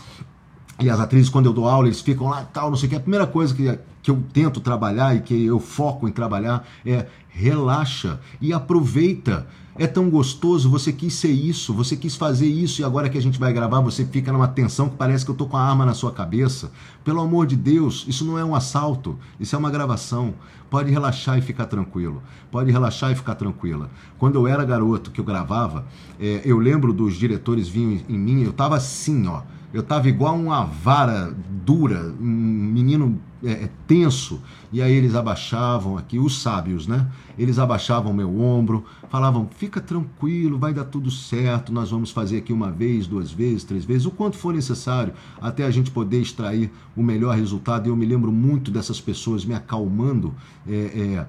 e 0.81 0.89
as 0.89 1.01
atrizes, 1.01 1.29
quando 1.29 1.47
eu 1.47 1.53
dou 1.53 1.68
aula, 1.68 1.89
eles 1.89 2.01
ficam 2.01 2.29
lá, 2.29 2.45
tal, 2.45 2.70
não 2.70 2.76
sei 2.76 2.87
o 2.87 2.91
que. 2.91 2.97
A 2.97 3.01
primeira 3.01 3.26
coisa 3.26 3.53
que, 3.53 3.79
que 4.01 4.11
eu 4.11 4.22
tento 4.33 4.61
trabalhar 4.61 5.16
e 5.16 5.20
que 5.20 5.45
eu 5.47 5.59
foco 5.59 6.09
em 6.09 6.12
trabalhar 6.12 6.64
é 6.87 7.07
relaxa 7.29 8.20
e 8.41 8.53
aproveita 8.53 9.47
é 9.79 9.87
tão 9.87 10.11
gostoso, 10.11 10.68
você 10.68 10.93
quis 10.93 11.14
ser 11.14 11.31
isso, 11.31 11.72
você 11.72 11.97
quis 11.97 12.16
fazer 12.16 12.49
isso 12.49 12.81
e 12.81 12.85
agora 12.85 13.09
que 13.09 13.16
a 13.16 13.22
gente 13.22 13.39
vai 13.39 13.53
gravar, 13.53 13.81
você 13.81 14.05
fica 14.05 14.33
numa 14.33 14.49
tensão 14.49 14.89
que 14.89 14.97
parece 14.97 15.24
que 15.24 15.31
eu 15.31 15.37
tô 15.37 15.47
com 15.47 15.57
a 15.57 15.62
arma 15.62 15.87
na 15.87 15.95
sua 15.95 16.11
cabeça. 16.11 16.72
Pelo 17.05 17.20
amor 17.20 17.47
de 17.47 17.55
Deus, 17.55 18.05
isso 18.09 18.24
não 18.24 18.37
é 18.37 18.45
um 18.45 18.57
assalto, 18.57 19.16
isso 19.39 19.55
é 19.55 19.59
uma 19.59 19.70
gravação. 19.70 20.35
Pode 20.68 20.91
relaxar 20.91 21.39
e 21.39 21.43
ficar 21.43 21.66
tranquilo. 21.66 22.20
Pode 22.51 22.72
relaxar 22.72 23.12
e 23.12 23.14
ficar 23.14 23.37
tranquila. 23.37 23.89
Quando 24.18 24.35
eu 24.35 24.49
era 24.49 24.64
garoto 24.64 25.12
que 25.12 25.20
eu 25.20 25.24
gravava, 25.24 25.87
é, 26.20 26.43
eu 26.45 26.59
lembro 26.59 26.93
dos 26.93 27.14
diretores 27.14 27.68
vinham 27.68 28.01
em 28.09 28.18
mim, 28.18 28.43
eu 28.43 28.53
tava 28.53 28.76
assim, 28.76 29.29
ó 29.29 29.43
eu 29.73 29.83
estava 29.83 30.09
igual 30.09 30.35
uma 30.35 30.64
vara 30.64 31.35
dura, 31.51 32.14
um 32.19 32.25
menino 32.25 33.21
é, 33.45 33.53
é, 33.53 33.71
tenso. 33.87 34.41
E 34.73 34.81
aí 34.81 34.93
eles 34.93 35.14
abaixavam 35.14 35.99
aqui, 35.99 36.19
os 36.19 36.41
sábios, 36.41 36.87
né? 36.87 37.07
Eles 37.39 37.59
abaixavam 37.59 38.12
meu 38.14 38.41
ombro, 38.41 38.85
falavam: 39.11 39.47
fica 39.57 39.79
tranquilo, 39.79 40.59
vai 40.59 40.73
dar 40.73 40.85
tudo 40.85 41.11
certo, 41.11 41.71
nós 41.71 41.91
vamos 41.91 42.11
fazer 42.11 42.39
aqui 42.39 42.53
uma 42.53 42.71
vez, 42.71 43.07
duas 43.07 43.31
vezes, 43.31 43.62
três 43.62 43.85
vezes, 43.85 44.07
o 44.07 44.11
quanto 44.11 44.39
for 44.39 44.55
necessário, 44.55 45.12
até 45.41 45.64
a 45.64 45.71
gente 45.71 45.91
poder 45.91 46.21
extrair 46.23 46.71
o 46.97 47.03
melhor 47.03 47.37
resultado. 47.37 47.87
E 47.87 47.91
eu 47.91 47.97
me 47.97 48.07
lembro 48.07 48.33
muito 48.33 48.71
dessas 48.71 49.01
pessoas 49.01 49.45
me 49.45 49.55
acalmando. 49.55 50.35
É, 50.66 50.73
é, 50.75 51.27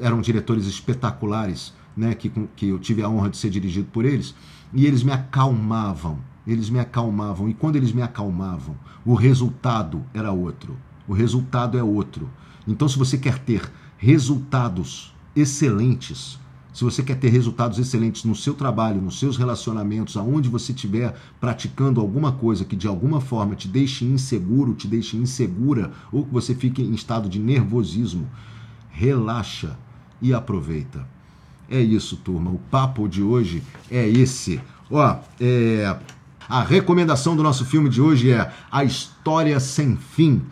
eram 0.00 0.20
diretores 0.20 0.66
espetaculares, 0.66 1.74
né? 1.96 2.14
Que, 2.14 2.30
que 2.54 2.68
eu 2.68 2.78
tive 2.78 3.02
a 3.02 3.08
honra 3.08 3.30
de 3.30 3.36
ser 3.36 3.50
dirigido 3.50 3.88
por 3.92 4.04
eles, 4.04 4.32
e 4.72 4.86
eles 4.86 5.02
me 5.02 5.10
acalmavam 5.10 6.29
eles 6.46 6.70
me 6.70 6.78
acalmavam. 6.78 7.48
E 7.48 7.54
quando 7.54 7.76
eles 7.76 7.92
me 7.92 8.02
acalmavam, 8.02 8.76
o 9.04 9.14
resultado 9.14 10.04
era 10.14 10.32
outro. 10.32 10.76
O 11.06 11.12
resultado 11.12 11.78
é 11.78 11.82
outro. 11.82 12.28
Então, 12.66 12.88
se 12.88 12.98
você 12.98 13.18
quer 13.18 13.38
ter 13.38 13.70
resultados 13.96 15.14
excelentes, 15.34 16.38
se 16.72 16.84
você 16.84 17.02
quer 17.02 17.16
ter 17.16 17.28
resultados 17.28 17.78
excelentes 17.78 18.24
no 18.24 18.34
seu 18.34 18.54
trabalho, 18.54 19.02
nos 19.02 19.18
seus 19.18 19.36
relacionamentos, 19.36 20.16
aonde 20.16 20.48
você 20.48 20.72
estiver 20.72 21.14
praticando 21.40 22.00
alguma 22.00 22.32
coisa 22.32 22.64
que 22.64 22.76
de 22.76 22.86
alguma 22.86 23.20
forma 23.20 23.56
te 23.56 23.66
deixe 23.66 24.04
inseguro, 24.04 24.74
te 24.74 24.86
deixe 24.86 25.16
insegura, 25.16 25.92
ou 26.12 26.24
que 26.24 26.32
você 26.32 26.54
fique 26.54 26.80
em 26.80 26.94
estado 26.94 27.28
de 27.28 27.38
nervosismo, 27.38 28.28
relaxa 28.88 29.76
e 30.22 30.32
aproveita. 30.32 31.06
É 31.68 31.80
isso, 31.80 32.16
turma. 32.16 32.50
O 32.50 32.58
papo 32.70 33.08
de 33.08 33.22
hoje 33.22 33.62
é 33.90 34.08
esse. 34.08 34.60
Ó, 34.90 35.18
é, 35.40 35.96
a 36.50 36.64
recomendação 36.64 37.36
do 37.36 37.44
nosso 37.44 37.64
filme 37.64 37.88
de 37.88 38.02
hoje 38.02 38.32
é 38.32 38.52
A 38.72 38.82
História 38.82 39.60
Sem 39.60 39.96
Fim. 39.96 40.42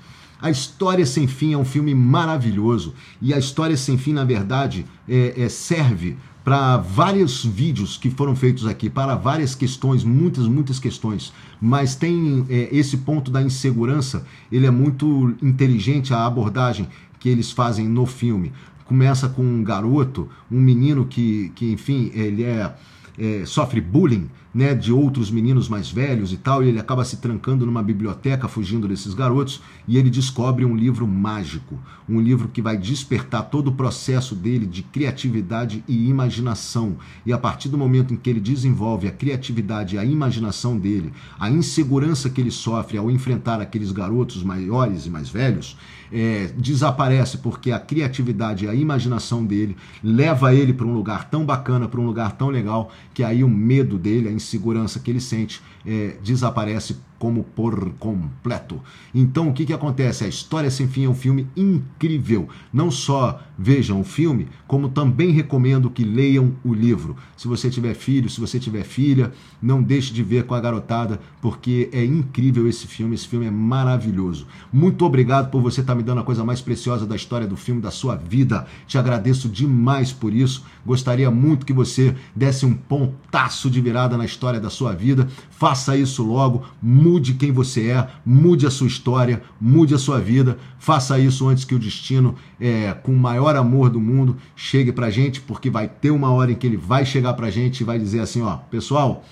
A 0.41 0.49
História 0.49 1.05
Sem 1.05 1.27
Fim 1.27 1.55
é 1.55 1.59
um 1.59 1.65
filme 1.65 1.93
maravilhoso 1.93 2.95
e 3.21 3.35
a 3.35 3.39
História 3.39 3.77
Sem 3.77 3.99
Fim, 3.99 4.13
na 4.13 4.25
verdade, 4.25 4.87
é, 5.09 5.35
é, 5.37 5.49
serve 5.49 6.17
para 6.45 6.77
vários 6.77 7.45
vídeos 7.45 7.97
que 7.97 8.11
foram 8.11 8.37
feitos 8.37 8.65
aqui, 8.65 8.89
para 8.89 9.17
várias 9.17 9.57
questões, 9.57 10.05
muitas, 10.05 10.47
muitas 10.47 10.79
questões, 10.79 11.33
mas 11.61 11.97
tem 11.97 12.47
é, 12.49 12.69
esse 12.71 12.99
ponto 12.99 13.29
da 13.29 13.43
insegurança, 13.43 14.25
ele 14.53 14.67
é 14.67 14.71
muito 14.71 15.35
inteligente 15.43 16.15
a 16.15 16.25
abordagem 16.25 16.89
que 17.19 17.29
eles 17.29 17.51
fazem 17.51 17.89
no 17.89 18.07
filme. 18.07 18.53
Começa 18.85 19.29
com 19.29 19.43
um 19.43 19.65
garoto, 19.65 20.29
um 20.49 20.61
menino 20.61 21.05
que, 21.05 21.51
que 21.57 21.73
enfim, 21.73 22.13
ele 22.15 22.45
é 22.45 22.73
é, 23.19 23.45
sofre 23.45 23.81
bullying 23.81 24.29
né, 24.55 24.75
de 24.75 24.93
outros 24.93 25.31
meninos 25.31 25.69
mais 25.69 25.91
velhos 25.91 26.33
e 26.33 26.37
tal, 26.37 26.65
e 26.65 26.69
ele 26.69 26.81
acaba 26.81 27.05
se 27.05 27.19
trancando 27.19 27.67
numa 27.67 27.83
biblioteca 27.83 28.49
fugindo 28.49 28.89
desses 28.89 29.15
garotos, 29.15 29.61
e 29.87 29.97
ele 29.97 30.11
descobre 30.11 30.65
um 30.65 30.75
livro 30.75 31.07
mágico, 31.07 31.79
um 32.09 32.21
livro 32.21 32.49
que 32.49 32.63
vai 32.63 32.77
despertar 32.77 33.51
todo 33.51 33.69
o 33.69 33.75
processo 33.75 34.35
dele 34.35 34.67
de 34.67 34.83
criatividade 34.83 35.85
e 35.87 36.09
imaginação. 36.09 36.97
E 37.27 37.33
a 37.33 37.39
partir 37.39 37.69
do 37.69 37.79
momento 37.79 38.15
em 38.15 38.17
que 38.17 38.31
ele 38.31 38.41
desenvolve 38.41 39.07
a 39.07 39.13
criatividade 39.13 39.97
e 39.97 39.99
a 39.99 40.05
imaginação 40.05 40.79
dele, 40.79 41.13
a 41.39 41.51
insegurança 41.51 42.31
que 42.31 42.41
ele 42.41 42.51
sofre 42.51 42.99
ao 42.99 43.11
enfrentar 43.11 43.61
aqueles 43.61 43.93
garotos 43.93 44.43
maiores 44.43 45.07
e 45.07 45.11
mais 45.11 45.29
velhos, 45.29 45.77
é, 46.13 46.51
desaparece 46.57 47.39
porque 47.39 47.71
a 47.71 47.79
criatividade 47.79 48.65
e 48.65 48.69
a 48.69 48.75
imaginação 48.75 49.45
dele 49.45 49.77
leva 50.03 50.55
ele 50.55 50.73
para 50.73 50.87
um 50.87 50.93
lugar 50.93 51.29
tão 51.29 51.45
bacana, 51.45 51.89
para 51.89 52.01
um 52.01 52.07
lugar 52.07 52.33
tão 52.33 52.49
legal, 52.49 52.91
que 53.15 53.23
aí 53.23 53.43
o 53.45 53.49
medo 53.49 53.99
dele, 53.99 54.29
a 54.29 54.33
insegurança 54.33 54.99
que 54.99 55.11
ele 55.11 55.21
sente, 55.21 55.61
é, 55.89 56.17
desaparece 56.23 56.97
como 57.19 57.43
por 57.43 57.93
completo. 57.99 58.81
Então, 59.13 59.49
o 59.49 59.53
que, 59.53 59.67
que 59.67 59.73
acontece? 59.73 60.25
A 60.25 60.29
História 60.29 60.71
Sem 60.71 60.87
Fim 60.87 61.05
é 61.05 61.09
um 61.09 61.15
filme 61.15 61.49
incrível. 61.57 62.49
Não 62.73 62.91
só 62.91 63.41
vejam 63.59 64.01
o 64.01 64.05
filme, 64.05 64.47
como 64.69 64.89
também 64.89 65.33
recomendo 65.33 65.91
que 65.91 66.05
leiam 66.05 66.55
o 66.65 66.73
livro. 66.73 67.17
Se 67.37 67.49
você 67.49 67.69
tiver 67.69 67.95
filho, 67.95 68.31
se 68.31 68.41
você 68.41 68.61
tiver 68.61 68.85
filha, 68.85 69.33
não 69.61 69.83
deixe 69.83 70.13
de 70.13 70.23
ver 70.23 70.45
com 70.45 70.55
a 70.55 70.61
garotada, 70.61 71.21
porque 71.43 71.89
é 71.93 72.05
incrível 72.05 72.69
esse 72.69 72.87
filme. 72.87 73.17
Esse 73.17 73.27
filme 73.27 73.47
é 73.47 73.51
maravilhoso. 73.51 74.47
Muito 74.73 75.05
obrigado 75.05 75.51
por 75.51 75.61
você 75.61 75.81
estar 75.81 75.97
me 75.97 76.05
dando 76.05 76.21
a 76.21 76.25
coisa 76.25 76.45
mais 76.45 76.61
preciosa 76.61 77.05
da 77.05 77.17
história 77.17 77.49
do 77.49 77.57
filme, 77.57 77.81
da 77.81 77.91
sua 77.91 78.15
vida. 78.15 78.67
Te 78.87 78.97
agradeço 78.97 79.49
demais 79.49 80.13
por 80.13 80.33
isso. 80.33 80.65
Gostaria 80.87 81.31
muito 81.31 81.67
que 81.67 81.73
você 81.73 82.15
desse 82.35 82.65
um 82.65 82.75
pontaço 82.75 83.69
de 83.69 83.81
virada 83.81 84.17
na 84.17 84.25
história 84.25 84.61
da 84.61 84.71
sua 84.71 84.93
vida. 84.93 85.27
Faça 85.51 85.78
isso 85.97 86.23
logo. 86.23 86.65
Mude 86.83 87.35
quem 87.35 87.53
você 87.53 87.91
é, 87.91 88.09
mude 88.25 88.67
a 88.67 88.71
sua 88.71 88.87
história, 88.87 89.43
mude 89.61 89.95
a 89.95 89.99
sua 89.99 90.21
vida. 90.21 90.59
Faça 90.79 91.19
isso 91.19 91.49
antes 91.49 91.65
que 91.65 91.75
o 91.75 91.79
destino, 91.79 92.35
é, 92.61 92.93
com 92.93 93.13
o 93.13 93.19
maior 93.19 93.57
amor 93.57 93.91
do 93.91 94.01
mundo, 94.01 94.37
chegue 94.57 94.93
pra 94.93 95.11
gente, 95.11 95.41
porque 95.41 95.71
vai 95.71 95.89
ter 95.89 96.11
uma 96.11 96.31
hora 96.31 96.53
em 96.53 96.55
que 96.55 96.67
ele 96.67 96.77
vai 96.77 97.05
chegar 97.05 97.35
pra 97.35 97.51
gente 97.51 97.81
e 97.81 97.85
vai 97.85 97.99
dizer 97.99 98.21
assim: 98.21 98.43
ó, 98.43 98.57
pessoal, 98.57 99.25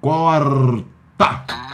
corta! 0.00 1.73